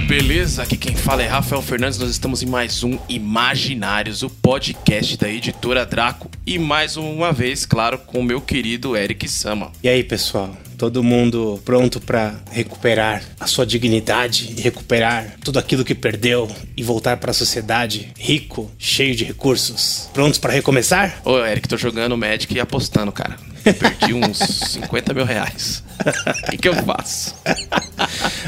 Beleza? 0.00 0.62
Aqui 0.62 0.76
quem 0.76 0.94
fala 0.94 1.22
é 1.22 1.26
Rafael 1.26 1.62
Fernandes, 1.62 1.98
nós 1.98 2.10
estamos 2.10 2.42
em 2.42 2.46
mais 2.46 2.82
um 2.82 2.98
Imaginários, 3.08 4.22
o 4.22 4.30
podcast 4.30 5.16
da 5.16 5.28
editora 5.28 5.84
Draco. 5.84 6.30
E 6.46 6.58
mais 6.58 6.96
uma 6.96 7.32
vez, 7.32 7.66
claro, 7.66 7.98
com 7.98 8.20
o 8.20 8.24
meu 8.24 8.40
querido 8.40 8.96
Eric 8.96 9.28
Sama. 9.28 9.70
E 9.82 9.88
aí, 9.88 10.02
pessoal? 10.02 10.56
Todo 10.78 11.02
mundo 11.02 11.60
pronto 11.64 12.00
pra 12.00 12.40
recuperar 12.50 13.22
a 13.38 13.46
sua 13.46 13.66
dignidade 13.66 14.54
e 14.56 14.60
recuperar 14.62 15.36
tudo 15.44 15.58
aquilo 15.58 15.84
que 15.84 15.94
perdeu 15.94 16.50
e 16.76 16.82
voltar 16.82 17.18
pra 17.18 17.34
sociedade 17.34 18.10
rico, 18.18 18.70
cheio 18.78 19.14
de 19.14 19.24
recursos? 19.24 20.08
Prontos 20.14 20.38
pra 20.38 20.52
recomeçar? 20.52 21.20
Ô 21.24 21.38
Eric, 21.44 21.68
tô 21.68 21.76
jogando 21.76 22.16
Magic 22.16 22.52
e 22.54 22.60
apostando, 22.60 23.12
cara. 23.12 23.36
Perdi 23.62 24.14
uns 24.14 24.38
50 24.38 25.14
mil 25.14 25.24
reais. 25.24 25.82
O 26.00 26.50
que, 26.50 26.56
que 26.56 26.68
eu 26.68 26.74
faço? 26.74 27.34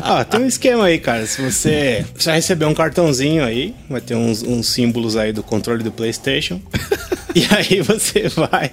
Ah, 0.00 0.24
tem 0.24 0.40
um 0.40 0.46
esquema 0.46 0.86
aí, 0.86 0.98
cara. 0.98 1.26
Se 1.26 1.42
você 1.42 2.04
já 2.18 2.32
receber 2.32 2.64
um 2.64 2.74
cartãozinho 2.74 3.44
aí, 3.44 3.74
vai 3.88 4.00
ter 4.00 4.14
uns, 4.14 4.42
uns 4.42 4.68
símbolos 4.68 5.16
aí 5.16 5.32
do 5.32 5.42
controle 5.42 5.82
do 5.82 5.92
PlayStation. 5.92 6.60
E 7.34 7.46
aí 7.50 7.80
você 7.80 8.28
vai 8.28 8.70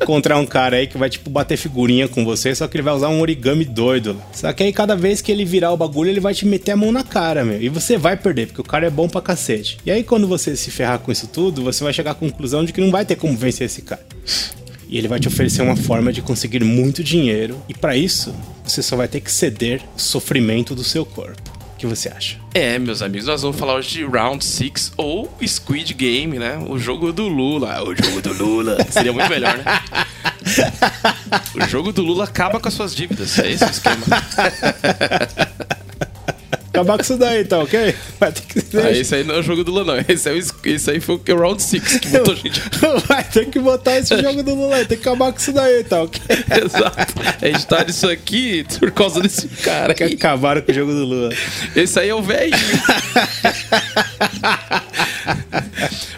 encontrar 0.00 0.38
um 0.38 0.44
cara 0.44 0.76
aí 0.76 0.86
que 0.86 0.98
vai, 0.98 1.08
tipo, 1.08 1.30
bater 1.30 1.56
figurinha 1.56 2.06
com 2.06 2.24
você, 2.24 2.54
só 2.54 2.68
que 2.68 2.76
ele 2.76 2.82
vai 2.82 2.92
usar 2.92 3.08
um 3.08 3.20
origami 3.20 3.64
doido. 3.64 4.20
Só 4.32 4.52
que 4.52 4.62
aí 4.62 4.72
cada 4.72 4.94
vez 4.94 5.22
que 5.22 5.32
ele 5.32 5.44
virar 5.44 5.72
o 5.72 5.76
bagulho, 5.76 6.10
ele 6.10 6.20
vai 6.20 6.34
te 6.34 6.44
meter 6.46 6.72
a 6.72 6.76
mão 6.76 6.92
na 6.92 7.02
cara, 7.02 7.42
meu. 7.42 7.60
E 7.60 7.70
você 7.70 7.96
vai 7.96 8.16
perder, 8.16 8.48
porque 8.48 8.60
o 8.60 8.64
cara 8.64 8.86
é 8.86 8.90
bom 8.90 9.08
pra 9.08 9.22
cacete. 9.22 9.78
E 9.86 9.90
aí 9.90 10.04
quando 10.04 10.28
você 10.28 10.54
se 10.56 10.70
ferrar 10.70 10.98
com 10.98 11.10
isso 11.10 11.26
tudo, 11.26 11.62
você 11.62 11.82
vai 11.82 11.92
chegar 11.92 12.10
à 12.10 12.14
conclusão 12.14 12.64
de 12.64 12.72
que 12.72 12.82
não 12.82 12.90
vai 12.90 13.04
ter 13.06 13.16
como 13.16 13.34
vencer 13.34 13.64
esse 13.64 13.80
cara. 13.80 14.04
E 14.92 14.98
ele 14.98 15.08
vai 15.08 15.18
te 15.18 15.26
oferecer 15.26 15.62
uma 15.62 15.74
forma 15.74 16.12
de 16.12 16.20
conseguir 16.20 16.62
muito 16.62 17.02
dinheiro. 17.02 17.58
E 17.66 17.72
pra 17.72 17.96
isso, 17.96 18.34
você 18.62 18.82
só 18.82 18.94
vai 18.94 19.08
ter 19.08 19.22
que 19.22 19.32
ceder 19.32 19.80
o 19.96 19.98
sofrimento 19.98 20.74
do 20.74 20.84
seu 20.84 21.06
corpo. 21.06 21.50
O 21.72 21.78
que 21.78 21.86
você 21.86 22.10
acha? 22.10 22.36
É, 22.52 22.78
meus 22.78 23.00
amigos, 23.00 23.26
nós 23.26 23.40
vamos 23.40 23.58
falar 23.58 23.76
hoje 23.76 23.88
de 23.88 24.04
Round 24.04 24.44
6 24.44 24.92
ou 24.98 25.34
Squid 25.46 25.94
Game, 25.94 26.38
né? 26.38 26.62
O 26.68 26.78
jogo 26.78 27.10
do 27.10 27.26
Lula. 27.26 27.82
O 27.82 27.96
jogo 27.96 28.20
do 28.20 28.34
Lula. 28.34 28.76
Seria 28.92 29.14
muito 29.14 29.30
melhor, 29.30 29.56
né? 29.56 29.64
O 31.54 31.66
jogo 31.66 31.92
do 31.92 32.02
Lula 32.02 32.24
acaba 32.24 32.60
com 32.60 32.68
as 32.68 32.74
suas 32.74 32.94
dívidas. 32.94 33.38
É 33.38 33.50
esse 33.50 33.64
o 33.64 33.70
esquema. 33.70 34.04
Acabar 36.72 36.96
com 36.96 37.02
isso 37.02 37.18
daí, 37.18 37.44
tá 37.44 37.58
ok? 37.58 37.94
Vai 38.18 38.32
ter 38.32 38.42
que 38.42 38.78
Ah, 38.78 38.90
esse 38.90 39.14
aí 39.14 39.24
não 39.24 39.34
é 39.34 39.38
o 39.40 39.42
jogo 39.42 39.62
do 39.62 39.70
Lula, 39.70 39.96
não. 39.96 40.04
Esse, 40.08 40.30
é 40.30 40.32
o, 40.32 40.38
esse 40.64 40.90
aí 40.90 41.00
foi 41.00 41.16
o 41.16 41.36
Round 41.36 41.62
6 41.62 41.98
que 41.98 42.08
botou 42.08 42.34
gente. 42.34 42.62
Vai 43.06 43.22
ter 43.24 43.50
que 43.50 43.58
botar 43.58 43.98
esse 43.98 44.16
jogo 44.22 44.42
do 44.42 44.54
Lula 44.54 44.82
tem 44.86 44.96
que 44.96 45.06
acabar 45.06 45.32
com 45.32 45.38
isso 45.38 45.52
daí, 45.52 45.84
tá 45.84 46.02
ok? 46.02 46.22
Exato. 46.64 47.14
A 47.42 47.46
gente 47.46 47.66
tá 47.66 47.84
nisso 47.84 48.08
aqui 48.08 48.64
por 48.78 48.90
causa 48.90 49.20
desse 49.20 49.48
cara. 49.48 49.92
Que 49.92 50.04
acabaram 50.04 50.62
com 50.62 50.72
o 50.72 50.74
jogo 50.74 50.92
do 50.92 51.04
Lula. 51.04 51.34
Esse 51.76 52.00
aí 52.00 52.08
é 52.08 52.14
o 52.14 52.22
velho. 52.22 52.52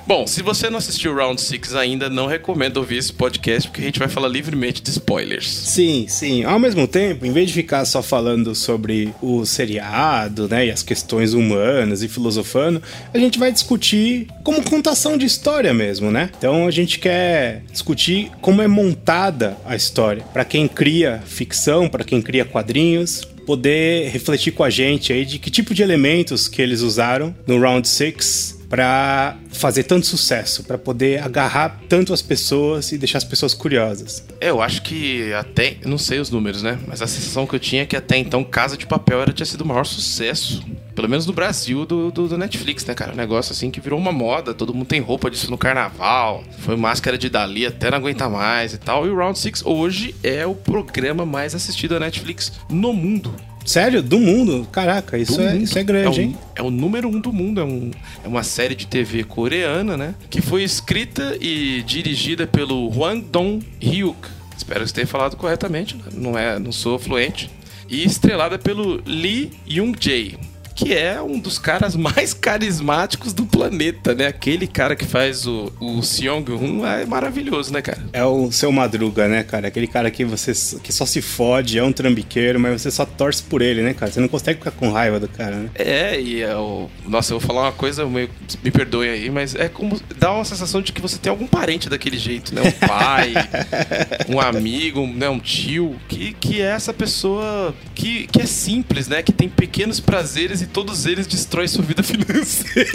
Bom, 0.07 0.27
se 0.27 0.43
você 0.43 0.69
não 0.69 0.77
assistiu 0.79 1.15
Round 1.15 1.41
6 1.41 1.75
ainda, 1.75 2.11
não 2.11 2.27
recomendo 2.27 2.77
ouvir 2.77 2.99
esse 2.99 3.11
podcast, 3.11 3.71
porque 3.71 3.81
a 3.81 3.85
gente 3.85 3.99
vai 3.99 4.07
falar 4.07 4.29
livremente 4.29 4.83
de 4.83 4.91
spoilers. 4.91 5.49
Sim, 5.49 6.05
sim. 6.09 6.45
Ao 6.45 6.59
mesmo 6.59 6.87
tempo, 6.87 7.25
em 7.25 7.33
vez 7.33 7.49
de 7.49 7.55
ficar 7.55 7.87
só 7.87 8.03
falando 8.03 8.55
sobre 8.55 9.15
o 9.23 9.47
seriado, 9.47 10.47
né, 10.47 10.67
e 10.67 10.71
as 10.71 10.83
questões 10.83 11.33
humanas 11.33 12.03
e 12.03 12.09
filosofando, 12.09 12.83
a 13.15 13.19
gente 13.19 13.39
vai 13.39 13.51
discutir 13.51 14.29
como 14.43 14.63
contação 14.63 15.17
de 15.17 15.25
história 15.25 15.73
mesmo, 15.73 16.11
né? 16.11 16.29
Então 16.37 16.67
a 16.67 16.71
gente 16.71 16.99
quer 16.99 17.63
discutir 17.73 18.31
como 18.43 18.61
é 18.61 18.69
montada 18.69 19.57
a 19.65 19.75
história. 19.75 20.23
Pra 20.35 20.45
quem 20.45 20.69
cria 20.69 21.23
ficção, 21.25 21.89
pra 21.89 22.05
quem 22.05 22.21
cria 22.21 22.45
quadrinhos, 22.45 23.25
poder 23.47 24.11
refletir 24.11 24.53
com 24.53 24.65
a 24.65 24.71
gente 24.71 25.15
aí 25.15 25.25
de 25.25 25.39
que 25.39 25.51
tipo 25.51 25.73
de 25.73 25.83
elementos 25.83 26.47
que 26.47 26.61
eles 26.61 26.81
usaram 26.83 27.35
no 27.47 27.59
Round 27.59 27.89
6 27.89 28.54
para 28.69 29.37
fazer 29.51 29.85
tanto 29.85 30.07
sucesso, 30.07 30.65
para 30.65 30.77
poder 30.77 31.23
agarrar 31.23 31.81
tanto 31.89 32.13
as 32.13 32.23
pessoas 32.23 32.93
e 32.93 32.99
deixar 32.99 33.19
as 33.19 33.25
pessoas 33.25 33.55
curiosas. 33.55 34.25
Eu 34.41 34.61
acho 34.61 34.83
que 34.83 35.33
até. 35.33 35.77
Não 35.85 35.99
sei 35.99 36.19
os 36.19 36.31
números, 36.31 36.63
né? 36.63 36.79
Mas 36.87 37.01
a 37.03 37.07
sensação 37.07 37.47
que 37.47 37.55
eu 37.55 37.61
tinha 37.61 37.83
é 37.83 37.87
que 37.87 37.97
até 37.97 38.17
então 38.17 38.43
Casa 38.45 38.77
de 38.77 38.87
Papel 38.87 39.21
era, 39.21 39.33
tinha 39.33 39.47
sido 39.47 39.63
o 39.63 39.67
maior 39.67 39.85
sucesso. 39.85 40.65
Pelo 40.95 41.09
menos 41.09 41.27
no 41.27 41.33
Brasil, 41.33 41.85
do, 41.85 42.11
do, 42.11 42.29
do 42.29 42.39
Netflix, 42.39 42.85
né, 42.87 42.95
cara? 42.95 43.13
Um 43.13 43.17
negócio 43.17 43.53
assim 43.53 43.71
que 43.71 43.81
virou 43.81 43.99
uma 43.99 44.13
moda. 44.13 44.55
Todo 44.55 44.73
mundo 44.73 44.87
tem 44.87 45.01
roupa 45.01 45.31
disso 45.31 45.51
no 45.51 45.59
carnaval. 45.59 46.45
Foi 46.61 46.77
máscara 46.77 47.19
de 47.19 47.29
Dali 47.29 47.67
até 47.67 47.91
não 47.91 47.99
aguenta 47.99 48.29
mais 48.29 48.75
e 48.75 48.79
tal. 48.79 49.07
E 49.07 49.11
o 49.11 49.17
Round 49.17 49.39
6 49.39 49.63
hoje 49.65 50.15
é 50.23 50.47
o 50.47 50.55
programa 50.55 51.27
mais 51.27 51.55
assistido 51.55 51.95
da 51.95 52.01
Netflix 52.01 52.53
no 52.71 52.93
mundo. 52.93 53.35
Sério? 53.65 54.03
Do 54.03 54.19
mundo? 54.19 54.69
Caraca, 54.71 55.17
isso, 55.17 55.37
Do 55.37 55.43
é, 55.43 55.53
mundo. 55.55 55.63
isso 55.63 55.79
é 55.79 55.83
grande, 55.83 56.21
é 56.21 56.23
um, 56.23 56.27
hein? 56.27 56.37
É 56.57 56.63
o 56.63 56.71
número 56.71 57.09
um 57.09 57.19
do 57.19 57.33
mundo. 57.33 57.61
É, 57.61 57.65
um, 57.65 57.91
é 58.25 58.29
uma 58.29 58.43
série 58.43 58.75
de 58.75 58.87
TV 58.87 59.25
coreana, 59.25 59.97
né? 59.97 60.15
Que 60.29 60.43
foi 60.43 60.63
escrita 60.63 61.37
e 61.41 61.83
dirigida 61.87 62.47
pelo 62.47 62.89
Hwang 62.91 63.23
Dong-hyuk. 63.23 64.19
Espero 64.57 64.81
que 64.81 64.87
esteja 64.87 65.07
falado 65.07 65.37
corretamente. 65.37 65.97
né? 65.97 66.03
Não, 66.15 66.39
é, 66.39 66.59
não 66.59 66.73
sou 66.73 66.99
fluente. 66.99 67.51
E 67.89 68.05
estrelada 68.05 68.59
pelo 68.59 69.03
Lee 69.07 69.51
Young-jae. 69.69 70.39
Que 70.75 70.93
é 70.93 71.21
um 71.23 71.39
dos 71.39 71.59
caras 71.59 71.95
mais 71.95 72.35
carismáticos 72.35 73.33
do 73.33 73.47
planeta, 73.47 74.15
né? 74.15 74.27
Aquele 74.27 74.67
cara 74.67 74.97
que 74.97 75.05
faz 75.05 75.47
o, 75.47 75.73
o 75.81 76.03
Seong-hun 76.03 76.85
é 76.87 77.05
maravilhoso, 77.07 77.73
né, 77.73 77.81
cara? 77.81 77.99
É 78.13 78.25
o 78.25 78.51
seu 78.51 78.73
Madruga, 78.73 79.29
né, 79.29 79.45
cara? 79.45 79.69
Aquele 79.69 79.87
cara 79.87 80.11
que 80.11 80.25
você 80.25 80.53
que 80.83 80.93
só 80.93 81.07
se 81.07 81.23
fode, 81.23 81.79
é 81.79 81.83
um 81.85 81.93
trambiqueiro, 81.93 82.59
mas 82.59 82.83
você 82.83 82.91
só 82.91 83.05
torce 83.07 83.43
por 83.43 83.63
ele, 83.63 83.83
né, 83.83 83.95
cara? 83.95 84.11
Você 84.11 84.21
não 84.21 84.29
consegue 84.29 84.59
ficar 84.59 84.73
com 84.73 84.91
raiva 84.91 85.21
do 85.21 85.29
cara, 85.29 85.57
né? 85.57 85.71
É, 85.75 86.21
e 86.21 86.43
é 86.43 86.57
o. 86.57 86.89
Nossa, 87.07 87.33
eu 87.33 87.39
vou 87.39 87.47
falar 87.47 87.63
uma 87.63 87.73
coisa, 87.73 88.05
meio- 88.07 88.31
me 88.63 88.71
perdoe 88.71 89.09
aí, 89.09 89.31
mas 89.31 89.55
é 89.55 89.69
como. 89.69 90.01
dá 90.19 90.33
uma 90.33 90.45
sensação 90.45 90.83
de 90.83 90.93
que 90.93 91.01
você 91.01 91.19
tem 91.19 91.31
algum 91.31 91.47
parente 91.47 91.89
daquele 91.89 92.19
jeito, 92.19 92.55
né? 92.55 92.63
Um 92.63 92.87
pai, 92.87 93.33
um 94.29 94.41
amigo, 94.41 95.07
né? 95.07 95.29
um 95.29 95.39
tio, 95.39 95.97
que, 96.09 96.33
que 96.35 96.61
é 96.61 96.67
essa 96.67 96.93
pessoa 96.93 97.75
que, 97.95 98.27
que 98.27 98.43
é 98.43 98.47
simples, 98.47 99.07
né? 99.09 99.23
Que 99.23 99.33
tem 99.33 99.49
pequenos 99.49 100.01
prazeres 100.01 100.64
e 100.65 100.67
todos 100.67 101.07
eles 101.07 101.27
destroem 101.27 101.69
sua 101.69 101.85
vida 101.85 102.03
financeira. 102.05 102.91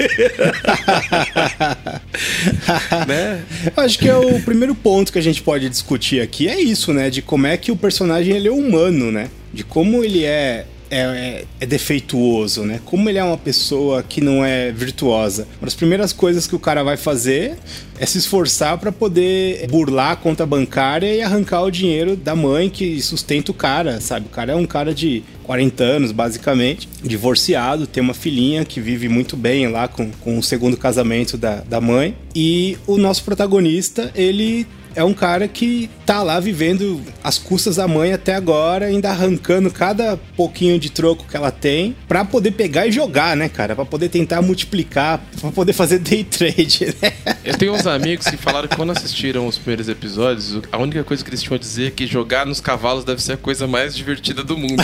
né? 3.08 3.44
Eu 3.76 3.84
acho 3.84 3.98
que 3.98 4.10
é 4.10 4.16
o 4.16 4.42
primeiro 4.42 4.76
ponto 4.76 5.14
que 5.14 5.20
a 5.20 5.22
gente 5.22 5.42
pode 5.42 5.70
discutir 5.70 6.22
aqui 6.22 6.48
é 6.48 6.60
isso, 6.60 6.94
né? 6.94 7.10
De 7.10 7.22
como 7.22 7.48
é 7.48 7.56
que 7.56 7.72
o 7.72 7.76
personagem 7.76 8.36
ele 8.36 8.48
é 8.48 8.52
humano, 8.52 9.12
né? 9.12 9.30
De 9.54 9.64
como 9.64 10.04
ele 10.04 10.26
é 10.26 10.66
é, 10.90 11.00
é- 11.00 11.46
é 11.60 11.66
defeituoso, 11.66 12.64
né? 12.64 12.80
Como 12.86 13.10
ele 13.10 13.18
é 13.18 13.24
uma 13.24 13.38
pessoa 13.38 14.02
que 14.04 14.22
não 14.22 14.44
é 14.44 14.72
virtuosa. 14.72 15.48
Uma 15.62 15.66
das 15.66 15.76
primeiras 15.76 16.14
coisas 16.14 16.48
que 16.48 16.56
o 16.56 16.60
cara 16.60 16.84
vai 16.84 16.98
fazer 16.98 17.58
é 18.00 18.06
se 18.06 18.18
esforçar 18.18 18.78
para 18.78 18.92
poder 18.92 19.68
burlar 19.70 20.12
a 20.12 20.16
conta 20.16 20.46
bancária 20.46 21.14
e 21.14 21.22
arrancar 21.22 21.62
o 21.64 21.72
dinheiro 21.72 22.16
da 22.16 22.36
mãe 22.36 22.70
que 22.70 23.02
sustenta 23.02 23.52
o 23.52 23.54
cara, 23.54 24.00
sabe? 24.00 24.28
O 24.28 24.30
cara 24.30 24.54
é 24.54 24.56
um 24.56 24.66
cara 24.66 24.94
de 24.94 25.24
40 25.44 25.84
anos, 25.84 26.12
basicamente, 26.12 26.88
divorciado, 27.04 27.88
tem 27.88 28.02
uma 28.02 28.14
filhinha 28.14 28.64
que 28.64 28.80
vive 28.80 29.10
muito 29.10 29.36
bem 29.36 29.68
lá 29.68 29.88
com, 29.88 30.12
com 30.22 30.38
o 30.38 30.44
segundo 30.44 30.78
casamento 30.78 31.38
da, 31.38 31.56
da 31.62 31.82
mãe. 31.82 32.16
E 32.36 32.78
o 32.88 32.98
nosso 32.98 33.24
protagonista, 33.24 34.12
ele 34.16 34.66
é 34.96 35.04
um 35.04 35.14
cara 35.14 35.48
que 35.48 35.90
tá 36.10 36.24
lá 36.24 36.40
vivendo 36.40 37.00
as 37.24 37.38
custas 37.38 37.76
da 37.76 37.88
mãe 37.88 38.12
até 38.12 38.34
agora, 38.34 38.88
ainda 38.88 39.12
arrancando 39.12 39.70
cada 39.70 40.18
pouquinho 40.36 40.80
de 40.80 40.90
troco 40.90 41.24
que 41.30 41.38
ela 41.38 41.52
tem 41.52 41.96
pra 42.08 42.26
poder 42.26 42.50
pegar 42.50 42.88
e 42.88 42.92
jogar, 42.92 43.38
né, 43.38 43.48
cara? 43.48 43.76
Pra 43.76 43.86
poder 43.86 44.10
tentar 44.10 44.42
multiplicar, 44.42 45.24
pra 45.40 45.52
poder 45.52 45.72
fazer 45.72 46.00
day 46.00 46.24
trade, 46.24 46.96
né? 47.00 47.14
Eu 47.46 47.56
tenho 47.56 47.74
uns 47.76 47.86
amigos 47.86 48.26
que 48.26 48.38
falaram 48.38 48.68
que 48.68 48.76
quando 48.76 48.90
assistiram 48.90 49.46
os 49.46 49.60
primeiros 49.60 49.88
episódios, 49.88 50.60
a 50.72 50.80
única 50.80 51.04
coisa 51.04 51.24
que 51.24 51.30
eles 51.30 51.44
tinham 51.44 51.56
a 51.56 51.60
dizer 51.60 51.90
é 51.90 51.92
que 51.92 52.08
jogar 52.08 52.44
nos 52.44 52.60
cavalos 52.60 53.04
deve 53.04 53.22
ser 53.22 53.34
a 53.34 53.38
coisa 53.38 53.68
mais 53.68 53.96
divertida 53.96 54.44
do 54.44 54.58
mundo. 54.58 54.84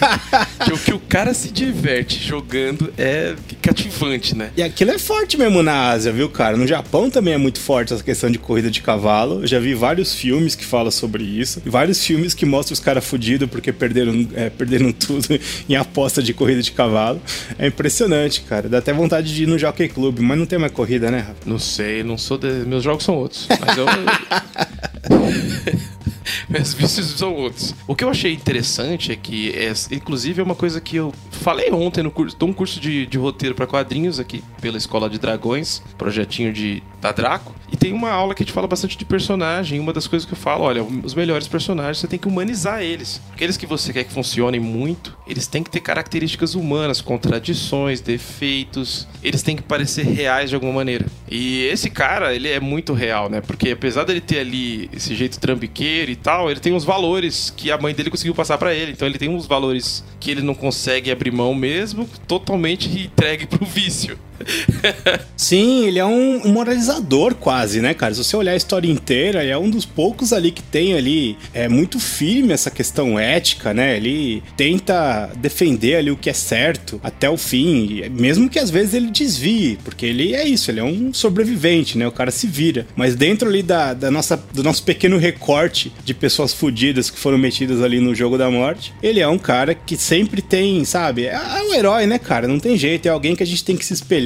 que 0.64 0.72
o 0.72 0.78
que 0.78 0.94
o 0.94 0.98
cara 0.98 1.34
se 1.34 1.50
diverte 1.50 2.26
jogando 2.26 2.90
é. 2.96 3.34
cativante, 3.60 4.34
né? 4.34 4.50
E 4.56 4.62
aquilo 4.62 4.92
é 4.92 4.98
forte 4.98 5.36
mesmo 5.36 5.62
na 5.62 5.90
Ásia, 5.90 6.10
viu, 6.10 6.30
cara? 6.30 6.56
No 6.56 6.66
Japão 6.66 7.10
também 7.10 7.34
é 7.34 7.38
muito 7.38 7.60
forte 7.60 7.92
essa 7.92 8.02
questão 8.02 8.30
de 8.30 8.38
corrida 8.38 8.70
de 8.70 8.80
cavalo. 8.80 9.42
Eu 9.42 9.46
já 9.46 9.58
vi 9.58 9.74
vários 9.74 10.14
filmes 10.14 10.53
que 10.54 10.64
falam 10.64 10.90
sobre 10.90 11.22
isso. 11.22 11.62
Vários 11.64 12.04
filmes 12.04 12.34
que 12.34 12.46
mostram 12.46 12.74
os 12.74 12.80
caras 12.80 13.04
fudidos 13.04 13.48
porque 13.48 13.72
perderam, 13.72 14.28
é, 14.34 14.50
perderam 14.50 14.92
tudo 14.92 15.38
em 15.68 15.76
aposta 15.76 16.22
de 16.22 16.34
corrida 16.34 16.62
de 16.62 16.72
cavalo. 16.72 17.20
É 17.58 17.66
impressionante, 17.66 18.42
cara. 18.42 18.68
Dá 18.68 18.78
até 18.78 18.92
vontade 18.92 19.34
de 19.34 19.44
ir 19.44 19.46
no 19.46 19.58
Jockey 19.58 19.88
Club, 19.88 20.20
mas 20.20 20.38
não 20.38 20.46
tem 20.46 20.58
mais 20.58 20.72
corrida, 20.72 21.10
né, 21.10 21.18
Rafa? 21.18 21.36
Não 21.46 21.58
sei, 21.58 22.02
não 22.02 22.18
sou 22.18 22.38
de... 22.38 22.64
Meus 22.64 22.82
jogos 22.82 23.04
são 23.04 23.16
outros. 23.16 23.46
Mas 23.48 23.76
eu. 23.76 23.86
Meus 26.48 26.74
vícios 26.74 27.18
são 27.18 27.34
outros. 27.34 27.74
O 27.86 27.94
que 27.94 28.04
eu 28.04 28.08
achei 28.08 28.32
interessante 28.32 29.12
é 29.12 29.16
que, 29.16 29.50
é, 29.50 29.72
inclusive, 29.90 30.40
é 30.40 30.44
uma 30.44 30.54
coisa 30.54 30.80
que 30.80 30.96
eu 30.96 31.12
falei 31.38 31.70
ontem 31.70 32.02
no 32.02 32.10
curso. 32.10 32.36
Dou 32.36 32.48
um 32.48 32.52
curso 32.52 32.80
de, 32.80 33.06
de 33.06 33.18
roteiro 33.18 33.54
para 33.54 33.66
quadrinhos 33.66 34.18
aqui 34.18 34.42
pela 34.60 34.76
Escola 34.76 35.08
de 35.08 35.18
Dragões, 35.18 35.82
projetinho 35.98 36.52
de 36.52 36.82
da 37.00 37.12
Draco. 37.12 37.54
E 37.70 37.76
tem 37.76 37.92
uma 37.92 38.10
aula 38.10 38.34
que 38.34 38.42
a 38.42 38.46
gente 38.46 38.54
fala 38.54 38.66
bastante 38.66 38.96
de 38.96 39.04
personagem. 39.04 39.78
Uma 39.78 39.92
das 39.92 40.06
coisas 40.06 40.24
que 40.24 40.32
eu 40.32 40.38
falo, 40.38 40.64
olha, 40.64 40.82
os 40.82 41.14
melhores 41.14 41.46
personagens 41.46 41.98
você 41.98 42.06
tem 42.06 42.18
que 42.18 42.26
humanizar 42.26 42.82
eles. 42.82 43.20
Aqueles 43.32 43.56
que 43.58 43.66
você 43.66 43.92
quer 43.92 44.04
que 44.04 44.12
funcionem 44.12 44.58
muito, 44.58 45.14
eles 45.26 45.46
têm 45.46 45.62
que 45.62 45.70
ter 45.70 45.80
características 45.80 46.54
humanas, 46.54 47.02
contradições, 47.02 48.00
defeitos. 48.00 49.06
Eles 49.22 49.42
têm 49.42 49.56
que 49.56 49.62
parecer 49.62 50.06
reais 50.06 50.48
de 50.48 50.54
alguma 50.54 50.72
maneira. 50.72 51.04
E 51.30 51.64
esse 51.64 51.90
cara, 51.90 52.34
ele 52.34 52.48
é 52.48 52.60
muito 52.60 52.94
real, 52.94 53.28
né? 53.28 53.40
Porque 53.40 53.70
apesar 53.70 54.04
dele 54.04 54.20
ter 54.20 54.38
ali 54.38 54.88
esse 54.92 55.14
jeito 55.14 55.38
trambiqueiro 55.38 56.10
e 56.10 56.16
tal, 56.16 56.50
ele 56.50 56.60
tem 56.60 56.72
uns 56.72 56.84
valores 56.84 57.52
que 57.54 57.70
a 57.70 57.76
mãe 57.76 57.94
dele 57.94 58.08
conseguiu 58.08 58.34
passar 58.34 58.56
para 58.56 58.72
ele. 58.72 58.92
Então 58.92 59.06
ele 59.06 59.18
tem 59.18 59.28
uns 59.28 59.46
valores 59.46 60.02
que 60.20 60.30
ele 60.30 60.42
não 60.42 60.54
consegue 60.54 61.10
abrir 61.10 61.23
mão 61.30 61.54
mesmo, 61.54 62.08
totalmente 62.26 62.88
entregue 62.88 63.46
pro 63.46 63.64
vício. 63.64 64.18
Sim, 65.36 65.86
ele 65.86 65.98
é 65.98 66.04
um, 66.04 66.48
moralizador 66.48 67.34
quase, 67.34 67.80
né, 67.80 67.94
cara? 67.94 68.14
Se 68.14 68.22
você 68.22 68.36
olhar 68.36 68.52
a 68.52 68.56
história 68.56 68.90
inteira, 68.90 69.42
ele 69.42 69.52
é 69.52 69.58
um 69.58 69.70
dos 69.70 69.84
poucos 69.84 70.32
ali 70.32 70.50
que 70.50 70.62
tem 70.62 70.94
ali 70.94 71.36
é 71.52 71.68
muito 71.68 71.98
firme 71.98 72.52
essa 72.52 72.70
questão 72.70 73.18
ética, 73.18 73.74
né? 73.74 73.96
Ele 73.96 74.42
tenta 74.56 75.30
defender 75.36 75.96
ali 75.96 76.10
o 76.10 76.16
que 76.16 76.30
é 76.30 76.32
certo 76.32 77.00
até 77.02 77.28
o 77.28 77.36
fim, 77.36 78.02
mesmo 78.10 78.48
que 78.48 78.58
às 78.58 78.70
vezes 78.70 78.94
ele 78.94 79.10
desvie, 79.10 79.78
porque 79.84 80.06
ele 80.06 80.34
é 80.34 80.46
isso, 80.46 80.70
ele 80.70 80.80
é 80.80 80.84
um 80.84 81.12
sobrevivente, 81.12 81.98
né? 81.98 82.06
O 82.06 82.12
cara 82.12 82.30
se 82.30 82.46
vira. 82.46 82.86
Mas 82.96 83.14
dentro 83.14 83.48
ali 83.48 83.62
da, 83.62 83.94
da 83.94 84.10
nossa, 84.10 84.36
do 84.52 84.62
nosso 84.62 84.82
pequeno 84.82 85.18
recorte 85.18 85.92
de 86.04 86.14
pessoas 86.14 86.52
fodidas 86.52 87.10
que 87.10 87.18
foram 87.18 87.38
metidas 87.38 87.82
ali 87.82 88.00
no 88.00 88.14
jogo 88.14 88.38
da 88.38 88.50
morte, 88.50 88.92
ele 89.02 89.20
é 89.20 89.28
um 89.28 89.38
cara 89.38 89.74
que 89.74 89.96
sempre 89.96 90.40
tem, 90.40 90.84
sabe? 90.84 91.26
É, 91.26 91.34
é 91.34 91.62
um 91.62 91.74
herói, 91.74 92.06
né, 92.06 92.18
cara? 92.18 92.48
Não 92.48 92.58
tem 92.58 92.76
jeito, 92.76 93.06
é 93.06 93.10
alguém 93.10 93.36
que 93.36 93.42
a 93.42 93.46
gente 93.46 93.64
tem 93.64 93.76
que 93.76 93.84
se 93.84 93.92
espelhar, 93.92 94.23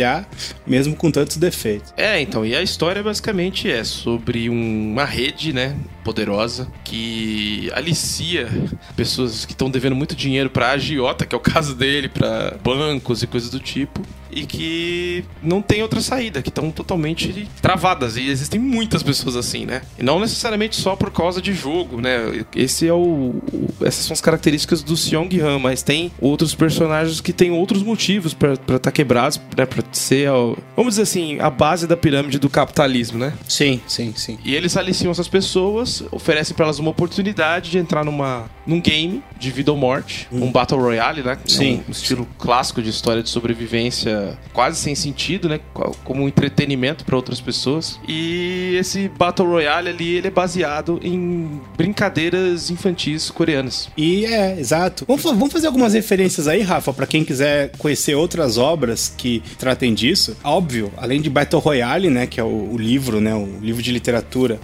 mesmo 0.67 0.95
com 0.95 1.11
tantos 1.11 1.37
defeitos. 1.37 1.93
É, 1.97 2.21
então, 2.21 2.45
e 2.45 2.55
a 2.55 2.63
história 2.63 3.03
basicamente 3.03 3.71
é 3.71 3.85
sobre 3.85 4.49
uma 4.49 5.05
rede, 5.05 5.53
né, 5.53 5.77
poderosa 6.05 6.71
que 6.85 7.71
alicia 7.75 8.49
pessoas 8.97 9.45
que 9.45 9.53
estão 9.53 9.71
devendo 9.71 9.95
muito 9.95 10.15
dinheiro 10.15 10.51
para 10.51 10.71
agiota, 10.71 11.27
que 11.27 11.35
é 11.35 11.39
o 11.39 11.41
caso 11.41 11.75
dele, 11.75 12.09
para 12.09 12.57
bancos 12.63 13.23
e 13.23 13.27
coisas 13.27 13.51
do 13.51 13.61
tipo, 13.61 14.01
e 14.31 14.47
que 14.47 15.25
não 15.43 15.61
tem 15.63 15.83
outra 15.83 16.01
saída, 16.01 16.43
que 16.43 16.49
estão 16.49 16.71
totalmente 16.71 17.49
travadas. 17.61 18.17
E 18.17 18.29
existem 18.29 18.61
muitas 18.61 19.03
pessoas 19.03 19.37
assim, 19.37 19.65
né? 19.65 19.83
E 19.99 20.03
não 20.03 20.21
necessariamente 20.21 20.77
só 20.77 20.97
por 20.97 21.11
causa 21.11 21.41
de 21.41 21.53
jogo, 21.53 22.01
né? 22.01 22.45
Esse 22.55 22.87
é 22.87 22.93
o, 22.93 23.35
essas 23.81 24.05
são 24.05 24.13
as 24.13 24.21
características 24.21 24.83
do 24.83 24.97
Seong 24.97 25.41
Han, 25.41 25.59
mas 25.59 25.83
tem 25.83 26.13
outros 26.21 26.55
personagens 26.55 27.21
que 27.21 27.33
têm 27.33 27.51
outros 27.51 27.83
motivos 27.83 28.35
para 28.35 28.55
estar 28.55 28.79
tá 28.79 28.91
quebrados, 28.91 29.41
né? 29.57 29.67
Para 29.67 29.83
ser, 29.93 30.29
vamos 30.77 30.95
dizer 30.95 31.03
assim, 31.03 31.39
a 31.41 31.51
base 31.51 31.87
da 31.87 31.97
pirâmide 31.97 32.39
do 32.39 32.49
capitalismo, 32.49 33.19
né? 33.19 33.33
Sim, 33.49 33.81
sim, 33.87 34.13
sim. 34.17 34.39
E 34.45 34.55
eles 34.55 34.77
aliciam 34.77 35.11
essas 35.11 35.29
pessoas, 35.29 36.03
oferecem 36.11 36.55
para 36.55 36.67
elas 36.67 36.79
uma 36.79 36.91
oportunidade 36.91 37.71
de 37.71 37.79
entrar 37.79 38.05
numa 38.05 38.49
num 38.67 38.81
game 38.81 39.23
de 39.39 39.51
vida 39.51 39.73
ou 39.73 39.79
morte, 39.79 40.29
hum. 40.31 40.45
um 40.45 40.53
Battle 40.53 40.79
Royale, 40.79 41.23
né? 41.23 41.39
Sim. 41.47 41.83
Um 41.89 41.91
estilo 41.91 42.29
clássico 42.39 42.83
de 42.83 42.91
história 42.91 43.23
de 43.23 43.31
sobrevivência 43.31 44.28
quase 44.53 44.79
sem 44.79 44.95
sentido, 44.95 45.49
né? 45.49 45.61
Como 46.05 46.23
um 46.23 46.29
entretenimento 46.29 47.05
para 47.05 47.17
outras 47.17 47.41
pessoas. 47.41 47.99
E 48.07 48.77
esse 48.79 49.09
Battle 49.09 49.49
Royale 49.49 49.91
ali, 49.91 50.17
ele 50.17 50.29
é 50.29 50.31
baseado 50.31 51.01
em 51.03 51.61
brincadeiras 51.77 52.71
infantis 52.71 53.31
coreanas. 53.31 53.89
E 53.97 54.27
é, 54.27 54.59
exato. 54.59 55.05
Vamos, 55.07 55.23
vamos 55.23 55.53
fazer 55.53 55.67
algumas 55.67 55.95
referências 55.95 56.49
aí, 56.49 56.63
Rafa, 56.63 56.93
para 56.93 57.07
quem 57.07 57.25
quiser 57.25 57.73
conhecer 57.79 58.15
outras 58.15 58.59
obras 58.59 59.13
que 59.17 59.43
tratem 59.59 59.95
disso. 59.95 60.37
Óbvio, 60.43 60.93
além 60.97 61.21
de 61.21 61.31
Battle 61.31 61.61
Royale, 61.61 62.11
né? 62.11 62.27
Que 62.27 62.41
é 62.41 62.45
o, 62.45 62.73
o 62.73 62.77
livro, 62.77 63.21
né? 63.21 63.35
O 63.35 63.59
livro 63.61 63.83
de 63.83 63.93
literatura 63.93 64.61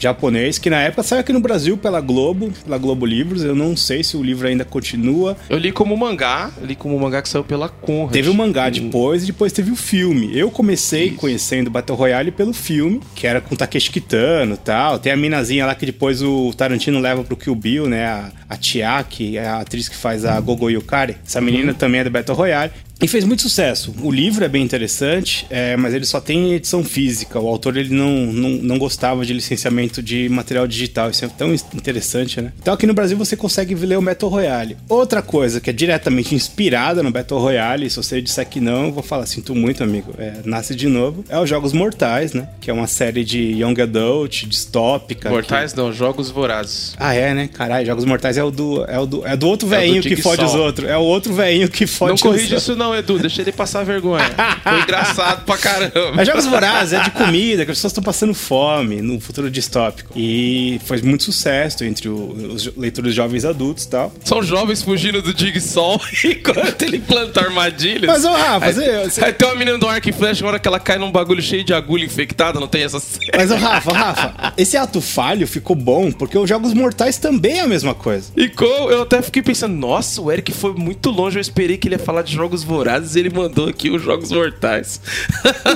japonês, 0.00 0.58
que 0.58 0.70
na 0.70 0.80
época 0.80 1.02
saiu 1.02 1.20
aqui 1.20 1.32
no 1.32 1.40
Brasil 1.40 1.76
pela 1.76 2.00
Globo, 2.00 2.50
pela 2.64 2.78
Globo 2.78 3.04
Livros. 3.06 3.44
Eu 3.44 3.54
não 3.54 3.76
sei 3.76 4.02
se 4.02 4.16
o 4.16 4.22
livro 4.22 4.48
ainda 4.48 4.64
continua. 4.64 5.36
Eu 5.48 5.58
li 5.58 5.70
como 5.70 5.96
mangá, 5.96 6.50
li 6.62 6.74
como 6.74 6.98
mangá 6.98 7.22
que 7.22 7.28
saiu 7.28 7.44
pela 7.44 7.68
Conrad. 7.68 8.12
Teve 8.12 8.28
o 8.28 8.34
mangá 8.34 8.68
hum. 8.68 8.70
depois 8.70 9.22
e 9.22 9.26
depois 9.26 9.52
teve 9.52 9.70
o 9.70 9.76
filme. 9.76 10.36
Eu 10.36 10.50
comecei 10.50 11.08
Isso. 11.08 11.16
conhecendo 11.16 11.70
Battle 11.70 11.96
Royale 11.96 12.30
pelo 12.30 12.52
filme, 12.52 13.00
que 13.14 13.26
era 13.26 13.40
com 13.40 13.54
Takeshi 13.54 13.90
Kitano 13.90 14.54
e 14.54 14.58
tal. 14.58 14.98
Tem 14.98 15.12
a 15.12 15.16
minazinha 15.16 15.66
lá 15.66 15.74
que 15.74 15.86
depois 15.86 16.22
o 16.22 16.52
Tarantino 16.54 16.98
leva 16.98 17.22
pro 17.22 17.36
Kill 17.36 17.54
Bill, 17.54 17.86
né? 17.86 18.06
A, 18.06 18.32
a 18.48 18.60
Chiaki, 18.60 19.36
é 19.36 19.46
a 19.46 19.60
atriz 19.60 19.88
que 19.88 19.96
faz 19.96 20.24
a 20.24 20.40
Gogo 20.40 20.70
Yukari. 20.70 21.16
Essa 21.26 21.40
menina 21.40 21.72
uhum. 21.72 21.78
também 21.78 22.00
é 22.00 22.04
do 22.04 22.10
Battle 22.10 22.36
Royale. 22.36 22.72
E 23.00 23.08
fez 23.08 23.24
muito 23.24 23.40
sucesso. 23.40 23.94
O 24.02 24.10
livro 24.10 24.44
é 24.44 24.48
bem 24.48 24.62
interessante, 24.62 25.46
é, 25.48 25.74
mas 25.74 25.94
ele 25.94 26.04
só 26.04 26.20
tem 26.20 26.52
edição 26.52 26.84
física. 26.84 27.40
O 27.40 27.48
autor 27.48 27.76
ele 27.78 27.94
não, 27.94 28.26
não, 28.26 28.50
não 28.50 28.78
gostava 28.78 29.24
de 29.24 29.32
licenciamento 29.32 30.02
de 30.02 30.28
material 30.28 30.66
digital. 30.66 31.08
Isso 31.08 31.24
é 31.24 31.28
tão 31.28 31.54
interessante, 31.54 32.42
né? 32.42 32.52
Então 32.60 32.74
aqui 32.74 32.86
no 32.86 32.92
Brasil 32.92 33.16
você 33.16 33.36
consegue 33.36 33.74
ler 33.74 33.96
o 33.96 34.02
Battle 34.02 34.30
Royale. 34.30 34.76
Outra 34.86 35.22
coisa 35.22 35.60
que 35.60 35.70
é 35.70 35.72
diretamente 35.72 36.34
inspirada 36.34 37.02
no 37.02 37.10
Battle 37.10 37.40
Royale, 37.40 37.88
se 37.88 37.96
você 37.96 38.20
disser 38.20 38.46
que 38.46 38.60
não, 38.60 38.86
eu 38.86 38.92
vou 38.92 39.02
falar, 39.02 39.24
sinto 39.24 39.54
muito, 39.54 39.82
amigo. 39.82 40.12
É, 40.18 40.34
nasce 40.44 40.74
de 40.74 40.86
novo. 40.86 41.24
É 41.28 41.38
os 41.38 41.48
Jogos 41.48 41.72
Mortais, 41.72 42.34
né? 42.34 42.48
Que 42.60 42.70
é 42.70 42.72
uma 42.74 42.86
série 42.86 43.24
de 43.24 43.38
Young 43.38 43.80
Adult, 43.80 44.44
distópica. 44.46 45.30
Mortais 45.30 45.72
que... 45.72 45.78
não, 45.78 45.90
Jogos 45.90 46.30
Vorazes. 46.30 46.94
Ah, 46.98 47.14
é, 47.14 47.32
né? 47.32 47.48
Caralho, 47.48 47.86
Jogos 47.86 48.04
Mortais 48.04 48.36
é 48.36 48.44
o 48.44 48.50
do, 48.50 48.84
é 48.84 48.98
o 48.98 49.06
do, 49.06 49.26
é 49.26 49.36
do 49.36 49.48
outro 49.48 49.72
é 49.74 50.00
que 50.00 50.16
fode 50.16 50.44
os 50.44 50.54
outros. 50.54 50.86
É 50.86 50.98
o 50.98 51.02
outro 51.02 51.32
velhinho 51.32 51.68
que 51.70 51.86
fode 51.86 52.12
os 52.12 52.22
outros. 52.22 52.24
Não 52.24 52.32
corrige 52.32 52.54
isso 52.56 52.76
não, 52.76 52.89
Edu, 52.94 53.18
deixa 53.18 53.42
ele 53.42 53.52
passar 53.52 53.84
vergonha. 53.84 54.30
Foi 54.62 54.80
engraçado 54.82 55.44
pra 55.44 55.56
caramba. 55.56 56.12
Mas 56.14 56.26
Jogos 56.26 56.46
Vorazes 56.46 56.92
é 56.92 57.02
de 57.02 57.10
comida, 57.10 57.64
que 57.64 57.70
as 57.70 57.78
pessoas 57.78 57.92
estão 57.92 58.02
passando 58.02 58.34
fome 58.34 59.00
no 59.00 59.20
futuro 59.20 59.50
distópico. 59.50 60.12
E 60.16 60.80
foi 60.84 61.00
muito 61.02 61.24
sucesso 61.24 61.84
entre 61.84 62.08
o, 62.08 62.52
os 62.54 62.74
leitores 62.76 63.14
jovens 63.14 63.44
adultos 63.44 63.84
e 63.84 63.88
tal. 63.88 64.12
São 64.24 64.42
jovens 64.42 64.82
fugindo 64.82 65.22
do 65.22 65.32
Dig 65.32 65.60
Sol 65.60 66.00
enquanto 66.24 66.82
ele 66.82 66.98
planta 66.98 67.40
armadilhas. 67.40 68.10
Mas, 68.10 68.24
ô 68.24 68.32
Rafa, 68.32 68.66
aí, 68.66 68.72
você, 68.72 69.24
aí 69.24 69.32
tem 69.32 69.48
uma 69.48 69.54
menina 69.56 69.78
do 69.78 69.88
arco 69.88 70.08
e 70.08 70.12
flecha, 70.12 70.42
na 70.42 70.48
hora 70.48 70.58
que 70.58 70.68
ela 70.68 70.80
cai 70.80 70.98
num 70.98 71.10
bagulho 71.10 71.42
cheio 71.42 71.64
de 71.64 71.72
agulha 71.72 72.04
infectada, 72.04 72.58
não 72.60 72.68
tem 72.68 72.82
essa 72.82 73.00
Mas, 73.36 73.50
ô 73.50 73.56
Rafa, 73.56 73.92
Rafa, 73.92 74.52
esse 74.56 74.76
ato 74.76 75.00
falho 75.00 75.46
ficou 75.46 75.76
bom, 75.76 76.10
porque 76.12 76.36
os 76.36 76.48
Jogos 76.48 76.74
Mortais 76.74 77.18
também 77.18 77.58
é 77.58 77.60
a 77.60 77.66
mesma 77.66 77.94
coisa. 77.94 78.32
E 78.36 78.48
com, 78.48 78.64
eu 78.64 79.02
até 79.02 79.22
fiquei 79.22 79.42
pensando, 79.42 79.74
nossa, 79.74 80.20
o 80.20 80.30
Eric 80.30 80.52
foi 80.52 80.72
muito 80.74 81.10
longe, 81.10 81.38
eu 81.38 81.40
esperei 81.40 81.76
que 81.76 81.88
ele 81.88 81.94
ia 81.94 81.98
falar 81.98 82.22
de 82.22 82.34
Jogos 82.34 82.62
Vorazes 82.62 82.79
e 82.86 83.18
ele 83.18 83.30
mandou 83.30 83.68
aqui 83.68 83.90
os 83.90 84.02
Jogos 84.02 84.30
Mortais. 84.30 85.00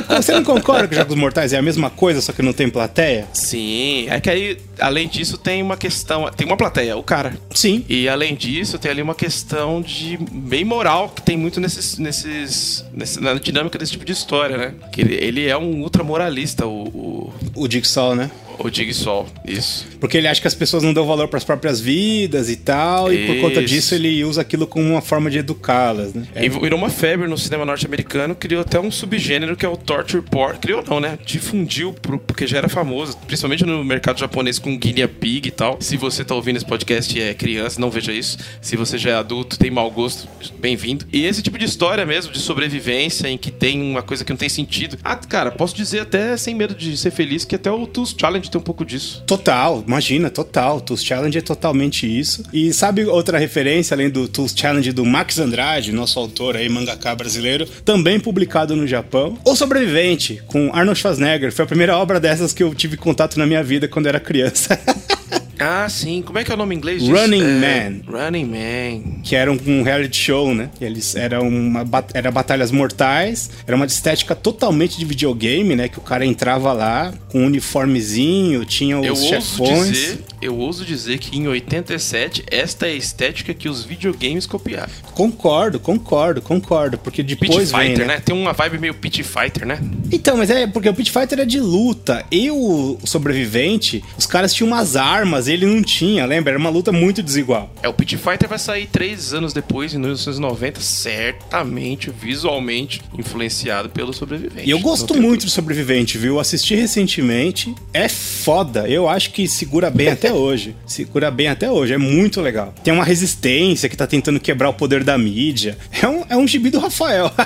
Você 0.09 0.33
não 0.33 0.45
concorda 0.45 0.89
que 0.89 0.95
Jogos 0.95 1.17
Mortais 1.17 1.53
é 1.53 1.59
a 1.59 1.63
mesma 1.63 1.91
coisa, 1.91 2.21
só 2.21 2.33
que 2.33 2.43
não 2.43 2.53
tem 2.53 2.69
plateia? 2.69 3.27
Sim, 3.33 4.07
é 4.09 4.21
que 4.21 4.31
aí, 4.31 4.59
além 4.79 5.09
disso, 5.09 5.37
tem 5.39 5.63
uma 5.63 5.77
questão. 5.77 6.31
Tem 6.31 6.47
uma 6.47 6.57
plateia, 6.57 6.97
o 6.97 7.03
cara. 7.03 7.37
Sim. 7.55 7.85
E 7.89 8.09
além 8.09 8.35
disso, 8.35 8.79
tem 8.79 8.91
ali 8.91 9.03
uma 9.03 9.15
questão 9.15 9.81
de 9.81 10.17
bem 10.17 10.65
moral 10.65 11.09
que 11.09 11.23
tem 11.23 11.37
muito 11.37 11.61
nesses. 11.61 11.99
nesses 11.99 12.85
na 13.21 13.35
dinâmica 13.35 13.79
desse 13.79 13.93
tipo 13.93 14.05
de 14.05 14.13
história, 14.13 14.57
né? 14.57 14.75
Que 14.93 15.01
ele, 15.01 15.15
ele 15.15 15.47
é 15.47 15.57
um 15.57 15.83
ultramoralista, 15.83 16.67
o. 16.67 16.85
O, 16.95 17.33
o 17.55 17.69
Dick 17.69 17.87
Sol, 17.87 18.15
né? 18.15 18.31
O 18.59 18.95
Sol, 18.95 19.27
isso. 19.45 19.87
Porque 20.01 20.19
ele 20.19 20.29
acha 20.29 20.41
que 20.41 20.47
as 20.47 20.55
pessoas 20.55 20.83
não 20.83 20.93
dão 20.93 21.07
valor 21.07 21.29
para 21.29 21.39
as 21.39 21.45
próprias 21.45 21.81
vidas 21.81 22.49
e 22.51 22.57
tal, 22.57 23.13
isso. 23.13 23.23
e 23.23 23.27
por 23.27 23.41
conta 23.41 23.63
disso 23.63 23.95
ele 23.95 24.25
usa 24.25 24.41
aquilo 24.41 24.67
como 24.67 24.85
uma 24.85 25.01
forma 25.01 25.31
de 25.31 25.39
educá-las, 25.39 26.15
né? 26.15 26.27
É. 26.35 26.45
E 26.45 26.49
virou 26.49 26.79
uma 26.79 26.91
febre 26.91 27.27
no 27.27 27.37
cinema 27.39 27.65
norte-americano, 27.65 28.35
criou 28.35 28.63
até 28.63 28.79
um 28.79 28.91
subgênero 28.91 29.57
que 29.57 29.65
é 29.65 29.69
o 29.69 29.77
torture 29.77 30.23
porn. 30.23 30.59
Criou 30.59 30.85
não, 30.89 31.01
né? 31.01 31.19
Difundiu 31.25 31.95
porque 32.27 32.47
já 32.47 32.59
era 32.59 32.69
famoso, 32.69 33.17
principalmente 33.27 33.65
no 33.65 33.85
mercado 33.85 34.19
japonês 34.19 34.59
com 34.59 34.77
guinea 34.77 35.09
pig 35.09 35.49
e 35.49 35.51
tal. 35.51 35.79
Se 35.81 35.97
você 35.97 36.25
tá 36.25 36.35
ouvindo 36.35 36.57
esse 36.57 36.67
podcast 36.67 37.17
e 37.17 37.23
é 37.23 37.35
criança, 37.35 37.81
não 37.81 37.91
veja 37.91 38.13
isso. 38.13 38.39
Se 38.61 38.77
você 38.77 38.99
já 38.99 39.11
é 39.11 39.15
adulto, 39.15 39.59
tem 39.59 39.71
mau 39.71 39.91
gosto, 39.91 40.29
bem-vindo. 40.59 41.07
E 41.13 41.25
esse 41.25 41.43
tipo 41.43 41.59
de 41.59 41.65
história 41.65 42.05
mesmo, 42.07 42.33
de 42.33 42.39
sobrevivência, 42.39 43.29
em 43.29 43.39
que 43.39 43.51
tem 43.51 43.81
uma 43.81 44.03
coisa 44.03 44.25
que 44.25 44.33
não 44.33 44.37
tem 44.37 44.49
sentido. 44.49 44.99
Ah, 45.03 45.17
cara, 45.17 45.51
posso 45.51 45.75
dizer 45.75 46.01
até 46.01 46.37
sem 46.37 46.55
medo 46.55 46.75
de 46.75 46.97
ser 46.97 47.11
feliz 47.11 47.45
que 47.45 47.55
até 47.55 47.71
o 47.71 47.87
Tools 47.87 48.15
Challenge 48.19 48.44
Challenge 48.45 48.51
tem 48.51 48.61
um 48.61 48.65
pouco 48.65 48.85
disso. 48.85 49.23
Total, 49.27 49.83
imagina, 49.87 50.31
total. 50.31 50.81
Tools 50.81 51.05
Challenge 51.05 51.39
é 51.39 51.41
totalmente 51.41 52.07
isso. 52.07 52.43
E 52.53 52.73
sabe 52.73 53.05
outra 53.05 53.39
referência, 53.39 53.95
além 53.95 54.11
do 54.11 54.29
Tools 54.29 54.55
Challenge 54.57 54.93
do 54.93 55.05
Max 55.05 55.39
Andrade, 55.39 55.93
nosso 55.93 56.19
autor 56.19 56.57
aí, 56.57 56.69
mangaka 56.69 57.15
brasileiro, 57.15 57.67
também 57.85 58.21
publicado 58.21 58.77
no 58.77 58.87
Japão. 58.87 59.39
O 59.45 59.55
Sobrevivente, 59.57 60.43
com 60.47 60.71
Arnold 60.73 60.99
Schwarzenegger. 60.99 61.53
Foi 61.53 61.65
a 61.65 61.69
primeira 61.69 61.97
obra 61.97 62.21
dessas 62.21 62.53
que 62.53 62.63
eu 62.63 62.75
tive 62.75 62.97
contato 62.97 63.39
na 63.39 63.47
minha 63.47 63.63
vida 63.63 63.89
quando 63.89 64.07
era 64.07 64.21
criança. 64.21 64.79
Ah, 65.59 65.87
sim. 65.89 66.23
Como 66.23 66.39
é 66.39 66.45
que 66.45 66.51
é 66.51 66.55
o 66.55 66.59
nome 66.59 66.75
em 66.75 66.79
inglês 66.79 67.03
disso? 67.03 67.15
Running 67.15 67.43
É, 67.43 67.91
Man. 67.91 68.01
Running 68.07 68.45
Man. 68.45 69.21
que 69.23 69.35
era 69.37 69.51
um, 69.53 69.59
um 69.67 69.83
reality 69.83 70.17
show, 70.17 70.55
né? 70.55 70.71
Eles 70.81 71.15
eram 71.17 71.49
uma 71.49 71.85
era 72.13 72.31
batalhas 72.31 72.71
mortais, 72.71 73.51
era 73.67 73.77
uma 73.77 73.87
estética 73.87 74.35
totalmente 74.35 74.99
de 74.99 75.05
videogame, 75.05 75.75
né? 75.77 75.89
Que 75.89 75.99
o 75.99 76.03
cara 76.03 76.25
entrava 76.25 76.73
lá 76.73 77.13
com 77.29 77.41
um 77.43 77.47
uniformezinho, 77.47 78.65
tinha 78.65 78.99
os 78.99 79.07
Eu 79.07 79.13
ouso, 79.15 79.29
chefões. 79.29 79.89
dizer, 79.91 80.19
eu 80.41 80.57
ouso 80.57 80.85
dizer 80.85 81.19
que 81.19 81.37
em 81.37 81.47
87, 81.49 82.45
esta 82.51 82.87
é 82.87 82.91
a 82.91 82.95
estética 82.95 83.53
que 83.55 83.69
os 83.69 83.85
videogames 83.85 84.47
copiaram. 84.47 84.91
Concordo, 85.13 85.79
concordo, 85.79 86.41
concordo, 86.43 86.99
porque 86.99 87.23
Pit 87.23 87.37
depois 87.41 87.71
vem, 87.73 87.89
Fighter, 87.91 88.07
né? 88.07 88.15
né? 88.15 88.21
Tem 88.25 88.35
uma 88.35 88.53
vibe 88.53 88.79
meio 88.79 88.95
Pit 88.95 89.23
Fighter, 89.23 89.67
né? 89.67 89.79
Então, 90.13 90.37
mas 90.37 90.51
é 90.51 90.67
porque 90.67 90.89
o 90.89 90.95
Pit 90.95 91.11
Fighter 91.11 91.41
é 91.41 91.45
de 91.45 91.61
luta. 91.61 92.25
E 92.31 92.51
o 92.51 92.99
sobrevivente, 93.05 94.03
os 94.19 94.27
caras 94.27 94.53
tinham 94.53 94.69
umas 94.69 94.97
armas, 94.97 95.44
ele 95.49 95.67
não 95.67 95.83
tinha, 95.83 96.25
lembra? 96.27 96.53
Era 96.53 96.59
uma 96.59 96.71
luta 96.71 96.93
muito 96.93 97.23
desigual. 97.23 97.73
É, 97.83 97.89
o 97.89 97.93
Pit 97.93 98.17
Fighter 98.17 98.49
vai 98.49 98.59
sair 98.59 98.87
três 98.87 99.33
anos 99.35 99.53
depois, 99.53 99.95
em 99.95 99.99
1990, 99.99 100.81
certamente, 100.81 102.11
visualmente, 102.11 103.03
influenciado 103.17 103.89
pelo 103.89 104.13
sobrevivente. 104.13 104.67
E 104.67 104.71
eu 104.71 104.79
gosto 104.79 105.15
muito 105.15 105.45
do 105.45 105.51
Sobrevivente, 105.51 106.19
viu? 106.19 106.39
Assisti 106.39 106.75
recentemente. 106.75 107.75
É 107.93 108.09
foda. 108.09 108.89
Eu 108.89 109.09
acho 109.09 109.31
que 109.31 109.47
segura 109.49 109.91
bem 109.91 110.09
até 110.09 110.33
hoje. 110.35 110.75
Segura 110.87 111.31
bem 111.31 111.49
até 111.49 111.71
hoje. 111.71 111.95
É 111.95 111.99
muito 111.99 112.41
legal. 112.41 112.75
Tem 112.83 112.93
uma 112.93 113.05
resistência 113.05 113.89
que 113.89 113.97
tá 113.97 114.07
tentando 114.07 114.41
quebrar 114.41 114.69
o 114.69 114.75
poder 114.75 115.05
da 115.05 115.17
mídia. 115.17 115.77
É 116.03 116.09
um, 116.09 116.25
é 116.29 116.37
um 116.37 116.47
gibi 116.47 116.71
do 116.71 116.79
Rafael. 116.79 117.31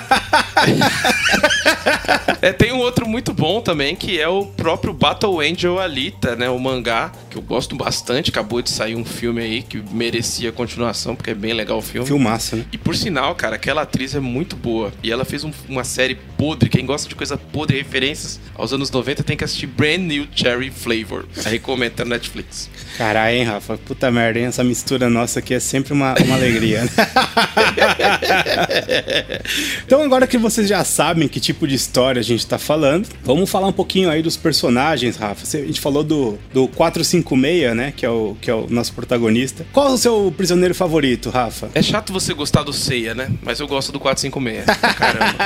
É, 2.41 2.53
tem 2.53 2.71
um 2.71 2.77
outro 2.77 3.07
muito 3.07 3.33
bom 3.33 3.59
também, 3.61 3.95
que 3.95 4.19
é 4.19 4.27
o 4.27 4.45
próprio 4.45 4.93
Battle 4.93 5.41
Angel 5.41 5.77
Alita, 5.77 6.35
né? 6.35 6.49
O 6.49 6.57
mangá, 6.57 7.11
que 7.29 7.37
eu 7.37 7.41
gosto 7.41 7.75
bastante. 7.89 8.29
Acabou 8.29 8.61
de 8.61 8.69
sair 8.69 8.95
um 8.95 9.03
filme 9.03 9.41
aí 9.41 9.63
que 9.63 9.81
merecia 9.91 10.51
continuação, 10.51 11.15
porque 11.15 11.31
é 11.31 11.33
bem 11.33 11.53
legal 11.53 11.79
o 11.79 11.81
filme. 11.81 12.05
Filmaço, 12.07 12.55
né? 12.55 12.65
E 12.71 12.77
por 12.77 12.95
sinal, 12.95 13.33
cara, 13.35 13.55
aquela 13.55 13.81
atriz 13.81 14.13
é 14.13 14.19
muito 14.19 14.55
boa. 14.55 14.93
E 15.01 15.11
ela 15.11 15.25
fez 15.25 15.43
um- 15.43 15.51
uma 15.67 15.83
série 15.83 16.15
podre. 16.37 16.69
Quem 16.69 16.85
gosta 16.85 17.09
de 17.09 17.15
coisa 17.15 17.35
podre, 17.35 17.77
referências 17.77 18.39
aos 18.55 18.71
anos 18.73 18.91
90, 18.91 19.23
tem 19.23 19.35
que 19.35 19.43
assistir 19.43 19.65
Brand 19.67 20.01
New 20.01 20.27
Cherry 20.35 20.69
Flavor. 20.69 21.25
A 21.43 21.49
recomenda 21.49 22.05
na 22.05 22.11
Netflix. 22.15 22.69
Caralho, 22.99 23.37
hein, 23.37 23.43
Rafa? 23.45 23.77
Puta 23.77 24.11
merda, 24.11 24.39
hein? 24.39 24.47
Essa 24.47 24.61
mistura 24.61 25.09
nossa 25.09 25.39
aqui 25.39 25.53
é 25.53 25.59
sempre 25.61 25.93
uma, 25.93 26.13
uma 26.21 26.35
alegria. 26.35 26.83
né? 26.83 26.89
então, 29.87 30.03
agora 30.03 30.27
que 30.27 30.37
vocês 30.37 30.67
já 30.67 30.83
sabem 30.83 31.29
que 31.29 31.39
tipo 31.39 31.65
de 31.65 31.75
história 31.75 32.19
a 32.19 32.23
gente 32.23 32.45
tá 32.45 32.57
falando, 32.57 33.07
vamos 33.23 33.49
falar 33.49 33.67
um 33.67 33.71
pouquinho 33.71 34.09
aí 34.09 34.21
dos 34.21 34.35
personagens, 34.35 35.15
Rafa. 35.15 35.45
A 35.57 35.61
gente 35.61 35.79
falou 35.79 36.03
do, 36.03 36.37
do 36.53 36.67
456, 36.67 37.73
né? 37.73 37.93
Que 37.95 38.05
é, 38.05 38.09
o, 38.09 38.35
que 38.41 38.51
é 38.51 38.53
o 38.53 38.67
nosso 38.69 38.91
protagonista. 38.91 39.65
Qual 39.71 39.93
o 39.93 39.97
seu 39.97 40.33
prisioneiro 40.35 40.75
favorito, 40.75 41.29
Rafa? 41.29 41.69
É 41.73 41.81
chato 41.81 42.11
você 42.11 42.33
gostar 42.33 42.63
do 42.63 42.73
Seiya, 42.73 43.15
né? 43.15 43.31
Mas 43.41 43.61
eu 43.61 43.67
gosto 43.69 43.93
do 43.93 43.99
456. 44.01 44.65
Caramba. 44.97 45.37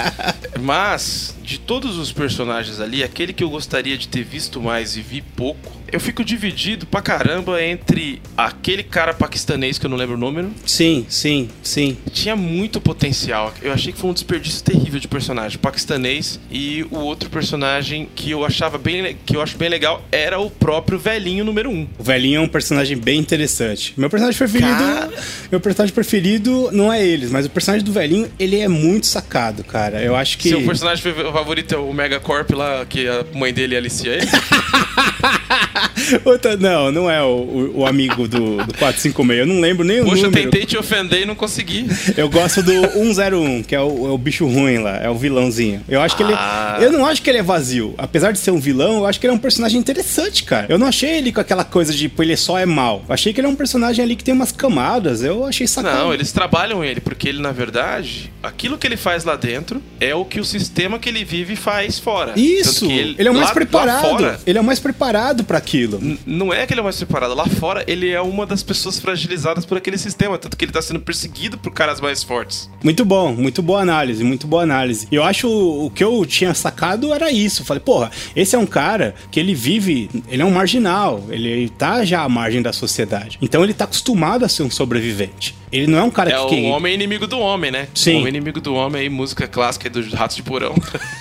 Mas, 0.62 1.34
de 1.52 1.58
todos 1.58 1.98
os 1.98 2.10
personagens 2.10 2.80
ali, 2.80 3.04
aquele 3.04 3.30
que 3.30 3.44
eu 3.44 3.50
gostaria 3.50 3.98
de 3.98 4.08
ter 4.08 4.24
visto 4.24 4.58
mais 4.58 4.96
e 4.96 5.02
vi 5.02 5.20
pouco, 5.20 5.82
eu 5.92 6.00
fico 6.00 6.24
dividido 6.24 6.86
pra 6.86 7.02
caramba 7.02 7.62
entre 7.62 8.22
aquele 8.34 8.82
cara 8.82 9.12
paquistanês 9.12 9.78
que 9.78 9.84
eu 9.84 9.90
não 9.90 9.98
lembro 9.98 10.14
o 10.14 10.18
nome, 10.18 10.40
né? 10.40 10.50
Sim, 10.64 11.04
sim, 11.10 11.50
sim. 11.62 11.98
tinha 12.10 12.34
muito 12.34 12.80
potencial. 12.80 13.52
Eu 13.60 13.70
achei 13.70 13.92
que 13.92 13.98
foi 13.98 14.08
um 14.08 14.14
desperdício 14.14 14.64
terrível 14.64 14.98
de 14.98 15.06
personagem. 15.06 15.58
Paquistanês 15.58 16.40
e 16.50 16.86
o 16.90 16.96
outro 16.96 17.28
personagem 17.28 18.08
que 18.14 18.30
eu 18.30 18.46
achava 18.46 18.78
bem, 18.78 19.18
que 19.26 19.36
eu 19.36 19.42
acho 19.42 19.58
bem 19.58 19.68
legal 19.68 20.02
era 20.10 20.40
o 20.40 20.48
próprio 20.48 20.98
velhinho 20.98 21.44
número 21.44 21.68
1. 21.68 21.72
Um. 21.72 21.88
O 21.98 22.02
velhinho 22.02 22.38
é 22.38 22.40
um 22.40 22.48
personagem 22.48 22.96
bem 22.96 23.18
interessante. 23.18 23.92
Meu 23.98 24.08
personagem 24.08 24.38
preferido. 24.38 24.70
Cara. 24.70 25.12
Meu 25.50 25.60
personagem 25.60 25.94
preferido 25.94 26.70
não 26.72 26.90
é 26.90 27.04
eles, 27.04 27.30
mas 27.30 27.44
o 27.44 27.50
personagem 27.50 27.84
do 27.84 27.92
velhinho, 27.92 28.32
ele 28.38 28.58
é 28.58 28.68
muito 28.68 29.06
sacado, 29.06 29.62
cara. 29.62 30.02
Eu 30.02 30.16
acho 30.16 30.38
que. 30.38 30.48
Seu 30.48 30.62
personagem 30.62 31.02
favorito 31.42 31.74
é 31.74 31.78
o 31.78 31.92
Megacorp 31.92 32.52
lá, 32.52 32.86
que 32.86 33.08
a 33.08 33.24
mãe 33.34 33.52
dele 33.52 33.76
alicia 33.76 34.12
ele? 34.12 34.28
Outra- 36.24 36.56
não, 36.56 36.90
não 36.92 37.10
é 37.10 37.22
o, 37.22 37.72
o- 37.76 37.86
amigo 37.86 38.26
do, 38.28 38.56
do 38.64 38.74
456. 38.78 39.40
Eu 39.40 39.46
não 39.46 39.60
lembro 39.60 39.84
nem 39.84 40.00
o 40.00 40.04
Poxa, 40.04 40.22
eu 40.22 40.30
número. 40.30 40.50
tentei 40.50 40.66
te 40.66 40.76
ofender 40.76 41.22
e 41.22 41.24
não 41.26 41.34
consegui. 41.34 41.86
Eu 42.16 42.28
gosto 42.28 42.62
do 42.62 42.72
101, 42.92 43.62
que 43.62 43.74
é 43.74 43.80
o, 43.80 44.06
é 44.06 44.10
o 44.10 44.18
bicho 44.18 44.46
ruim 44.46 44.78
lá, 44.78 44.96
é 44.98 45.08
o 45.08 45.14
vilãozinho. 45.14 45.82
Eu 45.88 46.00
acho 46.00 46.16
que 46.16 46.22
Ah. 46.24 46.76
ele. 46.76 46.86
Eu 46.86 46.92
não 46.92 47.06
acho 47.06 47.22
que 47.22 47.30
ele 47.30 47.38
é 47.38 47.42
vazio. 47.42 47.94
Apesar 47.98 48.32
de 48.32 48.38
ser 48.38 48.50
um 48.50 48.58
vilão, 48.60 48.98
eu 48.98 49.06
acho 49.06 49.18
que 49.20 49.26
ele 49.26 49.32
é 49.32 49.36
um 49.36 49.40
personagem 49.40 49.78
interessante, 49.78 50.44
cara. 50.44 50.66
Eu 50.68 50.78
não 50.78 50.86
achei 50.86 51.10
ele 51.10 51.32
com 51.32 51.40
aquela 51.40 51.64
coisa 51.64 51.92
de, 51.92 52.08
pô, 52.08 52.22
ele 52.22 52.36
só 52.36 52.58
é 52.58 52.66
mal. 52.66 53.04
Eu 53.08 53.14
achei 53.14 53.32
que 53.32 53.40
ele 53.40 53.46
é 53.46 53.50
um 53.50 53.56
personagem 53.56 54.04
ali 54.04 54.16
que 54.16 54.24
tem 54.24 54.34
umas 54.34 54.52
camadas. 54.52 55.22
Eu 55.22 55.44
achei 55.44 55.66
sacana. 55.66 55.98
Não, 56.00 56.14
eles 56.14 56.32
trabalham 56.32 56.84
ele, 56.84 57.00
porque 57.00 57.28
ele, 57.28 57.40
na 57.40 57.52
verdade, 57.52 58.32
aquilo 58.42 58.78
que 58.78 58.86
ele 58.86 58.96
faz 58.96 59.24
lá 59.24 59.36
dentro 59.36 59.82
é 60.00 60.14
o 60.14 60.24
que 60.24 60.40
o 60.40 60.44
sistema 60.44 60.98
que 60.98 61.08
ele 61.08 61.24
vive 61.24 61.56
faz 61.56 61.98
fora. 61.98 62.32
Isso! 62.36 62.86
Que 62.86 62.92
Ele, 62.92 63.28
é 63.28 63.30
o 63.30 63.34
mais 63.34 63.40
lá- 63.44 63.48
lá 63.48 63.54
preparado. 63.54 64.00
fora, 64.02 64.40
Ele 64.46 64.58
é 64.58 64.60
o 64.60 64.64
mais 64.64 64.78
preparado 64.78 65.44
pra 65.44 65.58
aquilo. 65.58 65.91
N- 66.00 66.18
Não 66.26 66.52
é 66.52 66.66
que 66.66 66.72
ele 66.72 66.80
é 66.80 66.84
mais 66.84 66.96
preparado. 66.96 67.34
Lá 67.34 67.46
fora, 67.46 67.84
ele 67.86 68.10
é 68.10 68.20
uma 68.20 68.46
das 68.46 68.62
pessoas 68.62 68.98
fragilizadas 68.98 69.64
por 69.64 69.76
aquele 69.78 69.98
sistema. 69.98 70.38
Tanto 70.38 70.56
que 70.56 70.64
ele 70.64 70.72
tá 70.72 70.80
sendo 70.82 71.00
perseguido 71.00 71.58
por 71.58 71.72
caras 71.72 72.00
mais 72.00 72.22
fortes. 72.22 72.70
Muito 72.82 73.04
bom, 73.04 73.32
muito 73.32 73.62
boa 73.62 73.80
análise, 73.80 74.22
muito 74.24 74.46
boa 74.46 74.62
análise. 74.62 75.06
E 75.10 75.14
eu 75.14 75.22
acho 75.24 75.48
o 75.48 75.90
que 75.90 76.02
eu 76.04 76.24
tinha 76.26 76.54
sacado 76.54 77.12
era 77.12 77.30
isso. 77.30 77.64
Falei, 77.64 77.82
porra, 77.82 78.10
esse 78.36 78.54
é 78.54 78.58
um 78.58 78.66
cara 78.66 79.14
que 79.30 79.38
ele 79.40 79.54
vive, 79.54 80.08
ele 80.28 80.42
é 80.42 80.44
um 80.44 80.50
marginal, 80.50 81.24
ele 81.30 81.68
tá 81.70 82.04
já 82.04 82.22
à 82.22 82.28
margem 82.28 82.62
da 82.62 82.72
sociedade. 82.72 83.38
Então 83.42 83.62
ele 83.64 83.74
tá 83.74 83.84
acostumado 83.84 84.44
a 84.44 84.48
ser 84.48 84.62
um 84.62 84.70
sobrevivente. 84.70 85.54
Ele 85.72 85.86
não 85.86 85.98
é 85.98 86.02
um 86.02 86.10
cara 86.10 86.30
É 86.30 86.46
que. 86.48 86.54
o 86.56 86.64
homem 86.64 86.92
inimigo 86.92 87.26
do 87.26 87.38
homem, 87.38 87.70
né? 87.70 87.88
Sim. 87.94 88.16
O 88.16 88.18
homem 88.18 88.28
inimigo 88.28 88.60
do 88.60 88.74
homem 88.74 89.02
aí, 89.02 89.08
música 89.08 89.48
clássica 89.48 89.88
dos 89.88 90.12
Ratos 90.12 90.36
de 90.36 90.42
Porão. 90.42 90.74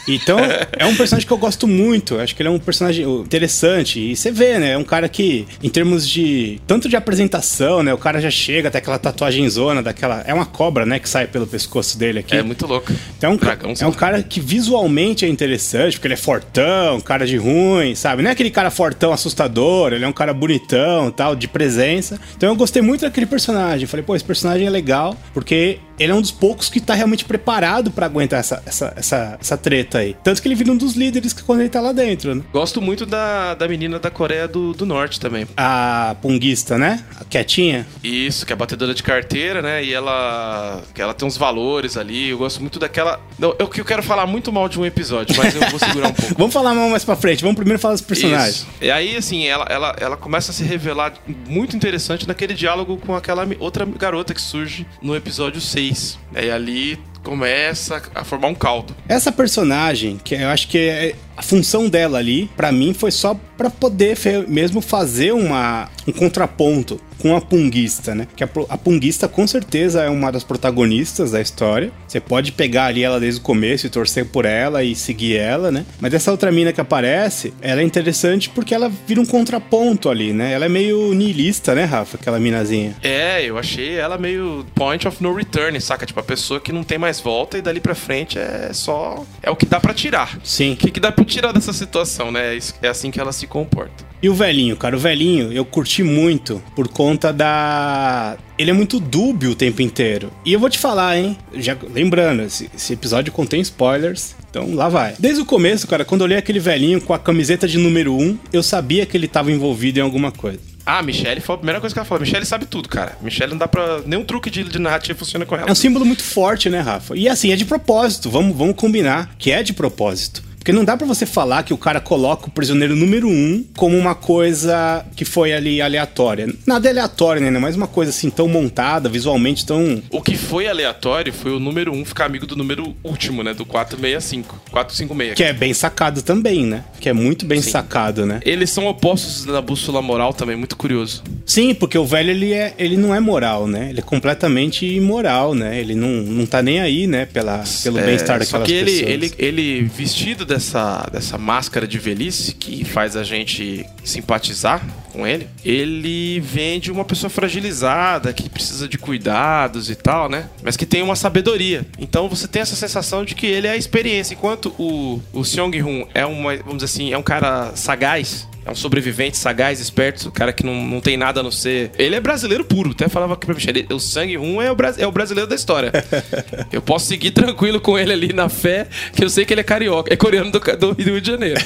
Então, 0.10 0.38
é 0.78 0.86
um 0.86 0.94
personagem 0.96 1.26
que 1.26 1.32
eu 1.32 1.38
gosto 1.38 1.66
muito. 1.70 2.16
Eu 2.16 2.20
Acho 2.22 2.36
que 2.36 2.42
ele 2.42 2.50
é 2.50 2.52
um 2.52 2.60
personagem 2.60 3.06
interessante. 3.10 3.98
E 4.12 4.14
você 4.16 4.30
vê, 4.30 4.60
né? 4.62 4.74
É 4.74 4.78
um 4.78 4.84
cara 4.84 5.10
que, 5.10 5.48
em 5.62 5.70
termos 5.70 6.08
de. 6.08 6.62
Tanto 6.68 6.88
de 6.88 6.96
apresentação, 6.96 7.84
né? 7.84 7.94
O 7.94 7.98
cara 7.98 8.22
já 8.22 8.30
chega 8.30 8.70
até 8.70 8.78
aquela 8.78 9.00
tatuagem 9.00 9.48
zona, 9.50 9.82
daquela. 9.82 10.24
É 10.26 10.34
uma 10.34 10.46
cobra, 10.46 10.86
né? 10.86 11.00
Que 11.00 11.10
sai 11.10 11.28
pelo 11.28 11.48
pescoço 11.48 11.98
dele 11.98 12.20
aqui. 12.20 12.36
é 12.36 12.44
muito 12.44 12.66
louco. 12.68 12.94
Então 13.18 13.32
é 13.32 13.34
um, 13.34 13.38
Dragão, 13.38 13.74
é 13.80 13.88
um 13.88 13.92
cara 13.92 14.22
que 14.24 14.40
visualmente 14.40 15.26
é 15.26 15.28
interessante, 15.28 15.94
porque 15.94 16.08
ele 16.08 16.14
é 16.14 16.18
fortão, 16.18 17.02
cara 17.02 17.26
de 17.26 17.38
ruim, 17.38 17.96
sabe? 17.96 18.22
Não 18.22 18.30
é 18.30 18.34
aquele 18.34 18.52
cara 18.52 18.70
fortão 18.70 19.12
assustador, 19.12 19.94
ele 19.94 20.06
é 20.06 20.08
um 20.08 20.14
cara 20.14 20.34
bonitão, 20.34 21.12
tal, 21.12 21.36
de 21.36 21.48
presença. 21.48 22.20
Então 22.38 22.50
eu 22.50 22.56
gostei 22.56 22.82
muito 22.82 23.02
daquele 23.02 23.26
personagem. 23.26 23.88
Falei, 23.88 24.06
pô, 24.06 24.16
esse 24.16 24.26
personagem 24.26 24.68
é 24.68 24.70
legal, 24.70 25.18
porque 25.34 25.80
ele 26.02 26.12
é 26.12 26.16
um 26.16 26.22
dos 26.22 26.32
poucos 26.32 26.70
que 26.70 26.80
tá 26.80 26.94
realmente 26.94 27.24
preparado 27.26 27.92
pra 27.92 28.08
aguentar 28.08 28.40
essa, 28.40 28.62
essa, 28.66 28.94
essa, 28.96 29.38
essa 29.40 29.58
treta 29.58 30.00
aí. 30.00 30.16
Tanto 30.24 30.42
que 30.42 30.48
ele 30.48 30.56
vira 30.56 30.72
um 30.72 30.78
dos 30.78 30.96
líderes 30.96 31.32
que 31.32 31.44
quando 31.44 31.60
ele 31.60 31.70
tá 31.70 31.80
lá 31.80 31.92
dentro, 31.92 32.34
né? 32.34 32.42
Gosto 32.52 32.82
muito 32.82 33.06
da, 33.06 33.54
da 33.54 33.68
menina 33.68 34.00
da 34.00 34.10
Coreia 34.10 34.48
do, 34.48 34.74
do 34.74 34.86
Norte 34.86 35.20
também. 35.20 35.48
A 35.56 36.16
punguista, 36.22 36.78
né? 36.78 37.04
A 37.20 37.24
quietinha. 37.24 37.86
Isso, 38.04 38.46
que 38.46 38.54
é 38.54 38.56
batedora 38.56 38.94
de 38.94 39.04
carteira, 39.04 39.62
né? 39.62 39.84
E 39.84 39.94
ela, 39.94 40.82
que 40.94 41.02
ela 41.02 41.14
tem 41.14 41.28
uns 41.28 41.38
valores 41.38 41.98
ali. 41.98 42.30
Eu 42.30 42.38
gosto 42.40 42.62
muito 42.62 42.80
daquela. 42.80 43.20
Não, 43.38 43.50
eu, 43.60 43.70
eu 43.76 43.86
quero 43.86 44.02
falar 44.02 44.26
muito 44.26 44.52
mal 44.52 44.68
de 44.68 44.80
um 44.80 44.86
episódio, 44.86 45.36
mas 45.38 45.54
eu 45.56 45.62
vou 45.70 45.80
segurar 45.80 46.10
um 46.10 46.14
pouco. 46.14 46.36
Vamos 46.36 46.54
falar 46.54 46.74
mais 46.74 47.06
pra 47.06 47.16
frente, 47.16 47.42
vamos 47.42 47.56
primeiro 47.56 47.80
falar 47.80 47.94
dos 47.94 48.02
personagens. 48.02 48.56
Isso. 48.56 48.68
E 48.82 48.90
aí, 48.90 49.16
assim, 49.16 49.46
ela, 49.46 49.66
ela, 49.70 49.96
ela 50.00 50.18
começa 50.18 50.52
a 50.52 50.54
se 50.54 50.64
revelar 50.64 51.14
muito 51.48 51.76
interessante 51.76 52.28
naquele 52.28 52.54
diálogo 52.54 52.98
com 52.98 53.16
aquela 53.16 53.48
outra 53.60 53.86
garota 53.86 54.34
que 54.34 54.42
surge 54.42 54.88
no 55.02 55.16
episódio 55.16 55.62
6. 55.62 55.91
E 56.36 56.50
ali 56.50 57.00
começa 57.24 58.02
a 58.16 58.24
formar 58.24 58.48
um 58.48 58.56
caldo. 58.56 58.96
Essa 59.08 59.32
personagem, 59.32 60.18
que 60.24 60.36
eu 60.36 60.50
acho 60.50 60.68
que 60.68 60.78
é, 60.78 61.16
a 61.42 61.44
função 61.44 61.90
dela 61.90 62.20
ali, 62.20 62.48
pra 62.56 62.72
mim, 62.72 62.94
foi 62.94 63.10
só 63.10 63.36
pra 63.58 63.72
poder 63.72 64.16
mesmo 64.48 64.80
fazer 64.80 65.32
uma, 65.32 65.90
um 66.08 66.12
contraponto 66.12 67.02
com 67.18 67.36
a 67.36 67.42
punguista, 67.42 68.16
né? 68.16 68.28
Que 68.36 68.44
a, 68.44 68.50
a 68.70 68.78
punguista 68.78 69.28
com 69.28 69.46
certeza 69.46 70.02
é 70.02 70.10
uma 70.10 70.32
das 70.32 70.44
protagonistas 70.44 71.32
da 71.32 71.40
história. 71.40 71.92
Você 72.08 72.20
pode 72.20 72.52
pegar 72.52 72.86
ali 72.86 73.04
ela 73.04 73.20
desde 73.20 73.40
o 73.40 73.44
começo 73.44 73.86
e 73.86 73.90
torcer 73.90 74.26
por 74.26 74.46
ela 74.46 74.84
e 74.84 74.96
seguir 74.96 75.38
ela, 75.38 75.72
né? 75.72 75.86
Mas 76.00 76.14
essa 76.14 76.32
outra 76.32 76.52
mina 76.52 76.74
que 76.74 76.82
aparece, 76.82 77.54
ela 77.62 77.82
é 77.82 77.84
interessante 77.84 78.50
porque 78.50 78.74
ela 78.74 78.92
vira 79.08 79.22
um 79.22 79.26
contraponto 79.26 80.10
ali, 80.10 80.34
né? 80.34 80.52
Ela 80.52 80.66
é 80.66 80.70
meio 80.70 81.14
niilista, 81.14 81.76
né, 81.76 81.84
Rafa? 81.84 82.18
Aquela 82.18 82.40
minazinha. 82.40 82.96
É, 83.04 83.46
eu 83.46 83.58
achei 83.58 83.96
ela 83.96 84.18
meio 84.18 84.66
point 84.74 85.08
of 85.08 85.22
no 85.22 85.34
return, 85.36 85.80
saca? 85.80 86.06
Tipo, 86.08 86.22
a 86.22 86.24
pessoa 86.24 86.60
que 86.60 86.72
não 86.72 86.84
tem 86.84 86.98
mais 86.98 87.20
volta 87.20 87.58
e 87.58 87.62
dali 87.62 87.80
pra 87.80 87.94
frente 87.94 88.40
é 88.40 88.72
só. 88.74 89.24
É 89.44 89.52
o 89.52 89.56
que 89.56 89.68
dá 89.68 89.80
pra 89.80 89.94
tirar. 89.94 90.40
Sim. 90.44 90.74
O 90.74 90.78
que, 90.78 90.90
que 90.90 91.00
dá 91.00 91.12
pra 91.12 91.24
tirar 91.32 91.52
dessa 91.52 91.74
situação, 91.74 92.32
né? 92.32 92.58
É 92.82 92.88
assim 92.88 93.10
que 93.10 93.20
ela 93.20 93.32
se 93.32 93.48
comporta. 93.48 94.06
E 94.22 94.30
o 94.30 94.36
velhinho, 94.36 94.78
cara, 94.78 94.96
o 94.96 95.00
velhinho 95.00 95.52
eu 95.52 95.66
curti 95.66 96.04
muito 96.04 96.62
por 96.76 96.88
conta 96.88 97.34
da. 97.34 98.38
Ele 98.58 98.70
é 98.70 98.74
muito 98.74 99.00
dúbio 99.00 99.52
o 99.52 99.56
tempo 99.56 99.82
inteiro. 99.82 100.32
E 100.46 100.54
eu 100.54 100.60
vou 100.60 100.70
te 100.70 100.78
falar, 100.78 101.18
hein? 101.18 101.36
Já 101.56 101.76
lembrando, 101.92 102.44
esse, 102.44 102.70
esse 102.76 102.94
episódio 102.94 103.34
contém 103.34 103.62
spoilers. 103.62 104.36
Então 104.50 104.76
lá 104.76 104.90
vai. 104.90 105.16
Desde 105.18 105.42
o 105.42 105.46
começo, 105.46 105.88
cara, 105.88 106.06
quando 106.06 106.22
eu 106.22 106.26
olhei 106.26 106.38
aquele 106.38 106.60
velhinho 106.60 107.02
com 107.02 107.14
a 107.14 107.20
camiseta 107.20 107.68
de 107.68 107.80
número 107.80 108.14
1, 108.14 108.38
eu 108.54 108.62
sabia 108.62 109.06
que 109.06 109.18
ele 109.18 109.26
estava 109.26 109.52
envolvido 109.52 110.00
em 110.00 110.04
alguma 110.04 110.32
coisa. 110.32 110.60
Ah, 110.86 111.02
Michelle 111.02 111.42
foi 111.42 111.56
a 111.56 111.58
primeira 111.58 111.80
coisa 111.80 111.94
que 111.94 112.00
ela 112.00 112.06
falou. 112.06 112.22
Michelle 112.22 112.46
sabe 112.46 112.66
tudo, 112.66 112.90
cara. 112.90 113.18
Michelle 113.22 113.52
não 113.52 113.58
dá 113.58 113.68
pra. 113.68 114.02
Nenhum 114.06 114.24
truque 114.24 114.50
de, 114.50 114.64
de 114.64 114.80
narrativa 114.80 115.18
funciona 115.18 115.46
com 115.46 115.56
ela. 115.56 115.68
É 115.68 115.72
um 115.72 115.76
símbolo 115.76 116.06
muito 116.06 116.24
forte, 116.24 116.70
né, 116.70 116.80
Rafa? 116.80 117.16
E 117.16 117.28
assim, 117.28 117.52
é 117.52 117.56
de 117.56 117.66
propósito. 117.66 118.30
Vamos, 118.30 118.56
vamos 118.56 118.76
combinar 118.76 119.34
que 119.38 119.52
é 119.52 119.64
de 119.64 119.74
propósito. 119.74 120.51
Porque 120.62 120.72
não 120.72 120.86
dá 120.86 120.96
para 120.96 121.08
você 121.08 121.26
falar 121.26 121.64
que 121.64 121.74
o 121.74 121.78
cara 121.78 122.00
coloca 122.00 122.46
o 122.46 122.52
prisioneiro 122.52 122.96
número 122.96 123.28
um 123.28 123.66
como 123.76 123.98
uma 123.98 124.14
coisa 124.14 125.04
que 125.16 125.26
foi 125.26 125.54
ali 125.54 125.82
aleatória. 125.82 126.54
Nada 126.68 126.88
é 126.88 126.92
aleatório, 126.92 127.42
né? 127.42 127.50
Mas 127.58 127.76
uma 127.76 127.88
coisa 127.88 128.12
assim 128.12 128.30
tão 128.30 128.48
montada, 128.48 129.10
visualmente 129.10 129.66
tão. 129.66 130.04
O 130.12 130.22
que 130.22 130.38
foi 130.38 130.68
aleatório 130.68 131.34
foi 131.34 131.52
o 131.52 131.60
número 131.60 131.92
um 131.92 132.06
ficar 132.06 132.26
amigo 132.26 132.46
do 132.46 132.56
número 132.56 132.96
último, 133.04 133.42
né? 133.42 133.56
Do 133.56 133.66
465. 133.66 134.62
456. 134.70 135.36
Que 135.36 135.44
é 135.44 135.52
bem 135.52 135.74
sacado 135.74 136.22
também, 136.22 136.64
né? 136.64 136.84
Que 137.00 137.10
é 137.10 137.14
muito 137.14 137.44
bem 137.44 137.60
Sim. 137.60 137.72
sacado, 137.72 138.28
né? 138.28 138.40
Eles 138.46 138.70
são 138.70 138.86
opostos 138.86 139.46
na 139.48 139.62
bússola 139.62 140.00
moral 140.00 140.32
também, 140.32 140.56
muito 140.56 140.78
curioso. 140.78 141.24
Sim, 141.44 141.74
porque 141.74 141.98
o 141.98 142.06
velho 142.06 142.30
ele, 142.30 142.54
é, 142.54 142.76
ele 142.78 142.98
não 142.98 143.16
é 143.16 143.20
moral, 143.20 143.68
né? 143.68 143.90
Ele 143.90 144.00
é 144.00 144.04
completamente 144.04 144.86
imoral, 144.86 145.56
né? 145.56 145.80
Ele 145.80 145.96
não, 145.96 146.08
não 146.08 146.46
tá 146.46 146.62
nem 146.62 146.80
aí, 146.80 147.08
né? 147.08 147.26
Pela, 147.26 147.64
pelo 147.82 147.98
é, 147.98 148.06
bem-estar 148.06 148.38
daquelas 148.38 148.48
só 148.48 148.60
que 148.60 148.74
ele, 148.74 148.92
pessoas. 148.92 149.10
Ele, 149.10 149.34
ele 149.40 149.82
vestido 149.84 150.51
dessa, 150.52 151.08
dessa 151.12 151.38
máscara 151.38 151.88
de 151.88 151.98
velhice 151.98 152.54
que 152.54 152.84
faz 152.84 153.16
a 153.16 153.24
gente 153.24 153.86
simpatizar 154.04 154.86
com 155.12 155.26
ele, 155.26 155.48
ele 155.64 156.40
vende 156.40 156.92
uma 156.92 157.06
pessoa 157.06 157.30
fragilizada, 157.30 158.34
que 158.34 158.50
precisa 158.50 158.88
de 158.88 158.98
cuidados 158.98 159.90
e 159.90 159.96
tal, 159.96 160.30
né? 160.30 160.50
Mas 160.62 160.76
que 160.76 160.86
tem 160.86 161.02
uma 161.02 161.16
sabedoria. 161.16 161.86
Então 161.98 162.28
você 162.28 162.48
tem 162.48 162.62
essa 162.62 162.76
sensação 162.76 163.24
de 163.24 163.34
que 163.34 163.46
ele 163.46 163.68
é 163.68 163.72
a 163.72 163.78
experiência. 163.78 164.34
Enquanto 164.34 164.74
o, 164.78 165.22
o 165.34 165.44
Seong-hoon 165.44 166.08
é 166.14 166.26
uma, 166.26 166.56
vamos 166.58 166.84
dizer 166.84 166.86
assim, 166.86 167.14
é 167.14 167.18
um 167.18 167.24
cara 167.24 167.72
sagaz, 167.76 168.48
é 168.66 168.72
um 168.72 168.76
sobrevivente 168.76 169.38
sagaz, 169.38 169.80
esperto, 169.80 170.32
cara 170.32 170.54
que 170.54 170.64
não, 170.64 170.86
não 170.86 171.02
tem 171.02 171.18
nada 171.18 171.40
a 171.40 171.44
não 171.44 171.52
ser. 171.52 171.92
Ele 171.98 172.16
é 172.16 172.20
brasileiro 172.20 172.64
puro, 172.64 172.92
até 172.92 173.08
falava 173.08 173.34
aqui 173.34 173.46
pra 173.46 173.56
Michelle. 173.56 173.88
O 173.92 174.00
sangue 174.00 174.36
rum 174.36 174.62
é 174.62 174.72
o, 174.72 174.76
é 174.98 175.08
o 175.08 175.12
brasileiro 175.12 175.50
da 175.50 175.56
história. 175.56 175.92
eu 176.72 176.82
posso 176.82 177.08
seguir 177.08 177.32
tranquilo 177.32 177.82
com 177.82 177.98
ele 177.98 178.14
ali 178.14 178.34
na 178.34 178.50
fé, 178.50 178.88
que 179.16 179.24
eu 179.24 179.30
sei 179.30 179.46
que 179.46 179.54
ele 179.54 179.62
é 179.62 179.64
carioca, 179.64 180.14
é 180.14 180.16
coreano 180.16 180.52
do, 180.52 180.60
do 180.60 180.92
Rio 180.94 181.20
de 181.20 181.28
Janeiro. 181.28 181.60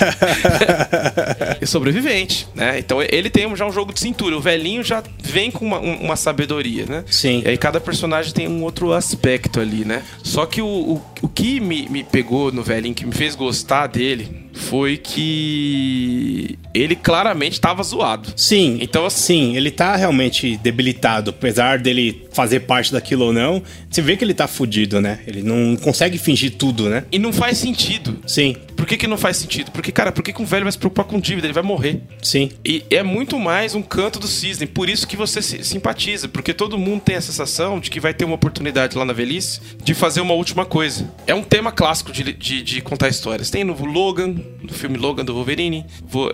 e 1.62 1.66
sobrevivente, 1.66 2.48
né? 2.56 2.80
Então 2.80 3.02
ele 3.02 3.30
tem 3.30 3.54
já 3.56 3.66
um 3.66 3.72
jogo 3.72 3.94
de 3.94 4.00
cintura. 4.00 4.38
O 4.38 4.42
velhinho 4.42 4.84
já 4.84 5.04
vem 5.22 5.52
com 5.52 5.66
uma, 5.66 5.80
uma 5.80 6.16
sabedoria, 6.16 6.86
né? 6.86 7.04
Sim. 7.08 7.42
E 7.46 7.50
aí 7.50 7.58
cada 7.58 7.80
personagem 7.80 8.34
tem 8.34 8.48
um 8.48 8.64
outro 8.64 8.94
aspecto 8.94 9.60
ali, 9.60 9.84
né? 9.84 10.02
Só 10.24 10.46
que 10.46 10.62
o, 10.62 10.68
o, 10.68 11.02
o 11.24 11.28
que 11.28 11.60
me, 11.60 11.88
me 11.90 12.04
pegou 12.04 12.52
no 12.52 12.64
velhinho, 12.64 12.96
que 12.96 13.06
me 13.06 13.14
fez 13.14 13.36
gostar 13.36 13.88
dele, 13.88 14.46
foi 14.56 14.98
que 14.98 16.58
ele 16.74 16.85
claramente 16.94 17.54
estava 17.54 17.82
zoado. 17.82 18.34
Sim. 18.36 18.78
Então, 18.82 19.10
sim, 19.10 19.56
ele 19.56 19.72
tá 19.72 19.96
realmente 19.96 20.58
debilitado, 20.58 21.30
apesar 21.30 21.80
dele 21.80 22.28
fazer 22.34 22.60
parte 22.60 22.92
daquilo 22.92 23.26
ou 23.26 23.34
não. 23.34 23.64
Você 23.90 24.02
vê 24.02 24.18
que 24.18 24.26
ele 24.26 24.34
tá 24.34 24.46
fudido, 24.46 25.00
né? 25.00 25.20
Ele 25.26 25.42
não 25.42 25.78
consegue 25.78 26.18
fingir 26.18 26.52
tudo, 26.52 26.90
né? 26.90 27.06
E 27.12 27.18
não 27.18 27.32
faz 27.32 27.58
sentido. 27.58 28.20
Sim. 28.28 28.58
Por 28.86 28.90
que, 28.90 28.98
que 28.98 29.08
não 29.08 29.18
faz 29.18 29.38
sentido? 29.38 29.72
Porque, 29.72 29.92
cara, 29.92 30.12
por 30.12 30.24
que, 30.24 30.32
que 30.32 30.40
um 30.40 30.46
velho 30.46 30.62
vai 30.62 30.72
se 30.72 30.78
preocupar 30.78 31.06
com 31.06 31.20
dívida? 31.20 31.48
Ele 31.48 31.54
vai 31.56 31.64
morrer. 31.64 32.04
Sim. 32.22 32.52
E 32.64 32.86
é 32.92 33.02
muito 33.02 33.40
mais 33.40 33.74
um 33.74 33.82
canto 33.82 34.20
do 34.20 34.28
cisne. 34.28 34.68
Por 34.68 34.88
isso 34.88 35.08
que 35.08 35.18
você 35.18 35.42
se 35.42 35.64
simpatiza. 35.64 36.28
Porque 36.28 36.54
todo 36.54 36.78
mundo 36.78 37.02
tem 37.02 37.16
a 37.16 37.22
sensação 37.22 37.80
de 37.80 37.90
que 37.90 38.00
vai 38.00 38.14
ter 38.14 38.26
uma 38.26 38.36
oportunidade 38.36 38.96
lá 38.96 39.04
na 39.04 39.12
velhice 39.12 39.60
de 39.84 39.96
fazer 39.96 40.22
uma 40.22 40.36
última 40.36 40.68
coisa. 40.68 41.12
É 41.26 41.34
um 41.34 41.42
tema 41.42 41.72
clássico 41.72 42.12
de, 42.12 42.32
de, 42.32 42.62
de 42.62 42.80
contar 42.80 43.08
histórias. 43.08 43.50
Tem 43.50 43.64
no 43.64 43.74
Logan, 43.84 44.36
no 44.62 44.72
filme 44.72 45.00
Logan 45.00 45.26
do 45.26 45.34
Wolverine. 45.34 45.84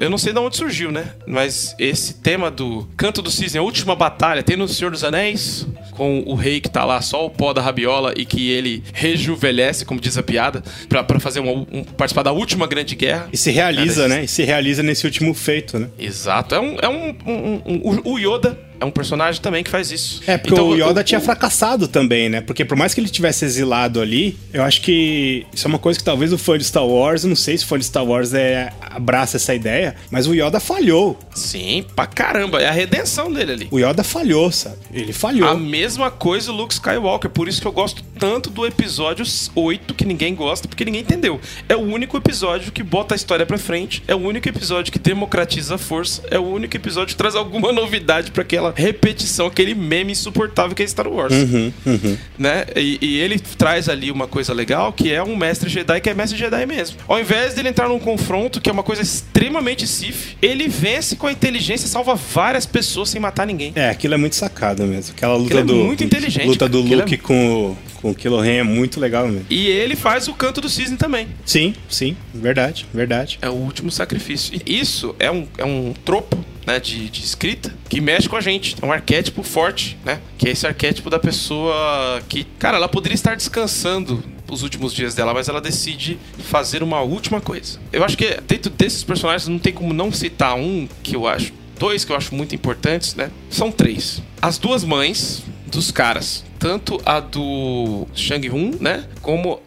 Eu 0.02 0.10
não 0.10 0.18
sei 0.18 0.34
de 0.34 0.40
onde 0.40 0.58
surgiu, 0.58 0.92
né? 0.92 1.14
Mas 1.26 1.74
esse 1.80 2.16
tema 2.16 2.52
do 2.52 2.86
canto 2.98 3.22
do 3.22 3.32
cisne, 3.32 3.60
a 3.60 3.64
última 3.64 3.96
batalha, 3.96 4.44
tem 4.44 4.58
no 4.58 4.68
Senhor 4.68 4.92
dos 4.92 5.06
Anéis, 5.06 5.66
com 5.92 6.22
o 6.26 6.36
rei 6.36 6.60
que 6.60 6.70
tá 6.70 6.84
lá, 6.84 7.02
só 7.02 7.26
o 7.26 7.30
pó 7.30 7.54
da 7.54 7.62
rabiola, 7.62 8.14
e 8.18 8.26
que 8.26 8.50
ele 8.50 8.84
rejuvenesce, 8.92 9.86
como 9.86 10.02
diz 10.02 10.18
a 10.18 10.24
piada, 10.24 10.62
para 10.90 11.18
fazer 11.18 11.40
uma, 11.40 11.54
um, 11.54 11.84
participar 11.84 12.24
da 12.24 12.32
última 12.32 12.41
grande 12.68 12.96
guerra. 12.96 13.30
E 13.32 13.38
se 13.38 13.52
realiza, 13.52 14.08
né? 14.08 14.24
E 14.24 14.28
se 14.28 14.44
realiza 14.44 14.84
nesse 14.84 15.06
último 15.06 15.34
feito, 15.34 15.80
né? 15.80 15.88
Exato. 15.98 16.56
É 16.56 16.60
um. 16.60 16.78
É 16.82 16.90
um, 16.90 17.16
um, 17.26 17.62
um 17.66 18.02
o 18.04 18.18
Yoda 18.18 18.71
é 18.82 18.86
um 18.86 18.92
personagem 18.92 19.40
também 19.40 19.64
que 19.64 19.70
faz 19.70 19.92
isso. 19.92 20.22
É, 20.26 20.38
porque 20.38 20.54
então, 20.54 20.70
o 20.70 20.76
Yoda 20.76 21.02
o, 21.02 21.04
tinha 21.04 21.20
o... 21.20 21.24
fracassado 21.24 21.88
também, 21.88 22.28
né? 22.28 22.42
Porque 22.42 22.66
por 22.66 22.76
mais 22.76 22.94
que 22.96 23.00
ele 23.00 23.10
tivesse 23.10 23.46
exilado 23.46 24.02
ali, 24.02 24.38
eu 24.52 24.64
acho 24.64 24.82
que 24.82 25.46
isso 25.54 25.68
é 25.68 25.70
uma 25.70 25.78
coisa 25.78 26.00
que 26.00 26.04
talvez 26.04 26.34
o 26.34 26.38
fã 26.38 26.58
de 26.58 26.64
Star 26.64 26.86
Wars, 26.86 27.24
não 27.24 27.36
sei 27.36 27.58
se 27.58 27.64
o 27.64 27.68
fã 27.68 27.78
de 27.78 27.86
Star 27.86 28.04
Wars 28.04 28.34
é, 28.34 28.74
abraça 28.82 29.38
essa 29.38 29.54
ideia, 29.54 29.96
mas 30.10 30.26
o 30.26 30.34
Yoda 30.34 30.60
falhou. 30.60 31.18
Sim, 31.36 31.86
pra 31.96 32.08
caramba. 32.08 32.60
É 32.60 32.68
a 32.68 32.72
redenção 32.72 33.32
dele 33.32 33.52
ali. 33.52 33.68
O 33.70 33.80
Yoda 33.80 34.04
falhou, 34.04 34.52
sabe? 34.52 34.78
Ele 34.92 35.14
falhou. 35.14 35.48
A 35.48 35.56
mesma 35.56 36.10
coisa 36.10 36.52
o 36.52 36.56
Luke 36.56 36.74
Skywalker. 36.74 37.30
Por 37.30 37.48
isso 37.48 37.62
que 37.62 37.68
eu 37.68 37.72
gosto 37.72 38.04
tanto 38.18 38.50
do 38.50 38.66
episódio 38.66 39.26
8, 39.56 39.94
que 39.94 40.06
ninguém 40.06 40.34
gosta, 40.34 40.68
porque 40.68 40.84
ninguém 40.84 41.02
entendeu. 41.02 41.40
É 41.70 41.76
o 41.76 41.82
único 41.82 42.18
episódio 42.18 42.72
que 42.72 42.82
bota 42.82 43.14
a 43.14 43.18
história 43.18 43.46
pra 43.46 43.60
frente, 43.60 44.04
é 44.08 44.16
o 44.16 44.20
único 44.20 44.50
episódio 44.50 44.92
que 44.92 45.00
democratiza 45.00 45.76
a 45.76 45.78
força, 45.78 46.24
é 46.32 46.40
o 46.40 46.44
único 46.44 46.76
episódio 46.76 47.16
que 47.16 47.18
traz 47.18 47.36
alguma 47.36 47.72
novidade 47.74 48.32
para 48.32 48.42
aquela 48.42 48.71
repetição, 48.76 49.48
aquele 49.48 49.74
meme 49.74 50.12
insuportável 50.12 50.76
que 50.76 50.84
é 50.84 50.88
Star 50.88 51.08
Wars. 51.08 51.34
Uhum, 51.34 51.74
uhum. 51.86 52.18
Né? 52.38 52.66
E, 52.76 52.98
e, 53.02 53.20
ele 53.20 53.40
traz 53.40 53.90
ali 53.90 54.12
uma 54.12 54.28
coisa 54.28 54.54
legal, 54.54 54.92
que 54.94 55.12
é 55.12 55.24
um 55.24 55.36
mestre 55.36 55.70
Jedi 55.70 56.02
que 56.02 56.10
é 56.10 56.14
mestre 56.14 56.38
Jedi 56.38 56.66
mesmo. 56.66 56.98
Ao 57.08 57.20
invés 57.20 57.54
dele 57.54 57.70
entrar 57.70 57.88
num 57.88 58.00
confronto, 58.00 58.60
que 58.60 58.70
é 58.70 58.74
uma 58.74 58.84
coisa 58.84 59.02
extremamente 59.02 59.88
Sith, 59.88 60.38
ele 60.42 60.68
vence 60.68 61.16
com 61.16 61.28
a 61.28 61.32
inteligência, 61.32 61.88
salva 61.88 62.16
várias 62.16 62.66
pessoas 62.66 63.10
sem 63.10 63.22
matar 63.22 63.46
ninguém. 63.46 63.72
É, 63.76 63.90
aquilo 63.90 64.14
é 64.14 64.18
muito 64.18 64.36
sacado 64.36 64.84
mesmo. 64.84 65.14
Aquela 65.16 65.36
luta 65.36 65.60
é 65.60 65.64
do. 65.64 65.76
muito 65.76 66.04
inteligente. 66.04 66.48
Luta 66.48 66.68
do 66.68 66.82
Luke 66.82 67.14
é... 67.14 67.18
com 67.18 67.76
com 68.02 68.12
o 68.12 68.16
Kylo 68.16 68.40
Ren 68.40 68.58
é 68.60 68.64
muito 68.64 69.00
legal 69.00 69.28
mesmo. 69.28 69.46
E 69.50 69.68
ele 69.68 69.96
faz 69.96 70.28
o 70.28 70.34
canto 70.34 70.60
do 70.60 70.70
cisne 70.70 70.98
também. 70.98 71.28
Sim, 71.46 71.74
sim, 71.88 72.18
verdade, 72.34 72.86
verdade. 72.94 73.38
É 73.42 73.50
o 73.50 73.54
último 73.54 73.92
sacrifício. 73.92 74.60
E 74.66 74.80
isso 74.80 75.16
é 75.20 75.32
um, 75.32 75.48
é 75.58 75.66
um 75.66 75.94
tropo 76.06 76.44
né, 76.66 76.80
de, 76.80 77.10
de, 77.10 77.24
escrita 77.24 77.74
que 77.90 78.02
mexe 78.02 78.28
com 78.28 78.36
a 78.36 78.42
gente. 78.42 78.76
É 78.82 78.86
um 78.86 78.92
arquétipo 78.92 79.44
forte, 79.44 79.98
né? 80.04 80.20
Que 80.38 80.48
é 80.48 80.52
esse 80.52 80.66
arquétipo 80.66 81.10
da 81.10 81.20
pessoa 81.20 82.22
que, 82.28 82.44
cara, 82.58 82.78
ela 82.78 82.90
poderia 82.90 83.16
estar 83.16 83.36
descansando 83.36 84.24
os 84.50 84.64
últimos 84.64 84.94
dias 84.94 85.16
dela, 85.16 85.34
mas 85.34 85.48
ela 85.48 85.62
decide 85.62 86.20
fazer 86.40 86.84
uma 86.84 87.02
última 87.02 87.40
coisa. 87.40 87.80
Eu 87.92 88.04
acho 88.04 88.18
que 88.18 88.40
dentro 88.48 88.70
desses 88.70 89.04
personagens 89.04 89.48
não 89.48 89.58
tem 89.58 89.72
como 89.72 89.94
não 89.94 90.12
citar 90.12 90.56
um 90.56 90.88
que 91.02 91.16
eu 91.16 91.26
acho, 91.26 91.54
dois 91.80 92.04
que 92.04 92.12
eu 92.12 92.16
acho 92.18 92.36
muito 92.36 92.54
importantes, 92.54 93.16
né? 93.16 93.32
São 93.50 93.72
três. 93.72 94.22
As 94.42 94.58
duas 94.58 94.84
mães 94.84 95.44
dos 95.72 95.92
caras, 95.92 96.44
tanto 96.60 97.02
a 97.06 97.20
do 97.20 98.06
Shang-Hun, 98.14 98.78
né, 98.80 99.06
como 99.22 99.60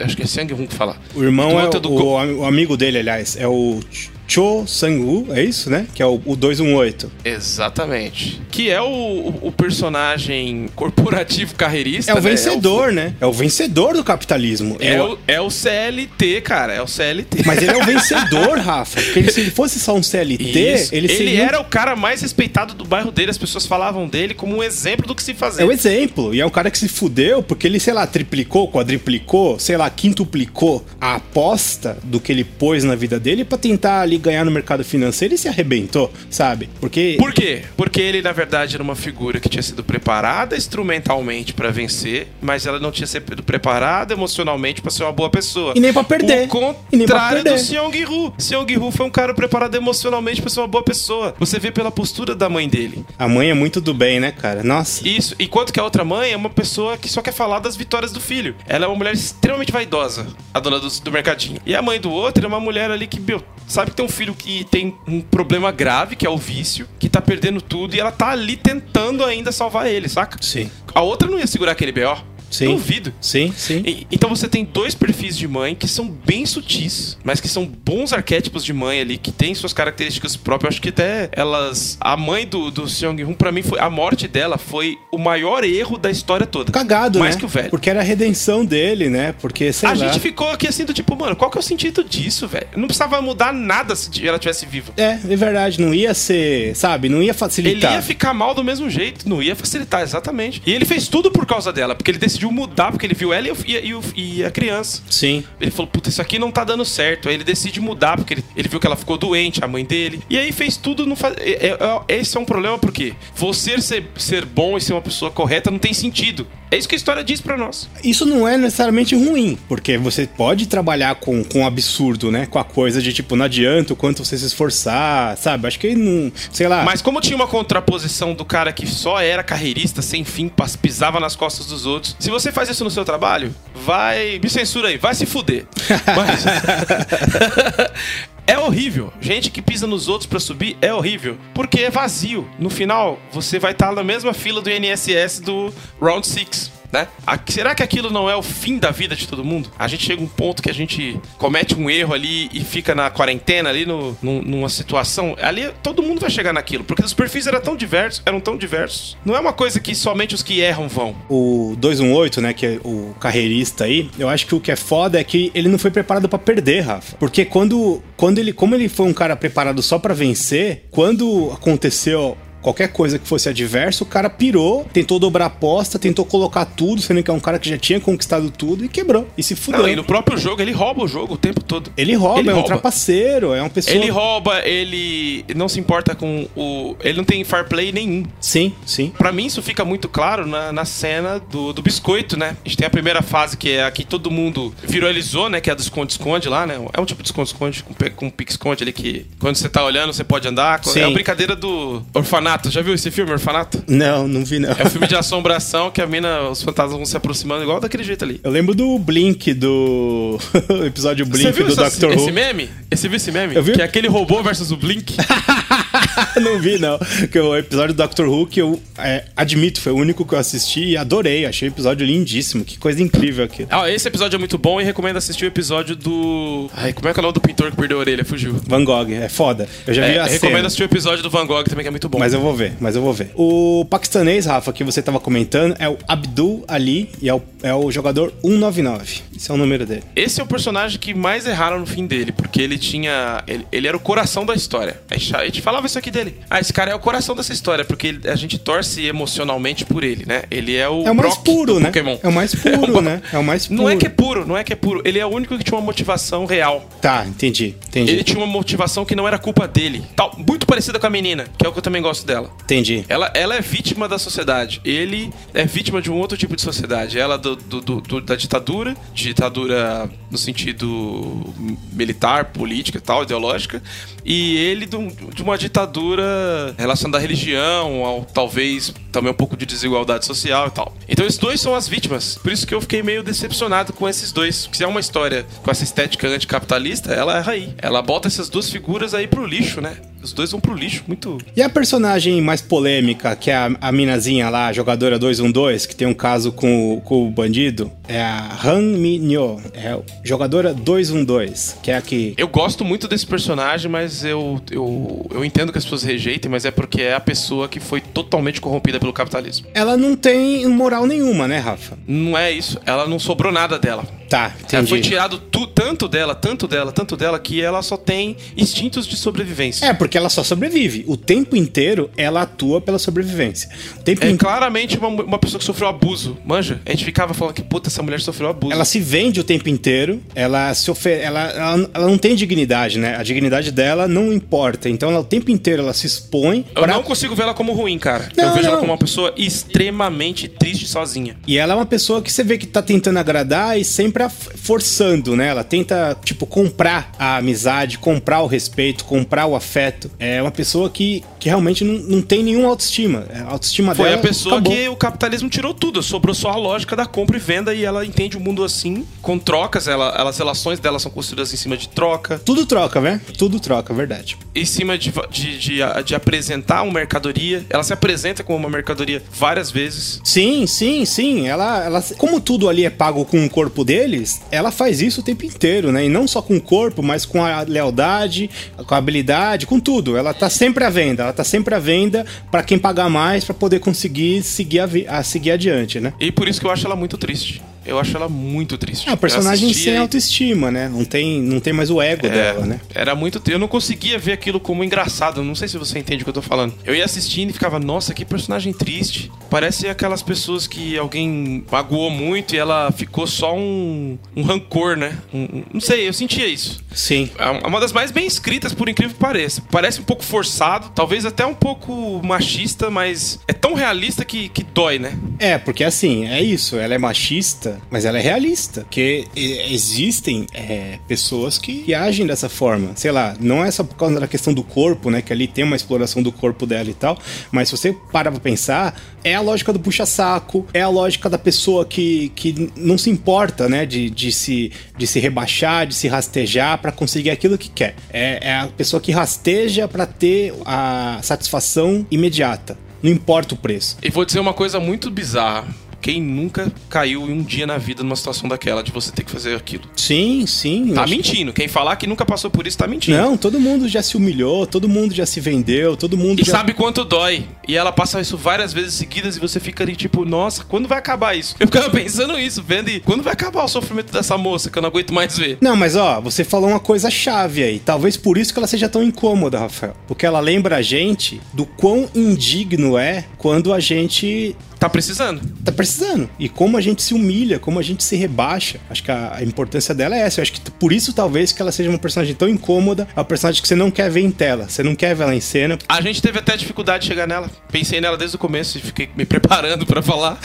acho 0.00 0.16
que 0.16 0.22
é 0.22 0.26
Shang-Hun 0.26 0.66
que 0.66 0.74
fala. 0.74 0.96
O 1.14 1.22
irmão 1.22 1.58
é 1.58 1.68
do... 1.68 1.90
o, 1.90 2.40
o 2.40 2.44
amigo 2.44 2.76
dele, 2.76 2.98
aliás, 2.98 3.36
é 3.36 3.48
o 3.48 3.80
Cho 4.28 4.66
Sang-woo, 4.66 5.28
é 5.30 5.42
isso, 5.42 5.70
né? 5.70 5.86
Que 5.94 6.02
é 6.02 6.06
o, 6.06 6.20
o 6.26 6.36
218. 6.36 7.10
Exatamente. 7.24 8.40
Que 8.50 8.70
é 8.70 8.80
o, 8.80 8.84
o, 8.86 9.48
o 9.48 9.52
personagem 9.52 10.68
corporativo 10.76 11.54
carreirista. 11.54 12.12
É 12.12 12.14
o 12.14 12.20
né? 12.20 12.30
vencedor, 12.30 12.88
é 12.88 12.92
o... 12.92 12.94
né? 12.94 13.14
É 13.22 13.26
o 13.26 13.32
vencedor 13.32 13.94
do 13.94 14.04
capitalismo. 14.04 14.76
É, 14.78 14.94
é, 14.94 15.02
o, 15.02 15.18
é 15.26 15.40
o 15.40 15.50
CLT, 15.50 16.42
cara. 16.42 16.74
É 16.74 16.82
o 16.82 16.86
CLT. 16.86 17.42
Mas 17.46 17.62
ele 17.62 17.72
é 17.72 17.76
o 17.78 17.84
vencedor, 17.86 18.58
Rafa. 18.58 19.00
Porque 19.00 19.32
se 19.32 19.40
ele 19.40 19.50
fosse 19.50 19.80
só 19.80 19.94
um 19.94 20.02
CLT, 20.02 20.74
isso. 20.74 20.94
ele 20.94 21.08
seria. 21.08 21.30
Ele 21.30 21.40
era 21.40 21.60
o 21.60 21.64
cara 21.64 21.96
mais 21.96 22.20
respeitado 22.20 22.74
do 22.74 22.84
bairro 22.84 23.10
dele. 23.10 23.30
As 23.30 23.38
pessoas 23.38 23.64
falavam 23.64 24.06
dele 24.06 24.34
como 24.34 24.56
um 24.56 24.62
exemplo 24.62 25.06
do 25.06 25.14
que 25.14 25.22
se 25.22 25.32
fazer. 25.32 25.62
É 25.62 25.64
o 25.64 25.72
exemplo. 25.72 26.34
E 26.34 26.40
é 26.40 26.44
um 26.44 26.50
cara 26.50 26.70
que 26.70 26.78
se 26.78 26.88
fudeu 26.88 27.42
porque 27.42 27.66
ele, 27.66 27.80
sei 27.80 27.94
lá, 27.94 28.06
triplicou, 28.06 28.70
quadriplicou, 28.70 29.58
sei 29.58 29.78
lá, 29.78 29.88
quintuplicou 29.88 30.84
a 31.00 31.14
aposta 31.14 31.96
do 32.04 32.20
que 32.20 32.30
ele 32.30 32.44
pôs 32.44 32.84
na 32.84 32.94
vida 32.94 33.18
dele 33.18 33.42
para 33.42 33.56
tentar 33.56 34.02
ali 34.02 34.17
ganhar 34.18 34.44
no 34.44 34.50
mercado 34.50 34.84
financeiro 34.84 35.34
e 35.34 35.38
se 35.38 35.48
arrebentou, 35.48 36.12
sabe? 36.30 36.68
Porque. 36.80 37.16
Por 37.18 37.32
quê? 37.32 37.62
Porque 37.76 38.00
ele, 38.00 38.22
na 38.22 38.32
verdade, 38.32 38.74
era 38.74 38.82
uma 38.82 38.96
figura 38.96 39.40
que 39.40 39.48
tinha 39.48 39.62
sido 39.62 39.82
preparada 39.82 40.56
instrumentalmente 40.56 41.52
para 41.52 41.70
vencer, 41.70 42.28
mas 42.40 42.66
ela 42.66 42.78
não 42.78 42.90
tinha 42.90 43.06
sido 43.06 43.42
preparada 43.42 44.14
emocionalmente 44.14 44.80
para 44.80 44.90
ser 44.90 45.04
uma 45.04 45.12
boa 45.12 45.30
pessoa. 45.30 45.72
E 45.76 45.80
nem 45.80 45.92
pra 45.92 46.04
perder. 46.04 46.44
O 46.44 46.48
contrário 46.48 47.44
do 47.44 47.58
Seong-Hu. 47.58 48.34
Seong-Hu 48.38 48.90
foi 48.90 49.06
um 49.06 49.10
cara 49.10 49.34
preparado 49.34 49.74
emocionalmente 49.74 50.40
para 50.40 50.50
ser 50.50 50.60
uma 50.60 50.68
boa 50.68 50.82
pessoa. 50.82 51.34
Você 51.38 51.58
vê 51.58 51.70
pela 51.70 51.90
postura 51.90 52.34
da 52.34 52.48
mãe 52.48 52.68
dele. 52.68 53.04
A 53.18 53.28
mãe 53.28 53.50
é 53.50 53.54
muito 53.54 53.80
do 53.80 53.94
bem, 53.94 54.20
né, 54.20 54.32
cara? 54.32 54.62
Nossa. 54.62 55.06
Isso. 55.08 55.34
Enquanto 55.38 55.72
que 55.72 55.80
a 55.80 55.84
outra 55.84 56.04
mãe 56.04 56.32
é 56.32 56.36
uma 56.36 56.50
pessoa 56.50 56.96
que 56.96 57.08
só 57.08 57.22
quer 57.22 57.32
falar 57.32 57.58
das 57.58 57.76
vitórias 57.76 58.12
do 58.12 58.20
filho. 58.20 58.54
Ela 58.66 58.84
é 58.84 58.88
uma 58.88 58.96
mulher 58.96 59.14
extremamente 59.14 59.72
vaidosa, 59.72 60.26
a 60.52 60.60
dona 60.60 60.78
do, 60.80 60.88
do 60.88 61.12
mercadinho. 61.12 61.60
E 61.64 61.74
a 61.74 61.82
mãe 61.82 62.00
do 62.00 62.10
outro 62.10 62.44
é 62.44 62.48
uma 62.48 62.60
mulher 62.60 62.90
ali 62.90 63.06
que, 63.06 63.20
meu, 63.20 63.42
sabe 63.66 63.90
que 63.90 63.96
tem 63.96 64.04
um 64.04 64.07
filho 64.08 64.34
que 64.34 64.64
tem 64.64 64.96
um 65.06 65.20
problema 65.20 65.70
grave, 65.70 66.16
que 66.16 66.26
é 66.26 66.30
o 66.30 66.36
vício, 66.36 66.88
que 66.98 67.08
tá 67.08 67.20
perdendo 67.20 67.60
tudo, 67.60 67.94
e 67.94 68.00
ela 68.00 68.12
tá 68.12 68.28
ali 68.28 68.56
tentando 68.56 69.24
ainda 69.24 69.52
salvar 69.52 69.86
ele, 69.86 70.08
saca? 70.08 70.38
Sim. 70.40 70.70
A 70.94 71.02
outra 71.02 71.28
não 71.30 71.38
ia 71.38 71.46
segurar 71.46 71.72
aquele 71.72 71.92
B.O. 71.92 72.16
Sim. 72.50 72.66
Duvido. 72.68 73.12
Sim, 73.20 73.52
sim. 73.56 73.82
E- 73.86 74.06
então 74.10 74.28
você 74.30 74.48
tem 74.48 74.64
dois 74.64 74.94
perfis 74.94 75.36
de 75.36 75.46
mãe 75.46 75.74
que 75.74 75.86
são 75.88 76.08
bem 76.08 76.44
sutis, 76.46 77.16
mas 77.24 77.40
que 77.40 77.48
são 77.48 77.64
bons 77.66 78.12
arquétipos 78.12 78.64
de 78.64 78.72
mãe 78.72 79.00
ali, 79.00 79.18
que 79.18 79.30
têm 79.32 79.54
suas 79.54 79.72
características 79.72 80.36
próprias. 80.36 80.68
Eu 80.68 80.68
acho 80.74 80.82
que 80.82 80.88
até 80.90 81.28
elas. 81.32 81.96
A 82.00 82.16
mãe 82.16 82.46
do, 82.46 82.70
do 82.70 82.88
Seong-Hun, 82.88 83.34
pra 83.34 83.50
mim, 83.52 83.62
foi, 83.62 83.78
a 83.78 83.88
morte 83.90 84.26
dela 84.28 84.58
foi 84.58 84.96
o 85.12 85.18
maior 85.18 85.64
erro 85.64 85.98
da 85.98 86.10
história 86.10 86.46
toda. 86.46 86.72
Cagado, 86.72 87.18
Mais 87.18 87.34
né? 87.34 87.40
que 87.40 87.44
o 87.46 87.48
velho. 87.48 87.70
Porque 87.70 87.88
era 87.90 88.00
a 88.00 88.02
redenção 88.02 88.64
dele, 88.64 89.08
né? 89.08 89.34
Porque, 89.40 89.72
sei 89.72 89.88
a 89.88 89.92
lá. 89.92 89.96
gente 89.96 90.20
ficou 90.20 90.48
aqui 90.50 90.66
assim 90.68 90.84
do 90.84 90.92
tipo, 90.94 91.16
mano, 91.16 91.34
qual 91.36 91.50
que 91.50 91.56
é 91.58 91.60
o 91.60 91.62
sentido 91.62 92.04
disso, 92.04 92.46
velho? 92.46 92.66
Não 92.76 92.86
precisava 92.86 93.20
mudar 93.22 93.52
nada 93.52 93.94
se 93.96 94.26
ela 94.26 94.38
tivesse 94.38 94.66
viva. 94.66 94.92
É, 94.96 95.12
é 95.12 95.36
verdade. 95.36 95.80
Não 95.80 95.92
ia 95.94 96.14
ser, 96.14 96.74
sabe? 96.76 97.08
Não 97.08 97.22
ia 97.22 97.30
Ele 97.30 97.38
facilitar. 97.38 97.92
ia 97.94 98.02
ficar 98.02 98.32
mal 98.34 98.54
do 98.54 98.62
mesmo 98.64 98.88
jeito, 98.90 99.28
não 99.28 99.42
ia 99.42 99.54
facilitar, 99.56 100.02
exatamente. 100.02 100.62
E 100.66 100.72
ele 100.72 100.84
fez 100.84 101.08
tudo 101.08 101.30
por 101.30 101.46
causa 101.46 101.72
dela, 101.72 101.94
porque 101.94 102.10
ele 102.10 102.18
decidiu 102.18 102.37
mudar, 102.46 102.90
porque 102.92 103.06
ele 103.06 103.14
viu 103.14 103.32
ela 103.32 103.48
e, 103.48 103.52
e- 103.66 103.92
e 104.16 104.38
e 104.38 104.44
a 104.44 104.50
criança. 104.50 105.02
Sim. 105.10 105.42
Ele 105.60 105.70
falou, 105.70 105.86
puta, 105.88 106.08
isso 106.08 106.20
aqui 106.22 106.38
não 106.38 106.50
tá 106.50 106.62
dando 106.64 106.84
certo. 106.84 107.28
Aí 107.28 107.34
ele 107.34 107.44
decide 107.44 107.80
mudar, 107.80 108.16
porque 108.16 108.34
ele, 108.34 108.44
ele 108.56 108.68
viu 108.68 108.78
que 108.78 108.86
ela 108.86 108.96
ficou 108.96 109.16
doente, 109.18 109.64
a 109.64 109.68
mãe 109.68 109.84
dele. 109.84 110.20
E 110.30 110.38
aí 110.38 110.52
fez 110.52 110.76
tudo 110.76 111.06
no 111.06 111.16
fa... 111.16 111.28
é- 111.38 111.68
é- 111.68 111.78
é- 112.08 112.18
Esse 112.18 112.36
é 112.36 112.40
um 112.40 112.44
problema 112.44 112.78
porque 112.78 113.14
você 113.34 113.80
ser, 113.80 114.04
ser 114.16 114.44
bom 114.44 114.76
e 114.76 114.80
ser 114.80 114.92
uma 114.92 115.02
pessoa 115.02 115.30
correta 115.30 115.70
não 115.70 115.78
tem 115.78 115.92
sentido. 115.92 116.46
É 116.70 116.76
isso 116.76 116.88
que 116.88 116.94
a 116.94 116.98
história 116.98 117.24
diz 117.24 117.40
pra 117.40 117.56
nós. 117.56 117.88
Isso 118.04 118.26
não 118.26 118.46
é 118.46 118.56
necessariamente 118.56 119.14
ruim, 119.14 119.58
porque 119.68 119.96
você 119.96 120.26
pode 120.26 120.66
trabalhar 120.66 121.14
com, 121.16 121.42
com 121.44 121.66
absurdo, 121.66 122.30
né? 122.30 122.46
Com 122.46 122.58
a 122.58 122.64
coisa 122.64 123.00
de 123.00 123.12
tipo, 123.12 123.34
não 123.36 123.44
adianta 123.46 123.92
o 123.92 123.96
quanto 123.96 124.24
você 124.24 124.36
se 124.36 124.44
esforçar, 124.46 125.36
sabe? 125.36 125.66
Acho 125.66 125.78
que 125.78 125.94
não. 125.94 126.30
Sei 126.52 126.68
lá. 126.68 126.84
Mas 126.84 127.00
como 127.00 127.20
tinha 127.20 127.36
uma 127.36 127.46
contraposição 127.46 128.34
do 128.34 128.44
cara 128.44 128.72
que 128.72 128.86
só 128.86 129.20
era 129.20 129.42
carreirista, 129.42 130.02
sem 130.02 130.24
fim, 130.24 130.50
pisava 130.80 131.18
nas 131.20 131.34
costas 131.34 131.66
dos 131.66 131.86
outros. 131.86 132.16
Se 132.18 132.30
você 132.30 132.52
faz 132.52 132.68
isso 132.68 132.84
no 132.84 132.90
seu 132.90 133.04
trabalho, 133.04 133.54
vai. 133.74 134.38
Me 134.42 134.50
censura 134.50 134.88
aí, 134.88 134.98
vai 134.98 135.14
se 135.14 135.24
fuder. 135.26 135.64
Mas- 136.16 136.44
É 138.48 138.58
horrível. 138.58 139.12
Gente 139.20 139.50
que 139.50 139.60
pisa 139.60 139.86
nos 139.86 140.08
outros 140.08 140.26
pra 140.26 140.40
subir 140.40 140.78
é 140.80 140.90
horrível. 140.90 141.36
Porque 141.52 141.80
é 141.80 141.90
vazio. 141.90 142.48
No 142.58 142.70
final, 142.70 143.20
você 143.30 143.58
vai 143.58 143.72
estar 143.72 143.92
na 143.92 144.02
mesma 144.02 144.32
fila 144.32 144.62
do 144.62 144.70
INSS 144.70 145.40
do 145.40 145.70
Round 146.00 146.26
6. 146.26 146.77
Né? 146.92 147.06
A- 147.26 147.38
será 147.48 147.74
que 147.74 147.82
aquilo 147.82 148.10
não 148.10 148.30
é 148.30 148.34
o 148.36 148.42
fim 148.42 148.78
da 148.78 148.90
vida 148.90 149.14
de 149.14 149.28
todo 149.28 149.44
mundo? 149.44 149.70
A 149.78 149.86
gente 149.86 150.04
chega 150.06 150.22
a 150.22 150.24
um 150.24 150.28
ponto 150.28 150.62
que 150.62 150.70
a 150.70 150.74
gente 150.74 151.20
comete 151.36 151.74
um 151.74 151.90
erro 151.90 152.14
ali 152.14 152.48
e 152.52 152.60
fica 152.60 152.94
na 152.94 153.10
quarentena 153.10 153.68
ali 153.68 153.84
no, 153.84 154.16
num- 154.22 154.40
numa 154.42 154.68
situação. 154.68 155.36
Ali 155.40 155.70
todo 155.82 156.02
mundo 156.02 156.20
vai 156.20 156.30
chegar 156.30 156.52
naquilo. 156.52 156.84
Porque 156.84 157.04
os 157.04 157.12
perfis 157.12 157.46
eram 157.46 157.60
tão 157.60 157.76
diversos, 157.76 158.22
eram 158.24 158.40
tão 158.40 158.56
diversos. 158.56 159.16
Não 159.24 159.36
é 159.36 159.40
uma 159.40 159.52
coisa 159.52 159.78
que 159.80 159.94
somente 159.94 160.34
os 160.34 160.42
que 160.42 160.60
erram 160.60 160.88
vão. 160.88 161.14
O 161.28 161.74
218, 161.78 162.40
né, 162.40 162.52
que 162.54 162.64
é 162.66 162.80
o 162.84 163.14
carreirista 163.20 163.84
aí, 163.84 164.10
eu 164.18 164.28
acho 164.28 164.46
que 164.46 164.54
o 164.54 164.60
que 164.60 164.70
é 164.72 164.76
foda 164.76 165.20
é 165.20 165.24
que 165.24 165.50
ele 165.54 165.68
não 165.68 165.78
foi 165.78 165.90
preparado 165.90 166.28
pra 166.28 166.38
perder, 166.38 166.80
Rafa. 166.80 167.16
Porque 167.18 167.44
quando, 167.44 168.02
quando 168.16 168.38
ele, 168.38 168.52
como 168.52 168.74
ele 168.74 168.88
foi 168.88 169.06
um 169.06 169.12
cara 169.12 169.36
preparado 169.36 169.82
só 169.82 169.98
pra 169.98 170.14
vencer, 170.14 170.86
quando 170.90 171.50
aconteceu 171.52 172.36
qualquer 172.62 172.88
coisa 172.88 173.18
que 173.18 173.26
fosse 173.26 173.48
adverso, 173.48 174.04
o 174.04 174.06
cara 174.06 174.28
pirou, 174.30 174.84
tentou 174.92 175.18
dobrar 175.18 175.44
a 175.44 175.48
aposta, 175.48 175.98
tentou 175.98 176.24
colocar 176.24 176.64
tudo, 176.64 177.00
sendo 177.00 177.22
que 177.22 177.30
é 177.30 177.34
um 177.34 177.40
cara 177.40 177.58
que 177.58 177.68
já 177.68 177.78
tinha 177.78 178.00
conquistado 178.00 178.50
tudo 178.50 178.84
e 178.84 178.88
quebrou. 178.88 179.28
E 179.36 179.42
se 179.42 179.54
fudeu. 179.54 179.82
Não, 179.82 179.88
e 179.88 179.96
no 179.96 180.04
próprio 180.04 180.36
jogo, 180.38 180.60
ele 180.60 180.72
rouba 180.72 181.04
o 181.04 181.08
jogo 181.08 181.34
o 181.34 181.36
tempo 181.38 181.62
todo. 181.62 181.90
Ele 181.96 182.14
rouba, 182.14 182.40
Ele 182.40 182.50
é 182.50 182.52
um 182.52 182.56
rouba. 182.56 182.68
trapaceiro, 182.68 183.54
é 183.54 183.60
uma 183.60 183.70
pessoa. 183.70 183.96
Ele 183.96 184.10
rouba, 184.10 184.60
ele 184.66 185.44
não 185.54 185.68
se 185.68 185.78
importa 185.78 186.14
com 186.14 186.46
o. 186.56 186.96
Ele 187.02 187.16
não 187.16 187.24
tem 187.24 187.42
fair 187.44 187.64
play 187.68 187.92
nenhum. 187.92 188.24
Sim, 188.40 188.72
sim. 188.84 189.12
Pra 189.16 189.32
mim, 189.32 189.46
isso 189.46 189.62
fica 189.62 189.84
muito 189.84 190.08
claro 190.08 190.46
na, 190.46 190.72
na 190.72 190.84
cena 190.84 191.38
do, 191.38 191.72
do 191.72 191.82
biscoito, 191.82 192.36
né? 192.36 192.56
A 192.64 192.68
gente 192.68 192.76
tem 192.76 192.86
a 192.86 192.90
primeira 192.90 193.22
fase 193.22 193.56
que 193.56 193.70
é 193.72 193.84
a 193.84 193.90
que 193.90 194.04
todo 194.04 194.30
mundo 194.30 194.74
viralizou, 194.82 195.48
né? 195.48 195.60
Que 195.60 195.70
é 195.70 195.72
a 195.72 195.76
do 195.76 195.82
esconde-esconde 195.82 196.48
lá, 196.48 196.66
né? 196.66 196.78
É 196.92 197.00
um 197.00 197.04
tipo 197.04 197.22
de 197.22 197.28
esconde-esconde 197.28 197.82
com, 197.82 197.94
com 198.16 198.30
pique-esconde 198.30 198.82
ali 198.82 198.92
que 198.92 199.26
quando 199.38 199.56
você 199.56 199.68
tá 199.68 199.84
olhando 199.84 200.12
você 200.12 200.24
pode 200.24 200.46
andar. 200.48 200.84
Sim. 200.84 201.00
É 201.00 201.04
a 201.04 201.10
brincadeira 201.10 201.54
do 201.54 202.02
orfanato. 202.14 202.47
Já 202.70 202.80
viu 202.82 202.94
esse 202.94 203.10
filme, 203.10 203.30
Orfanato? 203.32 203.82
Não, 203.86 204.26
não 204.26 204.44
vi 204.44 204.58
não. 204.58 204.70
É 204.70 204.86
um 204.86 204.90
filme 204.90 205.06
de 205.06 205.14
assombração 205.16 205.90
que 205.90 206.00
a 206.00 206.06
mina, 206.06 206.48
os 206.48 206.62
fantasmas 206.62 206.96
vão 206.96 207.04
se 207.06 207.16
aproximando 207.16 207.62
igual 207.62 207.80
daquele 207.80 208.02
jeito 208.04 208.24
ali. 208.24 208.40
Eu 208.42 208.50
lembro 208.50 208.74
do 208.74 208.98
Blink 208.98 209.52
do 209.54 210.38
episódio 210.86 211.24
Você 211.26 211.30
Blink 211.32 211.52
viu 211.52 211.66
do 211.66 211.72
essa- 211.72 211.84
Doctor 211.84 212.12
esse 212.12 212.28
Who. 212.28 212.32
meme? 212.32 212.70
Você 212.90 213.08
viu 213.08 213.16
esse 213.16 213.30
meme? 213.30 213.54
Eu 213.54 213.62
vi. 213.62 213.72
Que 213.72 213.82
é 213.82 213.84
aquele 213.84 214.08
robô 214.08 214.42
versus 214.42 214.70
o 214.70 214.76
Blink. 214.76 215.14
não 216.44 216.58
vi, 216.58 216.78
não. 216.78 216.98
Que 217.30 217.38
o 217.38 217.56
episódio 217.56 217.94
do 217.94 217.98
Doctor 218.02 218.28
Who 218.28 218.46
que 218.46 218.60
eu 218.60 218.80
é, 218.98 219.24
admito, 219.36 219.80
foi 219.80 219.92
o 219.92 219.96
único 219.96 220.24
que 220.24 220.34
eu 220.34 220.38
assisti 220.38 220.84
e 220.84 220.96
adorei. 220.96 221.46
Achei 221.46 221.68
o 221.68 221.70
episódio 221.70 222.06
lindíssimo. 222.06 222.64
Que 222.64 222.78
coisa 222.78 223.02
incrível 223.02 223.44
aquilo. 223.44 223.68
Ah, 223.70 223.90
esse 223.90 224.06
episódio 224.08 224.36
é 224.36 224.38
muito 224.38 224.58
bom 224.58 224.80
e 224.80 224.84
recomendo 224.84 225.16
assistir 225.16 225.44
o 225.44 225.48
episódio 225.48 225.94
do. 225.96 226.70
Ai, 226.74 226.92
como 226.92 227.08
é 227.08 227.12
que 227.12 227.18
é 227.18 227.20
o 227.20 227.22
nome 227.22 227.34
do 227.34 227.40
pintor 227.40 227.70
que 227.70 227.76
perdeu 227.76 227.98
a 227.98 228.00
orelha? 228.00 228.24
Fugiu. 228.24 228.54
Van 228.66 228.84
Gogh, 228.84 229.10
é 229.10 229.28
foda. 229.28 229.68
Eu 229.86 229.94
já 229.94 230.06
vi 230.06 230.12
É, 230.14 230.18
a 230.20 230.24
recomendo 230.24 230.56
cena. 230.56 230.66
assistir 230.66 230.82
o 230.82 230.86
episódio 230.86 231.22
do 231.22 231.30
Van 231.30 231.46
Gogh 231.46 231.64
também, 231.64 231.82
que 231.84 231.88
é 231.88 231.90
muito 231.90 232.08
bom. 232.08 232.18
Mas 232.18 232.32
eu 232.34 232.40
vou 232.40 232.54
ver, 232.54 232.74
mas 232.80 232.96
eu 232.96 233.02
vou 233.02 233.12
ver. 233.12 233.30
O 233.34 233.84
paquistanês, 233.90 234.46
Rafa, 234.46 234.72
que 234.72 234.84
você 234.84 235.02
tava 235.02 235.20
comentando, 235.20 235.74
é 235.78 235.88
o 235.88 235.96
Abdul 236.06 236.64
Ali 236.68 237.10
e 237.20 237.28
é 237.28 237.34
o, 237.34 237.42
é 237.62 237.74
o 237.74 237.90
jogador 237.90 238.32
199. 238.42 239.20
Esse 239.36 239.50
é 239.50 239.54
o 239.54 239.56
número 239.56 239.86
dele. 239.86 240.02
Esse 240.16 240.40
é 240.40 240.44
o 240.44 240.46
personagem 240.46 240.98
que 240.98 241.14
mais 241.14 241.46
erraram 241.46 241.78
no 241.80 241.86
fim 241.86 242.06
dele, 242.06 242.32
porque 242.32 242.60
ele 242.60 242.76
tinha. 242.78 243.42
Ele, 243.46 243.66
ele 243.70 243.86
era 243.88 243.96
o 243.96 244.00
coração 244.00 244.44
da 244.44 244.54
história. 244.54 245.00
A 245.10 245.44
gente 245.44 245.60
falava 245.62 245.86
isso 245.86 245.98
aqui 245.98 246.10
dele. 246.10 246.27
Ah, 246.50 246.60
esse 246.60 246.72
cara 246.72 246.90
é 246.90 246.94
o 246.94 246.98
coração 246.98 247.34
dessa 247.34 247.52
história, 247.52 247.84
porque 247.84 248.18
a 248.24 248.34
gente 248.36 248.58
torce 248.58 249.04
emocionalmente 249.06 249.84
por 249.84 250.02
ele, 250.04 250.24
né? 250.26 250.42
Ele 250.50 250.76
é 250.76 250.88
o. 250.88 251.06
É 251.06 251.10
o 251.10 251.14
mais 251.14 251.34
Brock 251.34 251.44
puro, 251.44 251.78
né? 251.80 251.86
Pokémon. 251.86 252.18
É 252.22 252.28
o 252.28 252.32
mais 252.32 252.54
puro, 252.56 252.92
Ba- 252.92 253.02
né? 253.02 253.22
É 253.32 253.38
o 253.38 253.44
mais 253.44 253.66
puro. 253.66 253.82
Não 253.82 253.88
é 253.90 253.96
que 253.96 254.06
é 254.06 254.10
puro, 254.10 254.46
não 254.46 254.56
é 254.56 254.64
que 254.64 254.72
é 254.72 254.76
puro. 254.76 255.02
Ele 255.04 255.18
é 255.18 255.26
o 255.26 255.28
único 255.28 255.56
que 255.56 255.64
tinha 255.64 255.76
uma 255.78 255.84
motivação 255.84 256.44
real. 256.46 256.88
Tá, 257.00 257.24
entendi, 257.26 257.74
entendi. 257.88 258.12
Ele 258.12 258.24
tinha 258.24 258.38
uma 258.38 258.46
motivação 258.46 259.04
que 259.04 259.14
não 259.14 259.26
era 259.26 259.38
culpa 259.38 259.66
dele. 259.68 260.04
Tal, 260.16 260.34
muito 260.38 260.66
parecida 260.66 260.98
com 260.98 261.06
a 261.06 261.10
menina, 261.10 261.46
que 261.56 261.64
é 261.66 261.68
o 261.68 261.72
que 261.72 261.78
eu 261.78 261.82
também 261.82 262.02
gosto 262.02 262.26
dela. 262.26 262.50
Entendi. 262.64 263.04
Ela, 263.08 263.30
ela 263.34 263.54
é 263.56 263.60
vítima 263.60 264.08
da 264.08 264.18
sociedade. 264.18 264.80
Ele 264.84 265.30
é 265.54 265.64
vítima 265.64 266.00
de 266.02 266.10
um 266.10 266.14
outro 266.16 266.36
tipo 266.36 266.54
de 266.56 266.62
sociedade. 266.62 267.18
Ela 267.18 267.36
do, 267.38 267.56
do- 267.56 267.80
do- 267.80 268.00
do- 268.00 268.20
da 268.20 268.36
ditadura, 268.36 268.96
ditadura 269.14 270.08
no 270.30 270.38
sentido 270.38 271.54
militar, 271.92 272.46
política 272.46 272.98
e 272.98 273.00
tal, 273.00 273.22
ideológica. 273.22 273.82
E 274.24 274.56
ele 274.56 274.86
de 274.86 275.42
uma 275.42 275.56
ditadura 275.56 276.74
relacionada 276.76 277.18
à 277.18 277.20
religião, 277.20 278.04
ao 278.04 278.24
talvez 278.24 278.92
também 279.10 279.30
um 279.30 279.34
pouco 279.34 279.56
de 279.56 279.64
desigualdade 279.64 280.26
social 280.26 280.68
e 280.68 280.70
tal. 280.70 280.94
Então 281.08 281.26
esses 281.26 281.38
dois 281.38 281.60
são 281.60 281.74
as 281.74 281.88
vítimas. 281.88 282.38
Por 282.42 282.52
isso 282.52 282.66
que 282.66 282.74
eu 282.74 282.80
fiquei 282.80 283.02
meio 283.02 283.22
decepcionado 283.22 283.92
com 283.92 284.08
esses 284.08 284.32
dois. 284.32 284.68
Se 284.72 284.84
é 284.84 284.86
uma 284.86 285.00
história 285.00 285.46
com 285.62 285.70
essa 285.70 285.84
estética 285.84 286.28
anticapitalista, 286.28 287.12
ela 287.12 287.38
erra 287.38 287.52
aí. 287.52 287.74
Ela 287.78 288.02
bota 288.02 288.28
essas 288.28 288.48
duas 288.48 288.70
figuras 288.70 289.14
aí 289.14 289.26
pro 289.26 289.46
lixo, 289.46 289.80
né? 289.80 289.96
Os 290.22 290.32
dois 290.32 290.50
vão 290.50 290.60
pro 290.60 290.74
lixo, 290.74 291.04
muito. 291.06 291.38
E 291.56 291.62
a 291.62 291.68
personagem 291.68 292.40
mais 292.42 292.60
polêmica, 292.60 293.34
que 293.36 293.50
é 293.50 293.56
a, 293.56 293.70
a 293.80 293.92
minazinha 293.92 294.48
lá, 294.50 294.66
a 294.68 294.72
jogadora 294.72 295.18
212, 295.18 295.86
que 295.88 295.94
tem 295.96 296.06
um 296.06 296.14
caso 296.14 296.52
com, 296.52 296.94
o- 296.96 297.00
com 297.00 297.26
o 297.26 297.30
bandido, 297.30 297.90
é 298.06 298.20
a 298.20 298.58
Han 298.64 298.80
Minho, 298.82 299.60
é 299.74 299.88
a 299.92 300.00
jogadora 300.24 300.72
212, 300.74 301.76
que 301.82 301.90
é 301.90 301.96
a 301.96 302.02
que... 302.02 302.34
Eu 302.36 302.48
gosto 302.48 302.84
muito 302.84 303.06
desse 303.08 303.26
personagem, 303.26 303.90
mas 303.90 304.24
eu, 304.24 304.60
eu, 304.70 305.26
eu 305.30 305.44
entendo 305.44 305.72
que 305.72 305.78
as 305.78 305.84
pessoas 305.84 306.02
rejeitem, 306.02 306.50
mas 306.50 306.64
é 306.64 306.70
porque 306.70 307.02
é 307.02 307.14
a 307.14 307.20
pessoa 307.20 307.68
que 307.68 307.80
foi 307.80 308.00
totalmente 308.00 308.60
corrompida 308.60 308.98
pelo 308.98 309.12
capitalismo. 309.12 309.66
Ela 309.74 309.96
não 309.96 310.16
tem 310.16 310.66
moral 310.66 311.06
nenhuma, 311.06 311.46
né, 311.48 311.58
Rafa? 311.58 311.98
Não 312.06 312.36
é 312.36 312.50
isso. 312.52 312.78
Ela 312.86 313.06
não 313.06 313.18
sobrou 313.18 313.52
nada 313.52 313.78
dela. 313.78 314.04
Tá, 314.28 314.54
entendi. 314.62 314.88
foi 314.90 315.00
tirado 315.00 315.38
tu- 315.38 315.66
tanto 315.66 316.06
dela, 316.06 316.34
tanto 316.34 316.68
dela, 316.68 316.92
tanto 316.92 317.16
dela, 317.16 317.38
que 317.38 317.62
ela 317.62 317.80
só 317.80 317.96
tem 317.96 318.36
instintos 318.56 319.06
de 319.06 319.16
sobrevivência. 319.16 319.86
É, 319.86 319.94
porque 319.94 320.07
ela 320.16 320.28
só 320.28 320.42
sobrevive. 320.42 321.04
O 321.06 321.16
tempo 321.16 321.56
inteiro 321.56 322.10
ela 322.16 322.42
atua 322.42 322.80
pela 322.80 322.98
sobrevivência. 322.98 323.68
O 323.98 324.02
tempo 324.02 324.22
É 324.24 324.30
inteiro. 324.30 324.38
claramente 324.38 324.96
uma, 324.96 325.08
uma 325.08 325.38
pessoa 325.38 325.58
que 325.58 325.64
sofreu 325.64 325.88
abuso, 325.88 326.36
manja? 326.44 326.80
A 326.86 326.90
gente 326.90 327.04
ficava 327.04 327.34
falando 327.34 327.54
que, 327.54 327.62
puta, 327.62 327.88
essa 327.88 328.02
mulher 328.02 328.20
sofreu 328.20 328.48
abuso. 328.48 328.72
Ela 328.72 328.84
se 328.84 328.98
vende 329.00 329.40
o 329.40 329.44
tempo 329.44 329.68
inteiro, 329.68 330.22
ela 330.34 330.72
se 330.74 330.90
ofe... 330.90 331.10
ela, 331.10 331.40
ela, 331.50 331.90
ela 331.92 332.06
não 332.06 332.16
tem 332.18 332.34
dignidade, 332.34 332.98
né? 332.98 333.16
A 333.16 333.22
dignidade 333.22 333.72
dela 333.72 334.06
não 334.08 334.32
importa. 334.32 334.88
Então, 334.88 335.10
ela, 335.10 335.20
o 335.20 335.24
tempo 335.24 335.50
inteiro 335.50 335.82
ela 335.82 335.92
se 335.92 336.06
expõe 336.06 336.64
Eu 336.74 336.82
pra- 336.82 336.94
não 336.94 337.02
consigo 337.02 337.34
ver 337.34 337.42
ela 337.42 337.54
como 337.54 337.72
ruim, 337.72 337.98
cara. 337.98 338.28
Não, 338.36 338.44
eu 338.44 338.52
vejo 338.54 338.66
ela 338.66 338.74
não. 338.76 338.80
como 338.80 338.92
uma 338.92 338.98
pessoa 338.98 339.34
extremamente 339.36 340.48
triste 340.48 340.86
sozinha. 340.86 341.36
E 341.46 341.56
ela 341.58 341.72
é 341.72 341.76
uma 341.76 341.86
pessoa 341.86 342.22
que 342.22 342.30
você 342.32 342.44
vê 342.44 342.56
que 342.58 342.66
tá 342.66 342.82
tentando 342.82 343.18
agradar 343.18 343.78
e 343.78 343.84
sempre 343.84 344.24
forçando, 344.28 345.34
né? 345.36 345.48
Ela 345.48 345.64
tenta, 345.64 346.16
tipo, 346.24 346.46
comprar 346.46 347.10
a 347.18 347.36
amizade, 347.38 347.98
comprar 347.98 348.42
o 348.42 348.46
respeito, 348.46 349.04
comprar 349.04 349.46
o 349.46 349.56
afeto. 349.56 349.97
É 350.18 350.40
uma 350.42 350.50
pessoa 350.50 350.88
que, 350.90 351.22
que 351.38 351.48
realmente 351.48 351.84
não, 351.84 351.94
não 351.98 352.22
tem 352.22 352.42
nenhuma 352.42 352.68
autoestima. 352.68 353.26
A 353.34 353.52
autoestima 353.52 353.94
Foi 353.94 354.06
dela 354.08 354.16
a 354.18 354.22
pessoa 354.22 354.56
acabou. 354.56 354.72
que 354.72 354.88
o 354.88 354.96
capitalismo 354.96 355.48
tirou 355.48 355.72
tudo. 355.74 356.02
Sobrou 356.02 356.34
só 356.34 356.50
a 356.50 356.56
lógica 356.56 356.94
da 356.96 357.06
compra 357.06 357.36
e 357.36 357.40
venda 357.40 357.74
e 357.74 357.84
ela 357.84 358.04
entende 358.04 358.36
o 358.36 358.40
mundo 358.40 358.62
assim, 358.64 359.04
com 359.22 359.38
trocas. 359.38 359.88
Ela, 359.88 360.14
ela- 360.16 360.30
as 360.30 360.38
relações 360.38 360.78
dela 360.78 360.98
são 360.98 361.10
construídas 361.10 361.52
em 361.52 361.56
cima 361.56 361.76
de 361.76 361.88
troca, 361.88 362.38
Tudo 362.44 362.66
troca, 362.66 363.00
né? 363.00 363.20
Tudo 363.36 363.58
troca, 363.58 363.92
verdade. 363.94 364.36
em 364.54 364.64
cima 364.64 364.98
de, 364.98 365.12
de, 365.30 365.58
de, 365.58 365.78
de 366.04 366.14
apresentar 366.14 366.82
uma 366.82 366.92
mercadoria. 366.92 367.64
Ela 367.70 367.82
se 367.82 367.92
apresenta 367.92 368.42
como 368.44 368.58
uma 368.58 368.68
mercadoria 368.70 369.22
várias 369.32 369.70
vezes. 369.70 370.20
Sim, 370.24 370.66
sim, 370.66 371.04
sim. 371.04 371.48
Ela, 371.48 371.84
ela, 371.84 372.02
como 372.18 372.40
tudo 372.40 372.68
ali 372.68 372.84
é 372.84 372.90
pago 372.90 373.24
com 373.24 373.44
o 373.44 373.50
corpo 373.50 373.84
deles, 373.84 374.40
ela 374.50 374.70
faz 374.70 375.00
isso 375.00 375.20
o 375.20 375.24
tempo 375.24 375.44
inteiro, 375.46 375.90
né? 375.92 376.04
E 376.04 376.08
não 376.08 376.26
só 376.28 376.42
com 376.42 376.56
o 376.56 376.60
corpo, 376.60 377.02
mas 377.02 377.24
com 377.24 377.42
a 377.44 377.62
lealdade, 377.62 378.50
com 378.86 378.94
a 378.94 378.98
habilidade, 378.98 379.66
com 379.66 379.80
tudo. 379.88 380.18
Ela 380.18 380.34
tá 380.34 380.50
sempre 380.50 380.84
à 380.84 380.90
venda. 380.90 381.22
Ela 381.22 381.32
tá 381.32 381.42
sempre 381.42 381.74
à 381.74 381.78
venda 381.78 382.26
pra 382.50 382.62
quem 382.62 382.78
pagar 382.78 383.08
mais 383.08 383.42
pra 383.42 383.54
poder 383.54 383.80
conseguir 383.80 384.42
seguir, 384.42 384.80
a, 384.80 385.18
a 385.18 385.22
seguir 385.22 385.52
adiante, 385.52 385.98
né? 385.98 386.12
E 386.20 386.30
por 386.30 386.46
isso 386.46 386.60
que 386.60 386.66
eu 386.66 386.70
acho 386.70 386.84
ela 386.84 386.94
muito 386.94 387.16
triste. 387.16 387.62
Eu 387.88 387.98
acho 387.98 388.16
ela 388.16 388.28
muito 388.28 388.76
triste. 388.78 389.08
É 389.08 389.12
um 389.12 389.16
personagem 389.16 389.72
sem 389.72 389.94
e- 389.94 389.96
autoestima, 389.96 390.70
né? 390.70 390.88
Não 390.88 391.04
tem, 391.04 391.40
não 391.40 391.58
tem 391.60 391.72
mais 391.72 391.90
o 391.90 392.00
ego 392.00 392.26
É, 392.26 392.30
dela, 392.30 392.66
né? 392.66 392.80
Era 392.94 393.14
muito. 393.14 393.40
Eu 393.50 393.58
não 393.58 393.68
conseguia 393.68 394.18
ver 394.18 394.32
aquilo 394.32 394.60
como 394.60 394.84
engraçado. 394.84 395.42
Não 395.42 395.54
sei 395.54 395.68
se 395.68 395.78
você 395.78 395.98
entende 395.98 396.22
o 396.22 396.24
que 396.24 396.30
eu 396.30 396.34
tô 396.34 396.42
falando. 396.42 396.74
Eu 396.84 396.94
ia 396.94 397.04
assistindo 397.04 397.50
e 397.50 397.52
ficava, 397.52 397.78
nossa, 397.78 398.12
que 398.14 398.24
personagem 398.24 398.72
triste. 398.72 399.30
Parece 399.50 399.88
aquelas 399.88 400.22
pessoas 400.22 400.66
que 400.66 400.96
alguém 400.98 401.64
magoou 401.70 402.10
muito 402.10 402.54
e 402.54 402.58
ela 402.58 402.92
ficou 402.92 403.26
só 403.26 403.56
um, 403.56 404.18
um 404.36 404.42
rancor, 404.42 404.96
né? 404.96 405.16
Um- 405.32 405.38
um- 405.58 405.64
não 405.74 405.80
sei, 405.80 406.06
eu 406.08 406.12
sentia 406.12 406.46
isso. 406.46 406.80
Sim. 406.94 407.30
É 407.38 407.66
uma 407.66 407.80
das 407.80 407.92
mais 407.92 408.10
bem 408.10 408.26
escritas, 408.26 408.74
por 408.74 408.88
incrível 408.88 409.14
que 409.14 409.20
pareça. 409.20 409.62
Parece 409.70 410.00
um 410.00 410.04
pouco 410.04 410.22
forçado, 410.24 410.90
talvez 410.94 411.24
até 411.24 411.46
um 411.46 411.54
pouco 411.54 412.20
machista, 412.24 412.90
mas 412.90 413.38
é 413.48 413.52
tão 413.52 413.74
realista 413.74 414.24
que, 414.24 414.48
que 414.50 414.62
dói, 414.62 414.98
né? 414.98 415.18
É, 415.38 415.56
porque 415.58 415.82
assim, 415.84 416.26
é 416.26 416.42
isso. 416.42 416.76
Ela 416.76 416.94
é 416.94 416.98
machista, 416.98 417.77
mas 417.90 418.04
ela 418.04 418.18
é 418.18 418.20
realista. 418.20 418.82
Porque 418.82 419.26
existem 419.34 420.46
é, 420.52 420.98
pessoas 421.06 421.58
que, 421.58 421.82
que 421.82 421.94
agem 421.94 422.26
dessa 422.26 422.48
forma. 422.48 422.92
Sei 422.94 423.10
lá, 423.10 423.34
não 423.40 423.64
é 423.64 423.70
só 423.70 423.84
por 423.84 423.96
causa 423.96 424.18
da 424.18 424.26
questão 424.26 424.52
do 424.52 424.62
corpo, 424.62 425.10
né? 425.10 425.22
Que 425.22 425.32
ali 425.32 425.46
tem 425.46 425.64
uma 425.64 425.76
exploração 425.76 426.22
do 426.22 426.32
corpo 426.32 426.66
dela 426.66 426.90
e 426.90 426.94
tal. 426.94 427.18
Mas 427.50 427.68
se 427.68 427.76
você 427.76 427.96
para 428.12 428.30
pra 428.30 428.40
pensar, 428.40 428.98
é 429.24 429.34
a 429.34 429.40
lógica 429.40 429.72
do 429.72 429.80
puxa-saco, 429.80 430.66
é 430.72 430.80
a 430.80 430.88
lógica 430.88 431.28
da 431.28 431.38
pessoa 431.38 431.84
que, 431.84 432.30
que 432.34 432.70
não 432.76 432.98
se 432.98 433.10
importa, 433.10 433.68
né? 433.68 433.86
De, 433.86 434.10
de, 434.10 434.32
se, 434.32 434.72
de 434.96 435.06
se 435.06 435.20
rebaixar, 435.20 435.86
de 435.86 435.94
se 435.94 436.08
rastejar 436.08 436.78
pra 436.78 436.92
conseguir 436.92 437.30
aquilo 437.30 437.58
que 437.58 437.68
quer. 437.68 437.94
É, 438.10 438.48
é 438.48 438.54
a 438.54 438.66
pessoa 438.66 439.00
que 439.00 439.12
rasteja 439.12 439.88
pra 439.88 440.06
ter 440.06 440.54
a 440.64 441.18
satisfação 441.22 442.06
imediata. 442.10 442.76
Não 443.02 443.10
importa 443.10 443.54
o 443.54 443.58
preço. 443.58 443.96
E 444.02 444.10
vou 444.10 444.24
dizer 444.24 444.40
uma 444.40 444.52
coisa 444.52 444.80
muito 444.80 445.10
bizarra. 445.10 445.68
Quem 446.08 446.22
nunca 446.22 446.72
caiu 446.88 447.22
um 447.22 447.42
dia 447.42 447.66
na 447.66 447.76
vida 447.76 448.02
numa 448.02 448.16
situação 448.16 448.48
daquela 448.48 448.82
de 448.82 448.90
você 448.90 449.12
ter 449.12 449.22
que 449.22 449.30
fazer 449.30 449.54
aquilo? 449.54 449.82
Sim, 449.94 450.46
sim. 450.46 450.94
Tá 450.94 451.06
mentindo. 451.06 451.52
Quem 451.52 451.68
falar 451.68 451.96
que 451.96 452.06
nunca 452.06 452.24
passou 452.24 452.50
por 452.50 452.66
isso 452.66 452.78
tá 452.78 452.86
mentindo. 452.86 453.18
Não, 453.18 453.36
todo 453.36 453.60
mundo 453.60 453.86
já 453.86 454.02
se 454.02 454.16
humilhou, 454.16 454.66
todo 454.66 454.88
mundo 454.88 455.14
já 455.14 455.26
se 455.26 455.38
vendeu, 455.38 455.98
todo 455.98 456.16
mundo 456.16 456.40
E 456.40 456.46
já. 456.46 456.52
sabe 456.52 456.72
quanto 456.72 457.04
dói. 457.04 457.44
E 457.68 457.76
ela 457.76 457.92
passa 457.92 458.22
isso 458.22 458.38
várias 458.38 458.72
vezes 458.72 458.94
seguidas 458.94 459.36
e 459.36 459.38
você 459.38 459.60
fica 459.60 459.84
ali 459.84 459.94
tipo, 459.94 460.24
nossa, 460.24 460.64
quando 460.64 460.88
vai 460.88 460.96
acabar 460.96 461.36
isso? 461.36 461.54
Eu 461.60 461.66
ficava 461.66 461.90
pensando 461.90 462.38
isso, 462.38 462.62
vendo 462.66 462.88
e 462.88 463.00
quando 463.00 463.22
vai 463.22 463.34
acabar 463.34 463.62
o 463.64 463.68
sofrimento 463.68 464.10
dessa 464.10 464.38
moça 464.38 464.70
que 464.70 464.78
eu 464.78 464.80
não 464.80 464.88
aguento 464.88 465.12
mais 465.12 465.36
ver? 465.36 465.58
Não, 465.60 465.76
mas 465.76 465.94
ó, 465.94 466.22
você 466.22 466.42
falou 466.42 466.70
uma 466.70 466.80
coisa 466.80 467.10
chave 467.10 467.62
aí. 467.62 467.78
Talvez 467.80 468.16
por 468.16 468.38
isso 468.38 468.50
que 468.54 468.58
ela 468.58 468.66
seja 468.66 468.88
tão 468.88 469.02
incômoda, 469.02 469.58
Rafael. 469.58 469.94
Porque 470.06 470.24
ela 470.24 470.40
lembra 470.40 470.76
a 470.76 470.80
gente 470.80 471.38
do 471.52 471.66
quão 471.66 472.08
indigno 472.14 472.96
é 472.96 473.26
quando 473.36 473.74
a 473.74 473.78
gente 473.78 474.56
Tá 474.78 474.88
precisando. 474.88 475.40
tá 475.64 475.72
precisando. 475.72 476.28
E 476.38 476.48
como 476.48 476.76
a 476.76 476.80
gente 476.80 477.02
se 477.02 477.14
humilha, 477.14 477.58
como 477.58 477.78
a 477.78 477.82
gente 477.82 478.04
se 478.04 478.16
rebaixa. 478.16 478.78
Acho 478.88 479.02
que 479.02 479.10
a, 479.10 479.36
a 479.36 479.42
importância 479.42 479.94
dela 479.94 480.16
é 480.16 480.20
essa. 480.20 480.40
Eu 480.40 480.42
acho 480.42 480.52
que 480.52 480.70
por 480.70 480.92
isso, 480.92 481.12
talvez, 481.12 481.52
que 481.52 481.60
ela 481.60 481.72
seja 481.72 481.90
uma 481.90 481.98
personagem 481.98 482.34
tão 482.34 482.48
incômoda. 482.48 483.08
É 483.14 483.18
uma 483.18 483.24
personagem 483.24 483.60
que 483.60 483.66
você 483.66 483.74
não 483.74 483.90
quer 483.90 484.10
ver 484.10 484.20
em 484.20 484.30
tela. 484.30 484.68
Você 484.68 484.82
não 484.82 484.94
quer 484.94 485.14
ver 485.14 485.24
ela 485.24 485.34
em 485.34 485.40
cena. 485.40 485.78
A 485.88 486.00
gente 486.00 486.22
teve 486.22 486.38
até 486.38 486.56
dificuldade 486.56 487.02
de 487.02 487.08
chegar 487.08 487.26
nela. 487.26 487.50
Pensei 487.70 488.00
nela 488.00 488.16
desde 488.16 488.36
o 488.36 488.38
começo 488.38 488.78
e 488.78 488.80
fiquei 488.80 489.08
me 489.16 489.24
preparando 489.24 489.84
pra 489.84 490.00
falar. 490.02 490.38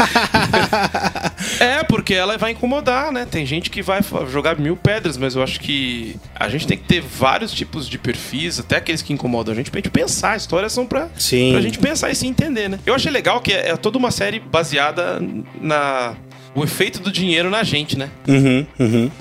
é, 1.60 1.84
porque 1.84 2.14
ela 2.14 2.38
vai 2.38 2.52
incomodar, 2.52 3.12
né? 3.12 3.28
Tem 3.30 3.46
gente 3.46 3.70
que 3.70 3.82
vai 3.82 4.02
jogar 4.32 4.58
mil 4.58 4.76
pedras, 4.76 5.18
mas 5.18 5.36
eu 5.36 5.44
acho 5.44 5.60
que 5.60 6.16
a 6.36 6.50
gente 6.50 6.66
tem 6.66 6.78
que 6.78 6.86
ter 6.86 7.02
vários 7.02 7.52
tipos 7.52 7.88
de 7.88 7.98
perfis, 7.98 8.60
até 8.60 8.78
aqueles 8.78 9.02
que 9.02 9.14
incomodam 9.14 9.54
a 9.54 9.56
gente, 9.56 9.70
pra 9.70 9.80
gente 9.80 9.90
pensar. 9.92 10.38
Histórias 10.38 10.74
são 10.74 10.86
pra, 10.86 11.10
Sim. 11.18 11.52
pra 11.52 11.62
gente 11.62 11.78
pensar 11.78 12.10
e 12.10 12.16
se 12.16 12.26
entender, 12.26 12.70
né? 12.70 12.80
Eu 12.86 12.94
achei 12.94 13.12
legal 13.12 13.42
que 13.42 13.52
é, 13.52 13.70
é 13.70 13.78
toda 13.78 13.98
uma 13.98 14.12
série 14.12 14.23
baseada 14.40 15.20
na. 15.62 16.16
O 16.56 16.64
efeito 16.64 17.00
do 17.00 17.12
dinheiro 17.12 17.50
na 17.50 17.64
gente, 17.64 17.98
né? 17.98 18.10
Uhum, 18.28 18.66
uhum. 18.80 19.12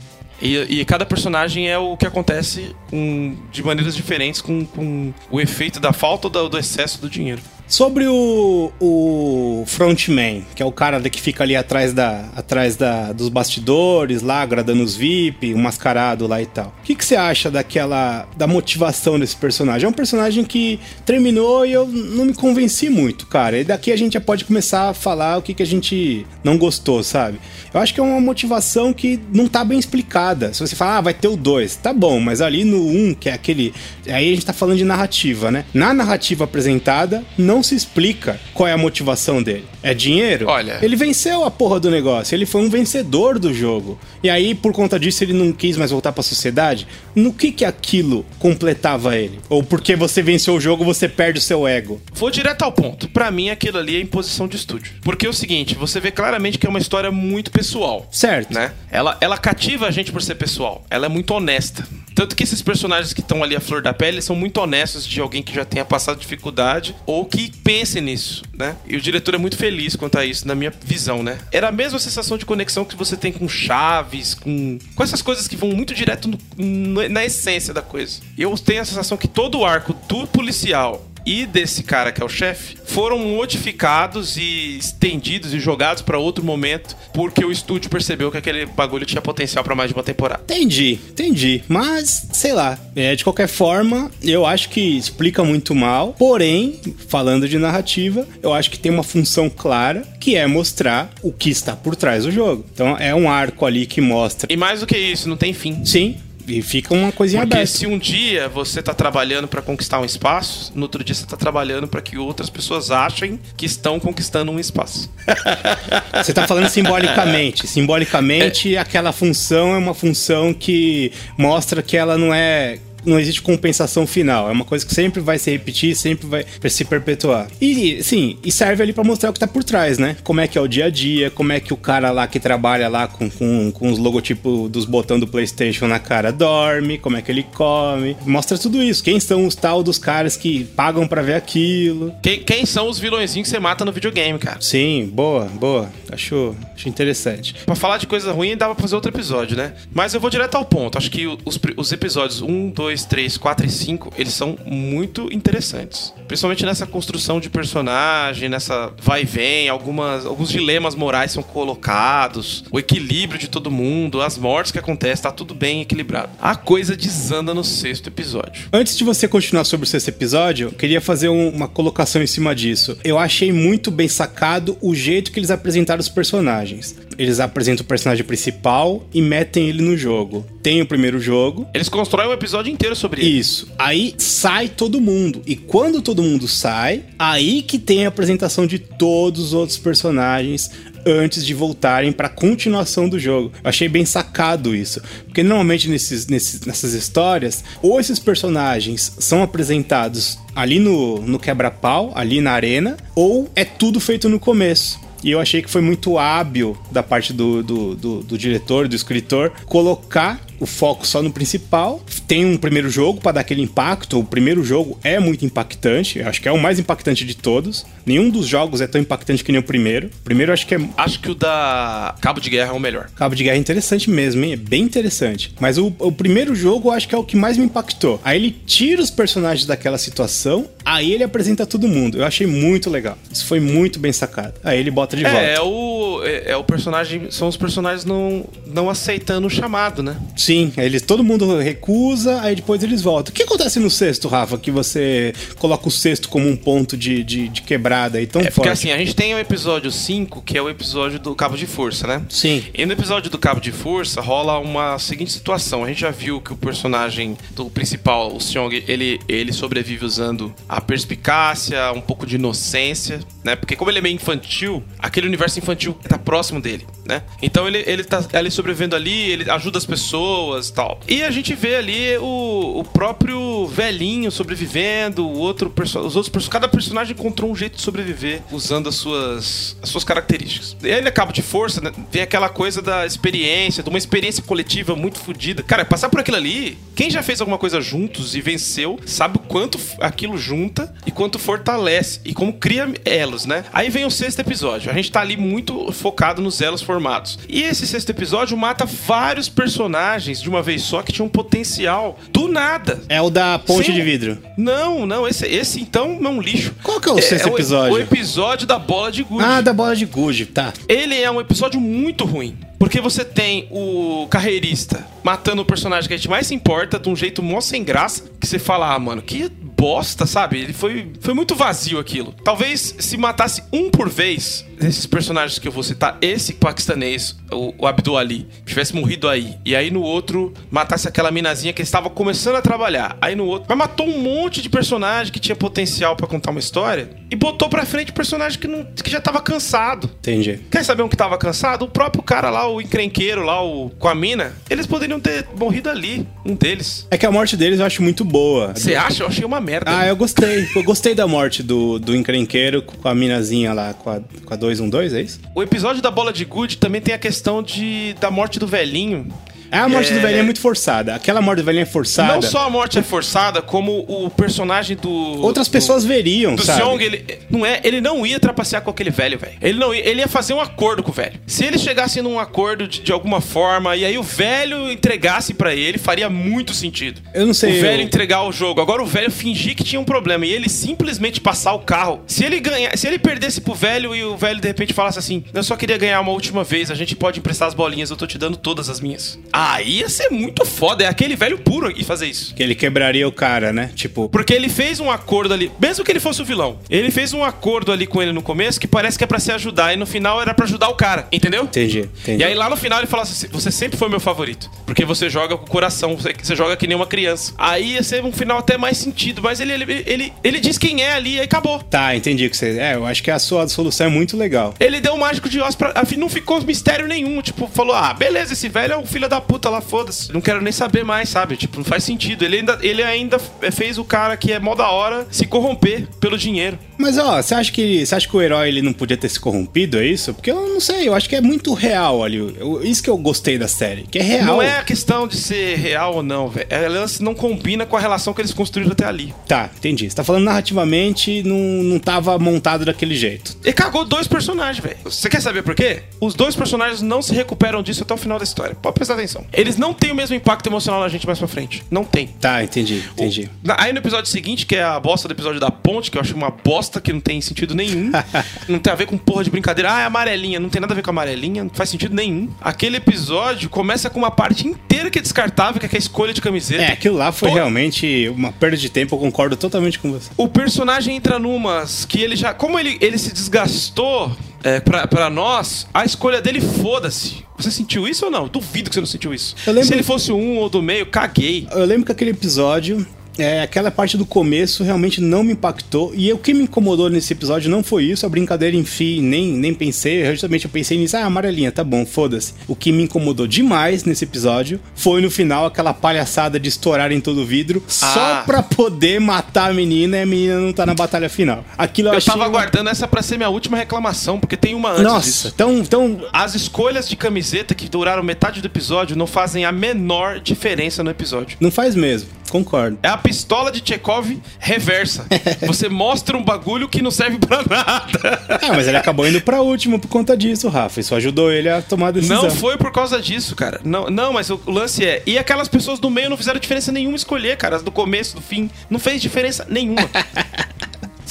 E, 0.41 0.81
e 0.81 0.85
cada 0.85 1.07
personagem 1.07 1.69
é 1.69 1.79
o 1.79 1.97
que 1.97 2.07
acontece 2.07 2.75
com- 2.91 3.37
de 3.51 3.62
maneiras 3.62 3.95
diferentes 3.97 4.41
com, 4.43 4.67
com 4.67 5.15
o 5.31 5.41
efeito 5.41 5.79
da 5.81 5.93
falta 5.93 6.27
ou 6.27 6.31
do, 6.31 6.49
do 6.51 6.59
excesso 6.59 7.01
do 7.01 7.09
dinheiro. 7.09 7.41
Sobre 7.66 8.07
o, 8.07 8.70
o 8.81 9.64
frontman, 9.66 10.44
que 10.55 10.62
é 10.62 10.66
o 10.66 10.72
cara 10.72 11.01
que 11.09 11.20
fica 11.20 11.42
ali 11.42 11.57
atrás, 11.57 11.92
da, 11.92 12.27
atrás 12.37 12.77
da, 12.77 13.12
dos 13.12 13.29
bastidores, 13.29 14.20
lá 14.20 14.42
agradando 14.42 14.83
os 14.83 14.94
VIP, 14.94 15.55
o 15.55 15.59
mascarado 15.59 16.27
lá 16.27 16.42
e 16.42 16.46
tal. 16.46 16.75
O 16.81 16.83
que, 16.85 16.94
que 16.94 17.05
você 17.05 17.16
acha 17.16 17.51
daquela. 17.51 18.29
da 18.37 18.46
motivação 18.46 19.18
desse 19.18 19.37
personagem? 19.37 19.87
É 19.87 19.88
um 19.88 19.92
personagem 19.92 20.44
que 20.44 20.79
terminou 21.07 21.64
e 21.64 21.72
eu 21.72 21.87
não 21.87 22.27
me 22.27 22.35
convenci 22.35 22.90
muito, 22.90 23.27
cara. 23.27 23.59
E 23.59 23.64
daqui 23.64 23.90
a 23.90 23.96
gente 23.96 24.14
já 24.14 24.20
pode 24.20 24.44
começar 24.44 24.90
a 24.90 24.94
falar 24.94 25.38
o 25.38 25.42
que, 25.42 25.55
que 25.55 25.62
a 25.62 25.66
gente 25.66 26.27
não 26.44 26.59
gostou, 26.59 27.03
sabe? 27.03 27.40
Eu 27.72 27.81
acho 27.81 27.94
que 27.94 28.01
é 28.01 28.03
uma 28.03 28.20
motivação 28.20 28.92
que 28.92 29.18
não 29.33 29.48
tá 29.48 29.64
bem 29.64 29.79
explicada. 29.79 30.53
Se 30.53 30.61
você 30.61 30.77
falar, 30.77 30.98
ah, 30.98 31.01
vai 31.01 31.14
ter 31.14 31.29
o 31.29 31.37
2, 31.37 31.77
tá 31.77 31.92
bom, 31.92 32.20
mas 32.20 32.40
ali 32.40 32.64
no 32.64 32.85
1, 32.87 33.09
um, 33.09 33.14
que 33.14 33.29
é 33.29 33.33
aquele. 33.33 33.72
Aí 34.07 34.31
a 34.31 34.35
gente 34.35 34.46
tá 34.46 34.53
falando 34.53 34.77
de 34.77 34.85
narrativa, 34.85 35.51
né? 35.51 35.64
Na 35.72 35.94
narrativa 35.94 36.44
apresentada, 36.44 37.25
não 37.38 37.62
se 37.62 37.75
explica 37.75 38.38
qual 38.55 38.68
é 38.68 38.72
a 38.72 38.77
motivação 38.79 39.42
dele. 39.42 39.64
É 39.83 39.92
dinheiro? 39.94 40.46
Olha- 40.48 40.79
Ele 40.83 40.96
venceu 40.96 41.44
a 41.44 41.51
porra 41.51 41.79
do 41.81 41.90
negócio, 41.90 42.35
ele 42.35 42.46
foi 42.46 42.61
um 42.62 42.70
vencedor 42.70 43.38
do 43.38 43.53
jogo. 43.53 43.98
E 44.22 44.31
aí, 44.31 44.55
por 44.55 44.72
conta 44.72 44.98
disso, 44.98 45.25
ele 45.25 45.33
não 45.33 45.53
quis 45.53 45.77
mais 45.77 45.90
voltar 45.90 46.12
pra 46.12 46.22
sociedade. 46.22 46.87
No 47.14 47.33
que 47.33 47.51
que 47.53 47.64
aquilo 47.64 48.25
completava 48.38 49.16
ele? 49.16 49.40
Ou 49.48 49.62
porque 49.62 49.96
você 49.96 50.22
venceu 50.22 50.55
o 50.55 50.61
jogo, 50.61 50.85
você 50.85 51.09
perde 51.09 51.38
o 51.38 51.42
seu 51.42 51.66
ego? 51.66 52.01
Vou 52.12 52.31
direto 52.31 52.62
ao 52.62 52.72
ponto. 52.72 53.09
Pra 53.09 53.31
mim, 53.31 53.51
aquilo 53.51 53.79
ali 53.79 53.96
é 53.96 54.01
imposição 54.01 54.46
de 54.46 54.57
estúdio. 54.57 54.92
Porque 55.03 55.27
é 55.27 55.29
o 55.29 55.33
seguinte, 55.33 55.75
você 55.75 55.98
vê 56.01 56.11
claramente 56.11 56.59
que 56.59 56.66
é 56.66 56.70
uma 56.70 56.79
história 56.79 57.11
muito 57.11 57.51
pessoal. 57.51 58.07
Certo. 58.11 58.53
Né? 58.55 58.72
Ela, 58.90 59.16
ela 59.20 59.37
cativa 59.38 59.87
a 59.87 59.90
gente 59.90 60.12
por 60.12 60.22
ser 60.22 60.35
pessoal. 60.37 60.85
Ela 60.90 61.07
é 61.07 61.09
muito 61.09 61.33
honesta. 61.35 61.87
Tanto 62.14 62.37
que 62.37 62.42
esses 62.44 62.61
personagens 62.61 63.14
que 63.14 63.20
estão 63.20 63.42
ali 63.42 63.57
à 63.57 63.61
flor 63.61 63.81
da 63.81 63.94
pele 63.94 64.20
são 64.20 64.37
muito 64.37 64.59
honestos 64.61 65.07
de 65.07 65.18
alguém 65.20 65.42
que 65.42 65.55
já 65.55 65.64
tenha 65.64 65.85
passado 65.85 66.18
dificuldade 66.20 66.94
ou 67.07 67.25
que 67.25 67.41
pense 67.50 68.00
nisso, 68.00 68.42
né? 68.57 68.76
E 68.87 68.96
o 68.96 69.00
diretor 69.00 69.35
é 69.35 69.38
muito 69.38 69.57
feliz 69.57 69.96
quanto 69.96 70.18
a 70.18 70.24
isso, 70.24 70.46
na 70.46 70.55
minha 70.55 70.72
visão, 70.85 71.22
né? 71.22 71.38
Era 71.50 71.68
a 71.68 71.72
mesma 71.72 71.98
sensação 71.98 72.37
de 72.38 72.44
conexão 72.44 72.85
que 72.85 72.96
você 72.96 73.16
tem 73.16 73.33
com 73.33 73.48
Chaves, 73.48 74.35
com, 74.35 74.78
com 74.94 75.02
essas 75.02 75.22
coisas 75.22 75.46
que 75.48 75.57
vão 75.57 75.70
muito 75.70 75.94
direto 75.94 76.28
no- 76.57 77.09
na 77.09 77.24
essência 77.24 77.72
da 77.74 77.83
coisa. 77.83 78.20
Eu 78.37 78.57
tenho 78.59 78.83
a 78.83 78.85
sensação 78.85 79.16
que 79.16 79.28
todo 79.28 79.59
o 79.59 79.64
arco 79.64 79.94
do 80.09 80.26
policial 80.26 81.07
e 81.24 81.46
desse 81.46 81.82
cara 81.82 82.12
que 82.12 82.22
é 82.22 82.24
o 82.24 82.28
chefe 82.28 82.76
foram 82.85 83.18
modificados 83.18 84.37
e 84.37 84.76
estendidos 84.78 85.54
e 85.54 85.61
jogados 85.61 86.02
pra 86.02 86.18
outro 86.18 86.44
momento 86.44 86.96
porque 87.12 87.44
o 87.44 87.50
estúdio 87.50 87.90
percebeu 87.90 88.30
que 88.30 88.37
aquele 88.37 88.66
bagulho 88.66 89.06
tinha 89.06 89.20
potencial 89.20 89.62
pra 89.64 89.74
mais 89.74 89.90
de 89.90 89.94
uma 89.94 90.02
temporada. 90.02 90.42
Entendi, 90.44 90.98
entendi. 91.11 91.62
Mas, 91.68 92.28
sei 92.32 92.52
lá. 92.52 92.78
É, 92.94 93.14
de 93.14 93.24
qualquer 93.24 93.48
forma, 93.48 94.11
eu 94.22 94.44
acho 94.44 94.68
que 94.68 94.80
explica 94.80 95.44
muito 95.44 95.74
mal. 95.74 96.14
Porém, 96.18 96.80
falando 97.08 97.48
de 97.48 97.58
narrativa, 97.58 98.26
eu 98.42 98.52
acho 98.52 98.70
que 98.70 98.78
tem 98.78 98.92
uma 98.92 99.02
função 99.02 99.48
clara 99.48 100.02
que 100.20 100.37
é 100.37 100.46
mostrar 100.46 101.11
o 101.22 101.32
que 101.32 101.50
está 101.50 101.74
por 101.74 101.96
trás 101.96 102.24
do 102.24 102.30
jogo. 102.30 102.64
Então 102.72 102.96
é 102.98 103.14
um 103.14 103.30
arco 103.30 103.66
ali 103.66 103.87
que 103.87 104.00
mostra. 104.00 104.52
E 104.52 104.56
mais 104.56 104.80
do 104.80 104.87
que 104.87 104.96
isso, 104.96 105.28
não 105.28 105.37
tem 105.37 105.52
fim. 105.52 105.85
Sim. 105.85 106.16
E 106.46 106.61
fica 106.62 106.92
uma 106.94 107.12
coisinha 107.12 107.42
Porque 107.42 107.57
aberta. 107.57 107.72
se 107.72 107.87
um 107.87 107.98
dia 107.98 108.48
você 108.48 108.83
tá 108.83 108.92
trabalhando 108.92 109.46
pra 109.46 109.62
conquistar 109.62 110.00
um 110.00 110.05
espaço, 110.05 110.72
no 110.74 110.83
outro 110.83 111.02
dia 111.05 111.14
você 111.14 111.26
tá 111.26 111.37
trabalhando 111.37 111.87
pra 111.87 112.00
que 112.00 112.18
outras 112.18 112.50
pessoas 112.50 112.90
achem 112.90 113.38
que 113.57 113.66
estão 113.66 114.00
conquistando 114.00 114.50
um 114.50 114.59
espaço. 114.59 115.11
Você 116.22 116.33
tá 116.33 116.46
falando 116.46 116.68
simbolicamente. 116.68 117.66
Simbolicamente, 117.66 118.76
aquela 118.76 119.12
função 119.12 119.74
é 119.74 119.78
uma 119.78 119.94
função 119.94 120.52
que 120.52 121.12
mostra 121.38 121.83
que 121.83 121.96
ela 121.96 122.16
não 122.18 122.33
é. 122.35 122.78
Não 123.05 123.19
existe 123.19 123.43
compensação 123.43 124.07
final. 124.07 124.49
É 124.49 124.53
uma 124.53 124.65
coisa 124.65 124.85
que 124.85 124.95
sempre 124.95 125.21
vai 125.21 125.38
se 125.38 125.51
repetir, 125.51 125.95
sempre 125.97 126.27
vai 126.27 126.45
se 126.69 126.85
perpetuar. 126.85 127.49
E, 127.61 128.03
sim, 128.03 128.38
e 128.43 128.51
serve 128.51 128.83
ali 128.83 128.93
pra 128.93 129.05
mostrar 129.05 129.31
o 129.31 129.33
que 129.33 129.41
tá 129.41 129.47
por 129.47 129.65
trás, 129.65 129.99
né? 129.99 130.17
Como 130.23 130.41
é 130.41 130.47
que 130.47 130.59
é 130.59 130.61
o 130.61 130.69
dia 130.69 130.87
a 130.87 130.91
dia, 130.91 131.31
como 131.31 131.53
é 131.53 131.61
que 131.61 131.73
o 131.73 131.77
cara 131.77 132.11
lá 132.11 132.27
que 132.27 132.41
trabalha 132.41 132.88
lá 132.88 133.07
com, 133.07 133.31
com, 133.31 133.71
com 133.73 133.91
os 133.91 133.99
logotipos 133.99 134.71
dos 134.71 134.85
botões 134.85 135.21
do 135.21 135.27
PlayStation 135.27 135.87
na 135.87 135.99
cara 135.99 136.33
dorme, 136.33 136.99
como 136.99 137.17
é 137.17 137.23
que 137.23 137.31
ele 137.31 137.43
come. 137.55 138.17
Mostra 138.27 138.59
tudo 138.59 138.83
isso. 138.83 139.03
Quem 139.03 139.21
são 139.21 139.47
os 139.47 139.55
tal 139.55 139.83
dos 139.83 139.99
caras 139.99 140.37
que 140.37 140.65
pagam 140.65 141.07
pra 141.07 141.23
ver 141.23 141.35
aquilo. 141.35 142.15
Quem, 142.23 142.43
quem 142.43 142.67
são 142.67 142.88
os 142.88 142.99
vilõezinhos 142.99 143.49
que 143.49 143.55
você 143.55 143.61
mata 143.61 143.85
no 143.85 143.93
videogame, 143.93 144.38
cara? 144.38 144.61
Sim, 144.61 145.11
boa, 145.12 145.45
boa. 145.47 145.91
Acho, 146.11 146.55
acho 146.75 146.88
interessante. 146.88 147.55
Pra 147.65 147.75
falar 147.75 147.99
de 147.99 148.07
coisa 148.07 148.33
ruim, 148.33 148.57
dava 148.57 148.75
pra 148.75 148.83
fazer 148.83 148.95
outro 148.95 149.11
episódio, 149.11 149.57
né? 149.57 149.75
Mas 149.93 150.15
eu 150.15 150.21
vou 150.21 150.31
direto 150.31 150.55
ao 150.57 150.65
ponto. 150.65 150.99
Acho 150.99 151.11
que 151.11 151.27
os, 151.27 151.59
os 151.77 151.93
episódios 151.93 152.43
1, 152.43 152.71
2, 152.71 152.91
3, 153.05 153.37
4 153.38 153.66
e 153.66 153.70
5, 153.70 154.12
eles 154.18 154.33
são 154.35 154.57
muito 154.66 155.28
interessantes. 155.33 156.12
Principalmente 156.28 156.64
nessa 156.64 156.87
construção 156.87 157.40
de 157.40 157.48
personagem, 157.50 158.48
nessa 158.48 158.92
vai 159.00 159.22
e 159.22 159.24
vem, 159.24 159.68
algumas, 159.68 160.26
alguns 160.26 160.48
dilemas 160.50 160.94
morais 160.94 161.33
são 161.33 161.42
colocados, 161.42 162.64
o 162.70 162.78
equilíbrio 162.78 163.38
de 163.38 163.48
todo 163.48 163.70
mundo, 163.70 164.20
as 164.22 164.38
mortes 164.38 164.72
que 164.72 164.78
acontecem, 164.78 165.22
tá 165.22 165.31
tudo 165.33 165.55
bem 165.55 165.81
equilibrado. 165.81 166.31
A 166.40 166.55
coisa 166.55 166.96
desanda 166.96 167.52
no 167.55 167.64
sexto 167.64 168.09
episódio. 168.09 168.68
Antes 168.72 168.96
de 168.96 169.05
você 169.05 169.26
continuar 169.26 169.64
sobre 169.64 169.87
o 169.87 169.88
sexto 169.88 170.09
episódio, 170.09 170.68
eu 170.68 170.72
queria 170.72 171.00
fazer 171.00 171.28
um- 171.28 171.48
uma 171.50 171.68
colocação 171.68 172.22
em 172.22 172.26
cima 172.26 172.55
disso. 172.55 172.96
Eu 173.05 173.18
achei 173.18 173.52
muito 173.52 173.90
bem 173.90 174.09
sacado 174.09 174.76
o 174.81 174.94
jeito 174.94 175.33
que 175.33 175.38
eles 175.38 175.50
apresentaram 175.50 176.00
os 176.00 176.09
personagens. 176.09 176.96
Eles 177.18 177.40
apresentam 177.40 177.85
o 177.85 177.87
personagem 177.87 178.24
principal 178.24 179.07
e 179.12 179.20
metem 179.22 179.68
ele 179.68 179.83
no 179.83 179.96
jogo. 179.96 180.44
Tem 180.62 180.81
o 180.81 180.87
primeiro 180.87 181.18
jogo. 181.20 181.66
Eles 181.75 181.88
constroem 181.88 182.29
um 182.29 182.33
episódio 182.33 182.72
inteiro 182.72 182.94
sobre 182.94 183.20
ele. 183.20 183.38
Isso. 183.38 183.66
Aí 183.79 184.14
sai 184.16 184.68
todo 184.68 185.01
mundo. 185.01 185.42
E 185.44 185.57
quando 185.57 186.01
todo 186.01 186.22
mundo 186.22 186.46
sai, 186.46 187.03
aí 187.18 187.62
que 187.62 187.79
tem 187.79 188.05
a 188.05 188.09
apresentação 188.09 188.66
de 188.66 188.79
todos 188.79 189.46
os 189.46 189.55
outros 189.55 189.77
personagens 189.77 190.70
antes 191.05 191.44
de 191.44 191.53
voltarem 191.53 192.12
pra 192.12 192.29
continuação 192.29 193.09
do 193.09 193.18
jogo. 193.18 193.51
Eu 193.64 193.68
achei 193.68 193.88
bem 193.88 194.05
sacado 194.05 194.72
isso. 194.77 195.01
Porque 195.25 195.42
normalmente 195.42 195.88
nesses, 195.88 196.29
nesses- 196.29 196.61
nessas 196.61 196.92
histórias, 196.94 197.64
ou 197.83 197.98
esses 197.98 198.20
personagens 198.20 199.16
são 199.18 199.42
apresentados 199.42 200.38
ali 200.55 200.79
no, 200.79 201.20
no 201.22 201.40
quebra-pau, 201.40 202.12
ali 202.14 202.40
na 202.40 202.53
arena, 202.53 202.96
ou 203.16 203.51
é 203.57 203.64
tudo 203.64 203.98
feito 203.98 204.29
no 204.29 204.38
começo. 204.38 205.01
E 205.25 205.31
eu 205.31 205.40
achei 205.40 205.62
que 205.62 205.70
foi 205.70 205.81
muito 205.83 206.18
hábil 206.18 206.77
da 206.90 207.01
parte 207.03 207.33
do, 207.33 207.62
do, 207.62 207.94
do, 207.94 208.22
do 208.25 208.38
diretor, 208.38 208.87
do 208.88 208.94
escritor, 208.96 209.53
colocar 209.66 210.40
o 210.62 210.66
foco 210.66 211.05
só 211.05 211.20
no 211.20 211.33
principal. 211.33 212.01
Tem 212.29 212.46
um 212.46 212.57
primeiro 212.57 212.88
jogo 212.88 213.20
para 213.20 213.33
dar 213.33 213.40
aquele 213.40 213.62
impacto. 213.62 214.20
O 214.20 214.25
primeiro 214.25 214.62
jogo 214.62 214.96
é 215.03 215.18
muito 215.18 215.44
impactante. 215.44 216.20
Eu 216.20 216.29
acho 216.29 216.40
que 216.40 216.48
é 216.48 216.53
o 216.53 216.59
mais 216.59 216.79
impactante 216.79 217.25
de 217.25 217.35
todos. 217.35 217.85
Nenhum 218.07 218.31
dos 218.31 218.46
jogos 218.46 218.81
é 218.81 218.87
tão 218.87 219.01
impactante 219.01 219.42
que 219.42 219.51
nem 219.51 219.61
o 219.61 219.64
primeiro. 219.64 220.07
O 220.07 220.25
primeiro 220.25 220.53
acho 220.53 220.66
que 220.66 220.77
é 220.77 220.81
Acho 220.96 221.18
que 221.20 221.31
o 221.31 221.35
da 221.35 222.14
Cabo 222.20 222.40
de 222.40 222.48
Guerra 222.48 222.70
é 222.70 222.72
o 222.72 222.81
melhor. 222.81 223.11
Cabo 223.16 223.35
de 223.35 223.42
Guerra 223.42 223.57
é 223.57 223.59
interessante 223.59 224.09
mesmo, 224.09 224.44
hein? 224.44 224.53
É 224.53 224.57
bem 224.57 224.83
interessante. 224.83 225.53
Mas 225.59 225.79
o, 225.79 225.92
o 225.98 226.12
primeiro 226.12 226.55
jogo 226.55 226.88
eu 226.88 226.92
acho 226.92 227.09
que 227.09 227.14
é 227.14 227.18
o 227.18 227.25
que 227.25 227.37
mais 227.37 227.57
me 227.57 227.64
impactou. 227.64 228.20
Aí 228.25 228.38
ele 228.38 228.57
tira 228.64 229.03
os 229.03 229.11
personagens 229.11 229.66
daquela 229.66 229.98
situação, 229.98 230.68
aí 230.85 231.12
ele 231.12 231.25
apresenta 231.25 231.66
todo 231.66 231.88
mundo. 231.88 232.18
Eu 232.18 232.25
achei 232.25 232.46
muito 232.46 232.88
legal. 232.88 233.18
Isso 233.33 233.46
foi 233.46 233.59
muito 233.59 233.98
bem 233.98 234.12
sacado. 234.12 234.55
Aí 234.62 234.79
ele 234.79 234.90
bota 234.90 235.16
de 235.16 235.25
volta. 235.25 235.38
É, 235.38 235.55
é 235.55 235.61
o, 235.61 236.22
é, 236.25 236.53
é 236.53 236.57
o 236.57 236.62
personagem. 236.62 237.31
São 237.31 237.48
os 237.48 237.57
personagens 237.57 238.05
não, 238.05 238.44
não 238.66 238.88
aceitando 238.88 239.46
o 239.46 239.51
chamado, 239.51 240.03
né? 240.03 240.16
Sim, 240.37 240.52
eles, 240.77 241.03
todo 241.03 241.23
mundo 241.25 241.59
recusa, 241.59 242.41
aí 242.43 242.55
depois 242.57 242.83
eles 242.83 243.03
voltam. 243.03 243.33
O 243.33 243.35
que 243.35 243.43
acontece 243.43 243.79
no 243.81 243.91
sexto, 243.91 244.29
Rafa, 244.29 244.59
que 244.59 244.71
você 244.71 245.33
coloca 245.59 245.88
o 245.88 245.91
sexto 245.91 246.29
como 246.29 246.49
um 246.49 246.57
ponto 246.57 246.97
de, 246.97 247.23
de, 247.23 247.49
de 247.49 247.62
quebrada 247.62 248.19
aí 248.19 248.27
tão 248.27 248.41
É 248.41 248.45
forte? 248.45 248.55
porque 248.55 248.69
assim, 248.69 248.91
a 248.91 248.99
gente 248.99 249.15
tem 249.15 249.35
o 249.35 249.38
episódio 249.38 249.91
5, 249.91 250.43
que 250.43 250.57
é 250.59 250.62
o 250.62 250.69
episódio 250.69 251.19
do 251.19 251.35
Cabo 251.35 251.57
de 251.57 251.67
Força, 251.67 252.07
né? 252.07 252.23
Sim. 252.29 252.65
E 252.75 252.85
no 252.87 252.93
episódio 252.93 253.31
do 253.31 253.38
Cabo 253.38 253.61
de 253.61 253.73
Força 253.73 254.21
rola 254.21 254.59
uma 254.59 254.99
seguinte 254.99 255.33
situação. 255.33 255.85
A 255.85 255.88
gente 255.88 256.01
já 256.01 256.11
viu 256.11 256.41
que 256.41 256.53
o 256.53 256.57
personagem 256.57 257.37
do 257.55 257.67
principal, 257.71 258.35
o 258.35 258.41
Seong, 258.41 258.85
ele, 258.87 259.21
ele 259.29 259.53
sobrevive 259.53 260.05
usando 260.05 260.53
a 260.69 260.81
perspicácia, 260.81 261.93
um 261.93 262.01
pouco 262.01 262.27
de 262.27 262.37
inocência, 262.37 263.21
né? 263.45 263.57
Porque 263.57 263.77
como 263.77 263.91
ele 263.91 263.99
é 263.99 264.03
meio 264.03 264.15
infantil, 264.15 264.83
aquele 264.99 265.27
universo 265.27 265.59
infantil 265.59 265.97
tá 266.09 266.19
próximo 266.19 266.61
dele, 266.61 266.87
né? 267.07 267.23
Então 267.41 267.67
ele, 267.67 267.83
ele 267.87 268.05
tá 268.05 268.25
ali 268.33 268.51
sobrevivendo 268.51 268.97
ali, 268.97 269.31
ele 269.31 269.51
ajuda 269.51 269.79
as 269.79 269.87
pessoas 269.87 270.41
e 270.68 270.72
tal. 270.72 271.00
E 271.09 271.22
a 271.22 271.31
gente 271.31 271.55
vê 271.55 271.76
ali 271.76 272.16
o, 272.18 272.81
o 272.81 272.85
próprio 272.85 273.66
velhinho 273.66 274.31
sobrevivendo, 274.31 275.26
o 275.26 275.38
outro 275.38 275.72
os 275.83 276.16
outros 276.16 276.28
perso 276.28 276.50
cada 276.50 276.68
personagem 276.68 277.14
encontrou 277.14 277.50
um 277.50 277.57
jeito 277.57 277.76
de 277.76 277.83
sobreviver 277.83 278.42
usando 278.50 278.88
as 278.88 278.94
suas, 278.94 279.76
as 279.83 279.88
suas 279.88 280.05
características. 280.05 280.76
E 280.83 280.87
aí 280.87 280.98
ele 280.98 281.09
acaba 281.09 281.33
de 281.33 281.42
força, 281.42 281.81
né? 281.81 281.92
Vem 282.11 282.22
aquela 282.22 282.48
coisa 282.48 282.83
da 282.83 283.07
experiência, 283.07 283.83
de 283.83 283.88
uma 283.88 283.98
experiência 283.98 284.42
coletiva 284.42 284.94
muito 284.94 285.18
fodida. 285.18 285.62
Cara, 285.62 285.85
passar 285.85 286.09
por 286.09 286.20
aquilo 286.20 286.37
ali, 286.37 286.78
quem 286.94 287.11
já 287.11 287.22
fez 287.22 287.40
alguma 287.40 287.59
coisa 287.59 287.81
juntos 287.81 288.35
e 288.35 288.40
venceu, 288.40 288.98
sabe 289.07 289.37
o 289.37 289.40
quanto 289.40 289.78
aquilo 290.00 290.37
junta 290.37 290.92
e 291.07 291.11
quanto 291.11 291.38
fortalece 291.38 292.20
e 292.24 292.35
como 292.35 292.52
cria 292.55 292.92
elos, 293.05 293.46
né? 293.46 293.64
Aí 293.72 293.90
vem 293.90 294.05
o 294.05 294.11
sexto 294.11 294.40
episódio. 294.40 294.90
A 294.90 294.94
gente 294.94 295.11
tá 295.11 295.20
ali 295.20 295.37
muito 295.37 295.90
focado 295.92 296.42
nos 296.42 296.61
elos 296.61 296.83
formados. 296.83 297.38
E 297.48 297.62
esse 297.62 297.87
sexto 297.87 298.11
episódio 298.11 298.57
mata 298.57 298.85
vários 298.85 299.48
personagens 299.48 300.21
de 300.24 300.48
uma 300.48 300.62
vez 300.62 300.82
só 300.82 301.02
que 301.02 301.12
tinham 301.12 301.26
um 301.26 301.30
potencial 301.30 302.18
do 302.30 302.48
nada. 302.48 303.00
É 303.08 303.20
o 303.20 303.30
da 303.30 303.58
ponte 303.58 303.87
Sim. 303.87 303.94
de 303.94 304.02
vidro. 304.02 304.38
Não, 304.56 305.06
não, 305.06 305.26
esse, 305.26 305.46
esse 305.46 305.80
então 305.80 306.18
é 306.22 306.28
um 306.28 306.40
lixo. 306.40 306.74
Qual 306.82 307.00
que 307.00 307.08
é 307.08 307.12
o 307.12 307.20
sexto 307.20 307.48
episódio? 307.48 307.94
O, 307.94 307.98
episódio 307.98 308.66
da 308.66 308.78
bola 308.78 309.11
de 309.11 309.22
gude. 309.22 309.44
Ah, 309.44 309.61
da 309.61 309.72
bola 309.72 309.94
de 309.96 310.04
gude, 310.04 310.46
tá. 310.46 310.72
Ele 310.88 311.20
é 311.20 311.30
um 311.30 311.40
episódio 311.40 311.80
muito 311.80 312.24
ruim. 312.24 312.56
Porque 312.83 313.01
você 313.01 313.25
tem 313.25 313.68
o 313.71 314.27
carreirista 314.29 315.07
matando 315.23 315.62
o 315.62 315.64
personagem 315.64 316.09
que 316.09 316.14
a 316.14 316.16
gente 316.16 316.29
mais 316.29 316.49
se 316.49 316.55
importa 316.55 316.99
de 316.99 317.09
um 317.09 317.14
jeito 317.14 317.42
mó 317.42 317.61
sem 317.61 317.85
graça. 317.85 318.25
Que 318.40 318.47
você 318.47 318.59
fala, 318.59 318.92
ah, 318.92 318.99
mano, 318.99 319.23
que 319.23 319.49
bosta, 319.49 320.27
sabe? 320.27 320.61
Ele 320.61 320.73
foi, 320.73 321.12
foi 321.21 321.35
muito 321.35 321.55
vazio 321.57 321.99
aquilo. 321.99 322.33
Talvez 322.45 322.95
se 322.99 323.16
matasse 323.16 323.62
um 323.73 323.90
por 323.90 324.09
vez 324.09 324.64
desses 324.79 325.07
personagens 325.07 325.59
que 325.59 325.66
eu 325.66 325.73
vou 325.73 325.83
citar, 325.83 326.18
esse 326.21 326.55
paquistanês, 326.55 327.37
o, 327.51 327.75
o 327.79 327.87
Abdul 327.87 328.16
Ali, 328.16 328.49
tivesse 328.64 328.95
morrido 328.95 329.29
aí. 329.29 329.57
E 329.64 329.75
aí 329.75 329.90
no 329.90 330.03
outro 330.03 330.53
matasse 330.71 331.09
aquela 331.09 331.31
minazinha 331.31 331.73
que 331.73 331.83
estava 331.83 332.11
começando 332.11 332.57
a 332.57 332.62
trabalhar. 332.62 333.16
Aí 333.21 333.35
no 333.35 333.45
outro. 333.47 333.66
Mas 333.68 333.79
matou 333.79 334.07
um 334.07 334.18
monte 334.18 334.62
de 334.62 334.68
personagem 334.68 335.33
que 335.33 335.40
tinha 335.40 335.57
potencial 335.57 336.14
pra 336.16 336.27
contar 336.27 336.51
uma 336.51 336.61
história. 336.61 337.11
E 337.31 337.37
botou 337.37 337.68
pra 337.68 337.85
frente 337.85 338.12
personagem 338.12 338.59
que, 338.59 338.68
não, 338.68 338.85
que 338.85 339.11
já 339.11 339.21
tava 339.21 339.40
cansado. 339.40 340.11
Entendi. 340.18 340.61
Quer 340.71 340.85
saber 340.85 341.03
um 341.03 341.09
que 341.09 341.16
tava 341.16 341.37
cansado? 341.38 341.85
O 341.85 341.88
próprio 341.88 342.23
cara 342.23 342.51
lá, 342.51 342.68
o 342.74 342.80
encrenqueiro 342.80 343.44
lá, 343.44 343.62
o 343.62 343.90
com 343.98 344.08
a 344.08 344.14
mina. 344.14 344.52
Eles 344.68 344.87
poderiam 344.87 345.20
ter 345.20 345.46
morrido 345.56 345.88
ali, 345.88 346.26
um 346.44 346.54
deles. 346.54 347.06
É 347.11 347.16
que 347.16 347.26
a 347.26 347.30
morte 347.30 347.56
deles 347.56 347.80
eu 347.80 347.87
acho 347.87 348.02
muito 348.02 348.24
boa. 348.24 348.72
Você 348.74 348.94
acha? 348.94 349.22
Eu 349.22 349.28
achei 349.28 349.44
uma 349.44 349.61
merda. 349.61 349.96
Ah, 349.96 350.06
eu 350.06 350.16
gostei. 350.16 350.68
Eu 350.74 350.82
gostei 350.82 351.14
da 351.14 351.26
morte 351.26 351.62
do, 351.62 351.98
do 351.98 352.14
encrenqueiro 352.14 352.82
com 352.82 353.08
a 353.08 353.14
minazinha 353.14 353.72
lá, 353.72 353.94
com 353.94 354.11
a, 354.11 354.20
com 354.44 354.54
a 354.54 354.56
212, 354.56 355.16
é 355.16 355.20
isso? 355.22 355.40
O 355.54 355.62
episódio 355.62 356.02
da 356.02 356.11
bola 356.11 356.32
de 356.32 356.44
gude 356.44 356.76
também 356.78 357.00
tem 357.00 357.14
a 357.14 357.18
questão 357.18 357.62
de 357.62 358.14
da 358.20 358.30
morte 358.30 358.58
do 358.58 358.66
velhinho. 358.66 359.28
A 359.72 359.88
morte 359.88 360.11
É. 360.12 360.14
do 360.14 360.20
velhinho 360.20 360.40
é 360.40 360.42
muito 360.42 360.61
forçada. 360.61 361.14
Aquela 361.14 361.40
morte 361.40 361.61
do 361.61 361.64
velhinho 361.64 361.82
é 361.82 361.87
forçada. 361.87 362.35
Não 362.35 362.42
só 362.42 362.66
a 362.66 362.70
morte 362.70 362.98
é 362.98 363.02
forçada, 363.02 363.62
como 363.62 364.04
o 364.08 364.28
personagem 364.30 364.96
do. 364.96 365.11
Outras 365.11 365.66
do- 365.68 365.72
pessoas 365.72 366.04
veriam, 366.04 366.54
Do 366.54 366.62
sabe? 366.62 366.82
Seong, 366.82 367.02
ele 367.02 367.38
não 367.50 367.64
é, 367.64 367.80
ele 367.82 368.00
não 368.00 368.26
ia 368.26 368.38
trapacear 368.38 368.82
com 368.82 368.90
aquele 368.90 369.11
velho, 369.11 369.38
velho. 369.38 369.54
Ele 369.62 369.78
não 369.78 369.94
ia, 369.94 370.06
ele 370.06 370.20
ia 370.20 370.28
fazer 370.28 370.52
um 370.54 370.61
acordo 370.61 371.02
com 371.02 371.11
o 371.11 371.14
velho. 371.14 371.40
Se 371.46 371.64
ele 371.64 371.78
chegasse 371.78 372.20
num 372.20 372.38
acordo 372.38 372.87
de, 372.87 373.00
de 373.00 373.12
alguma 373.12 373.40
forma 373.40 373.96
e 373.96 374.04
aí 374.04 374.18
o 374.18 374.22
velho 374.22 374.90
entregasse 374.90 375.54
pra 375.54 375.74
ele, 375.74 375.96
faria 375.98 376.28
muito 376.28 376.74
sentido. 376.74 377.20
Eu 377.35 377.46
não 377.46 377.54
sei, 377.54 377.78
O 377.78 377.80
velho 377.80 378.00
eu- 378.02 378.04
entregar 378.04 378.42
o 378.42 378.52
jogo. 378.52 378.80
Agora 378.80 379.02
o 379.02 379.06
velho 379.06 379.30
fingir 379.30 379.74
que 379.74 379.82
tinha 379.85 380.00
um 380.00 380.04
problema 380.04 380.44
e 380.44 380.52
ele 380.52 380.68
simplesmente 380.68 381.40
passar 381.40 381.72
o 381.72 381.78
carro. 381.80 382.20
Se 382.26 382.44
ele 382.44 382.61
ganhar, 382.61 382.96
se 382.98 383.06
ele 383.06 383.18
perdesse 383.18 383.61
pro 383.61 383.74
velho 383.74 384.14
e 384.14 384.22
o 384.24 384.37
velho 384.37 384.61
de 384.61 384.68
repente 384.68 384.92
falasse 384.92 385.18
assim: 385.18 385.44
"Eu 385.54 385.62
só 385.62 385.76
queria 385.76 385.96
ganhar 385.96 386.20
uma 386.20 386.32
última 386.32 386.62
vez, 386.62 386.90
a 386.90 386.94
gente 386.94 387.16
pode 387.16 387.38
emprestar 387.38 387.68
as 387.68 387.74
bolinhas, 387.74 388.11
eu 388.11 388.16
tô 388.16 388.26
te 388.26 388.37
dando 388.37 388.56
todas 388.56 388.90
as 388.90 389.00
minhas". 389.00 389.38
Aí 389.62 389.98
ia 390.01 390.09
ser 390.09 390.29
muito 390.31 390.64
foda, 390.64 391.05
é 391.05 391.07
aquele 391.07 391.37
velho 391.37 391.57
puro 391.57 391.92
e 391.96 392.03
fazer 392.03 392.27
isso. 392.27 392.53
Que 392.53 392.62
ele 392.64 392.75
quebraria 392.75 393.29
o 393.29 393.33
cara, 393.33 393.72
né? 393.72 393.90
Tipo, 393.94 394.29
Porque 394.29 394.53
ele 394.53 394.68
fez 394.68 394.98
um 394.98 395.09
acordo 395.09 395.55
ali, 395.55 395.70
mesmo 395.79 396.05
que 396.05 396.11
ele 396.11 396.18
fosse 396.18 396.42
o 396.42 396.44
vilão, 396.44 396.79
ele 396.90 397.12
fez 397.12 397.33
um 397.33 397.44
acordo 397.44 397.92
ali 397.92 398.05
com 398.05 398.20
ele 398.20 398.33
no 398.33 398.42
começo 398.42 398.81
que 398.81 398.88
parece 398.88 399.16
que 399.16 399.22
é 399.22 399.27
pra 399.27 399.38
se 399.38 399.53
ajudar 399.53 399.94
e 399.94 399.96
no 399.96 400.05
final 400.05 400.42
era 400.42 400.53
pra 400.53 400.64
ajudar 400.64 400.88
o 400.88 400.94
cara, 400.94 401.29
entendeu? 401.31 401.62
entendi, 401.62 402.01
entendi. 402.01 402.42
E 402.42 402.44
aí 402.44 402.55
lá 402.55 402.68
no 402.68 402.77
final 402.77 402.98
ele 402.98 403.07
fala 403.07 403.22
assim: 403.22 403.46
você 403.53 403.70
sempre 403.70 403.96
foi 403.96 404.09
meu 404.09 404.18
favorito. 404.18 404.68
Porque 404.85 405.05
você 405.05 405.31
joga 405.31 405.57
com 405.57 405.64
o 405.64 405.68
coração, 405.70 406.16
você, 406.16 406.35
você 406.40 406.57
joga 406.57 406.77
que 406.77 406.88
nem 406.88 406.96
uma 406.96 407.07
criança. 407.07 407.55
Aí 407.57 407.92
ia 407.92 408.03
ser 408.03 408.25
um 408.25 408.33
final 408.33 408.59
até 408.59 408.77
mais 408.77 408.98
sentido, 408.98 409.40
mas 409.40 409.61
ele, 409.61 409.72
ele, 409.72 410.05
ele, 410.07 410.33
ele 410.42 410.61
diz 410.61 410.77
quem 410.77 411.03
é 411.03 411.12
ali 411.12 411.37
e 411.37 411.40
acabou. 411.40 411.79
Tá, 411.79 412.16
entendi 412.16 412.46
o 412.46 412.51
que 412.51 412.57
você. 412.57 412.79
É, 412.79 412.94
eu 412.94 413.07
acho 413.07 413.22
que 413.22 413.31
a 413.31 413.38
sua 413.38 413.68
solução 413.68 414.09
é 414.09 414.11
muito 414.11 414.37
legal. 414.37 414.75
Ele 414.81 415.01
deu 415.01 415.14
o 415.14 415.18
mágico 415.18 415.48
de 415.48 415.61
Oz 415.61 415.77
pra. 415.77 415.94
Não 416.16 416.29
ficou 416.29 416.61
mistério 416.62 417.07
nenhum. 417.07 417.40
Tipo, 417.40 417.68
falou: 417.68 417.94
ah, 417.94 418.12
beleza, 418.12 418.53
esse 418.55 418.68
velho 418.68 418.94
é 418.94 418.96
o 418.96 419.07
filho 419.07 419.29
da 419.29 419.40
puta 419.40 419.52
lá, 419.71 419.81
foda-se. 419.81 420.33
Não 420.33 420.41
quero 420.41 420.61
nem 420.61 420.73
saber 420.73 421.05
mais, 421.05 421.29
sabe? 421.29 421.57
Tipo, 421.57 421.79
não 421.79 421.85
faz 421.85 422.05
sentido. 422.05 422.44
Ele 422.44 422.57
ainda, 422.59 422.79
ele 422.83 423.03
ainda 423.03 423.38
fez 423.73 423.98
o 423.98 424.05
cara 424.05 424.37
que 424.37 424.53
é 424.53 424.59
mó 424.59 424.75
da 424.75 424.88
hora 424.90 425.27
se 425.31 425.46
corromper 425.46 426.07
pelo 426.21 426.37
dinheiro. 426.38 426.79
Mas 426.98 427.19
ó, 427.19 427.40
você 427.42 427.55
acha 427.55 427.73
que 427.73 428.05
você 428.07 428.15
acha 428.15 428.29
que 428.29 428.37
o 428.37 428.40
herói 428.40 428.69
ele 428.69 428.83
não 428.83 428.92
podia 428.92 429.17
ter 429.17 429.29
se 429.29 429.40
corrompido, 429.40 429.98
é 429.98 430.07
isso? 430.07 430.33
Porque 430.35 430.50
eu 430.50 430.69
não 430.69 430.81
sei, 430.81 431.09
eu 431.09 431.15
acho 431.15 431.29
que 431.29 431.35
é 431.37 431.40
muito 431.40 431.75
real 431.75 432.23
ali. 432.23 432.37
Eu- 432.37 432.83
isso 432.83 433.03
que 433.03 433.11
eu 433.11 433.17
gostei 433.17 433.59
da 433.59 433.67
série, 433.69 434.03
que 434.03 434.19
é 434.19 434.23
real. 434.23 434.46
Não 434.46 434.63
é 434.63 434.79
a 434.79 434.85
questão 434.85 435.27
de 435.27 435.37
ser 435.37 435.77
real 435.79 436.15
ou 436.17 436.23
não, 436.23 436.48
velho. 436.48 436.67
Ela 436.71 437.07
não 437.21 437.35
combina 437.35 437.85
com 437.85 437.96
a 437.96 438.00
relação 438.00 438.33
que 438.33 438.40
eles 438.40 438.53
construíram 438.53 438.92
até 438.92 439.05
ali. 439.05 439.35
Tá, 439.48 439.69
entendi. 439.77 440.09
Você 440.09 440.15
tá 440.17 440.23
falando 440.25 440.44
narrativamente, 440.44 441.42
não, 441.42 441.57
não 441.83 441.98
tava 441.98 442.38
montado 442.38 442.85
daquele 442.85 443.15
jeito. 443.15 443.57
Ele 443.65 443.73
cagou 443.73 444.05
dois 444.05 444.27
personagens, 444.29 444.83
velho. 444.83 444.96
Você 445.05 445.29
quer 445.29 445.40
saber 445.40 445.63
por 445.63 445.75
quê? 445.75 446.03
Os 446.21 446.35
dois 446.35 446.55
personagens 446.55 447.03
não 447.03 447.21
se 447.23 447.35
recuperam 447.35 447.83
disso 447.83 448.03
até 448.03 448.15
o 448.15 448.17
final 448.17 448.38
da 448.38 448.44
história. 448.44 448.75
Pode 448.81 448.94
prestar 448.94 449.15
atenção. 449.15 449.42
Eles 449.53 449.77
não 449.77 449.93
têm 449.95 450.11
o 450.13 450.15
mesmo 450.15 450.35
impacto 450.37 450.67
emocional 450.69 451.01
na 451.01 451.09
gente 451.09 451.27
mais 451.27 451.38
pra 451.38 451.49
frente. 451.49 451.83
Não 451.90 452.05
tem. 452.05 452.27
Tá, 452.27 452.63
entendi, 452.63 453.03
entendi. 453.13 453.51
Na- 453.63 453.77
Aí 453.79 453.93
no 453.93 453.99
episódio 453.99 454.31
seguinte, 454.31 454.67
que 454.67 454.77
é 454.77 454.83
a 454.83 454.99
bosta 455.01 455.27
do 455.29 455.33
episódio 455.33 455.59
da 455.61 455.71
ponte, 455.71 456.11
que 456.11 456.17
eu 456.19 456.21
acho 456.23 456.35
uma 456.35 456.51
bosta 456.51 457.01
que 457.01 457.13
não 457.13 457.21
tem 457.21 457.40
sentido 457.40 457.75
nenhum. 457.75 458.11
não 458.69 458.79
tem 458.79 458.93
a 458.93 458.97
ver 458.97 459.07
com 459.07 459.17
porra 459.19 459.45
de 459.45 459.51
brincadeira. 459.51 459.93
Ah, 459.95 460.01
é 460.03 460.05
amarelinha. 460.05 460.59
Não 460.61 460.69
tem 460.69 460.81
nada 460.81 460.93
a 460.93 460.97
ver 460.97 461.03
com 461.03 461.11
amarelinha. 461.11 461.65
Não 461.65 461.71
faz 461.73 461.88
sentido 461.90 462.15
nenhum. 462.15 462.49
Aquele 462.61 462.97
episódio 462.99 463.69
começa 463.69 464.09
com 464.11 464.19
uma 464.19 464.31
parte 464.31 464.67
inteira 464.67 465.11
que 465.11 465.19
é 465.19 465.23
descartável, 465.23 465.81
que 465.81 465.87
é 465.87 465.90
a 465.93 465.99
escolha 465.99 466.33
de 466.33 466.40
camiseta. 466.40 466.83
É, 466.83 466.93
aquilo 466.93 467.17
lá 467.17 467.33
foi 467.33 467.49
Todo- 467.49 467.57
realmente 467.57 468.29
uma 468.29 468.53
perda 468.53 468.77
de 468.77 468.88
tempo, 468.88 469.15
eu 469.17 469.21
concordo 469.21 469.57
totalmente 469.57 469.99
com 469.99 470.13
você. 470.13 470.31
O 470.37 470.49
personagem 470.49 471.17
entra 471.17 471.38
numas 471.38 472.05
que 472.05 472.21
ele 472.21 472.37
já. 472.37 472.53
Como 472.55 472.79
ele, 472.79 472.97
ele 473.01 473.19
se 473.19 473.33
desgastou 473.33 474.31
é, 474.65 474.81
pra, 474.81 475.07
pra 475.07 475.29
nós, 475.31 475.87
a 475.93 476.05
escolha 476.05 476.40
dele 476.40 476.61
foda-se. 476.61 477.45
Você 477.63 477.71
sentiu 477.71 478.06
isso 478.08 478.25
ou 478.25 478.31
não? 478.31 478.48
Duvido 478.48 478.88
que 478.90 478.94
você 478.96 479.00
não 479.00 479.06
sentiu 479.06 479.33
isso. 479.33 479.54
Eu 479.67 479.73
lembro- 479.73 479.87
Se 479.88 479.94
ele 479.94 480.02
fosse 480.02 480.33
um 480.33 480.58
ou 480.58 480.69
do 480.69 480.83
meio, 480.83 481.06
caguei. 481.06 481.67
Eu 481.71 481.85
lembro 481.85 482.04
que 482.06 482.13
aquele 482.13 482.31
episódio, 482.31 483.06
é, 483.38 483.62
aquela 483.62 483.90
parte 483.90 484.16
do 484.16 484.26
começo 484.26 484.83
realmente 484.85 485.20
não 485.20 485.42
me 485.42 485.52
impactou. 485.52 486.12
E 486.14 486.33
o 486.33 486.38
que 486.38 486.52
me 486.52 486.62
incomodou 486.64 487.08
nesse 487.08 487.33
episódio 487.33 487.70
não 487.70 487.83
foi 487.83 488.04
isso, 488.04 488.26
a 488.26 488.28
brincadeira 488.28 488.76
si, 488.85 489.20
nem, 489.20 489.48
nem 489.52 489.72
pensei. 489.74 490.24
Justamente 490.33 490.64
eu 490.64 490.70
pensei 490.70 490.98
nisso, 490.98 491.16
ah, 491.16 491.24
amarelinha, 491.24 491.70
tá 491.72 491.83
bom, 491.85 492.04
foda-se. 492.04 492.54
O 492.68 492.74
que 492.76 492.90
me 492.92 493.02
incomodou 493.04 493.46
demais 493.46 494.04
nesse 494.04 494.24
episódio 494.24 494.80
foi 494.94 495.20
no 495.20 495.30
final 495.30 495.66
aquela 495.66 495.92
palhaçada 495.94 496.58
de 496.58 496.68
estourar 496.68 497.12
em 497.12 497.20
todo 497.20 497.42
o 497.42 497.46
vidro 497.46 497.83
só 497.87 498.06
Ah. 498.06 498.42
pra 498.46 498.62
poder 498.62 499.20
matar 499.20 499.70
a 499.70 499.74
menina 499.74 500.16
e 500.18 500.22
a 500.22 500.26
menina 500.26 500.58
não 500.60 500.72
tá 500.72 500.85
na 500.87 500.94
batalha 500.94 501.28
final. 501.28 501.64
Aquilo 501.78 502.08
eu, 502.08 502.12
Eu 502.12 502.18
achei. 502.18 502.33
tava 502.33 502.44
aguardando 502.44 502.90
essa 502.90 503.06
pra 503.08 503.22
ser 503.22 503.37
minha 503.37 503.48
última 503.48 503.76
reclamação, 503.76 504.38
porque 504.40 504.56
tem 504.56 504.74
uma 504.74 504.90
antes 504.92 505.02
Nossa, 505.04 505.26
disso. 505.26 505.54
tão, 505.56 505.85
tão. 505.85 506.20
As 506.33 506.54
escolhas 506.54 507.08
de 507.08 507.16
camiseta 507.16 507.74
que 507.74 507.88
duraram 507.88 508.22
metade 508.22 508.60
do 508.60 508.66
episódio 508.66 509.16
não 509.16 509.26
fazem 509.26 509.64
a 509.64 509.72
menor 509.72 510.40
diferença 510.40 511.02
no 511.02 511.10
episódio. 511.10 511.56
Não 511.60 511.70
faz 511.70 511.94
mesmo, 511.94 512.28
concordo. 512.53 512.98
É 513.03 513.09
a 513.09 513.17
pistola 513.17 513.73
de 513.73 513.83
Chekhov 513.83 514.38
reversa. 514.59 515.27
Você 515.67 515.88
mostra 515.88 516.37
um 516.37 516.44
bagulho 516.44 516.87
que 516.87 517.00
não 517.00 517.11
serve 517.11 517.38
pra 517.38 517.63
nada. 517.63 518.42
Ah, 518.48 518.75
mas 518.75 518.87
ele 518.87 518.98
acabou 518.98 519.27
indo 519.27 519.40
pra 519.40 519.63
último 519.63 519.98
por 519.98 520.09
conta 520.09 520.37
disso, 520.37 520.69
Rafa. 520.69 521.00
Isso 521.00 521.15
ajudou 521.15 521.50
ele 521.50 521.71
a 521.71 521.81
tomar 521.81 522.09
a 522.09 522.11
decisão. 522.11 522.42
Não 522.42 522.50
foi 522.50 522.77
por 522.77 522.92
causa 522.92 523.21
disso, 523.23 523.57
cara. 523.57 523.81
Não, 523.83 524.11
não, 524.11 524.35
mas 524.35 524.50
o 524.50 524.61
lance 524.67 525.03
é. 525.03 525.23
E 525.25 525.38
aquelas 525.38 525.67
pessoas 525.67 525.98
do 525.98 526.11
meio 526.11 526.29
não 526.29 526.37
fizeram 526.37 526.61
diferença 526.61 526.92
nenhuma 526.92 527.17
escolher, 527.17 527.57
cara. 527.57 527.77
As 527.77 527.83
do 527.83 527.90
começo, 527.90 528.37
do 528.37 528.42
fim. 528.42 528.71
Não 528.90 528.98
fez 528.98 529.23
diferença 529.23 529.67
nenhuma. 529.69 530.03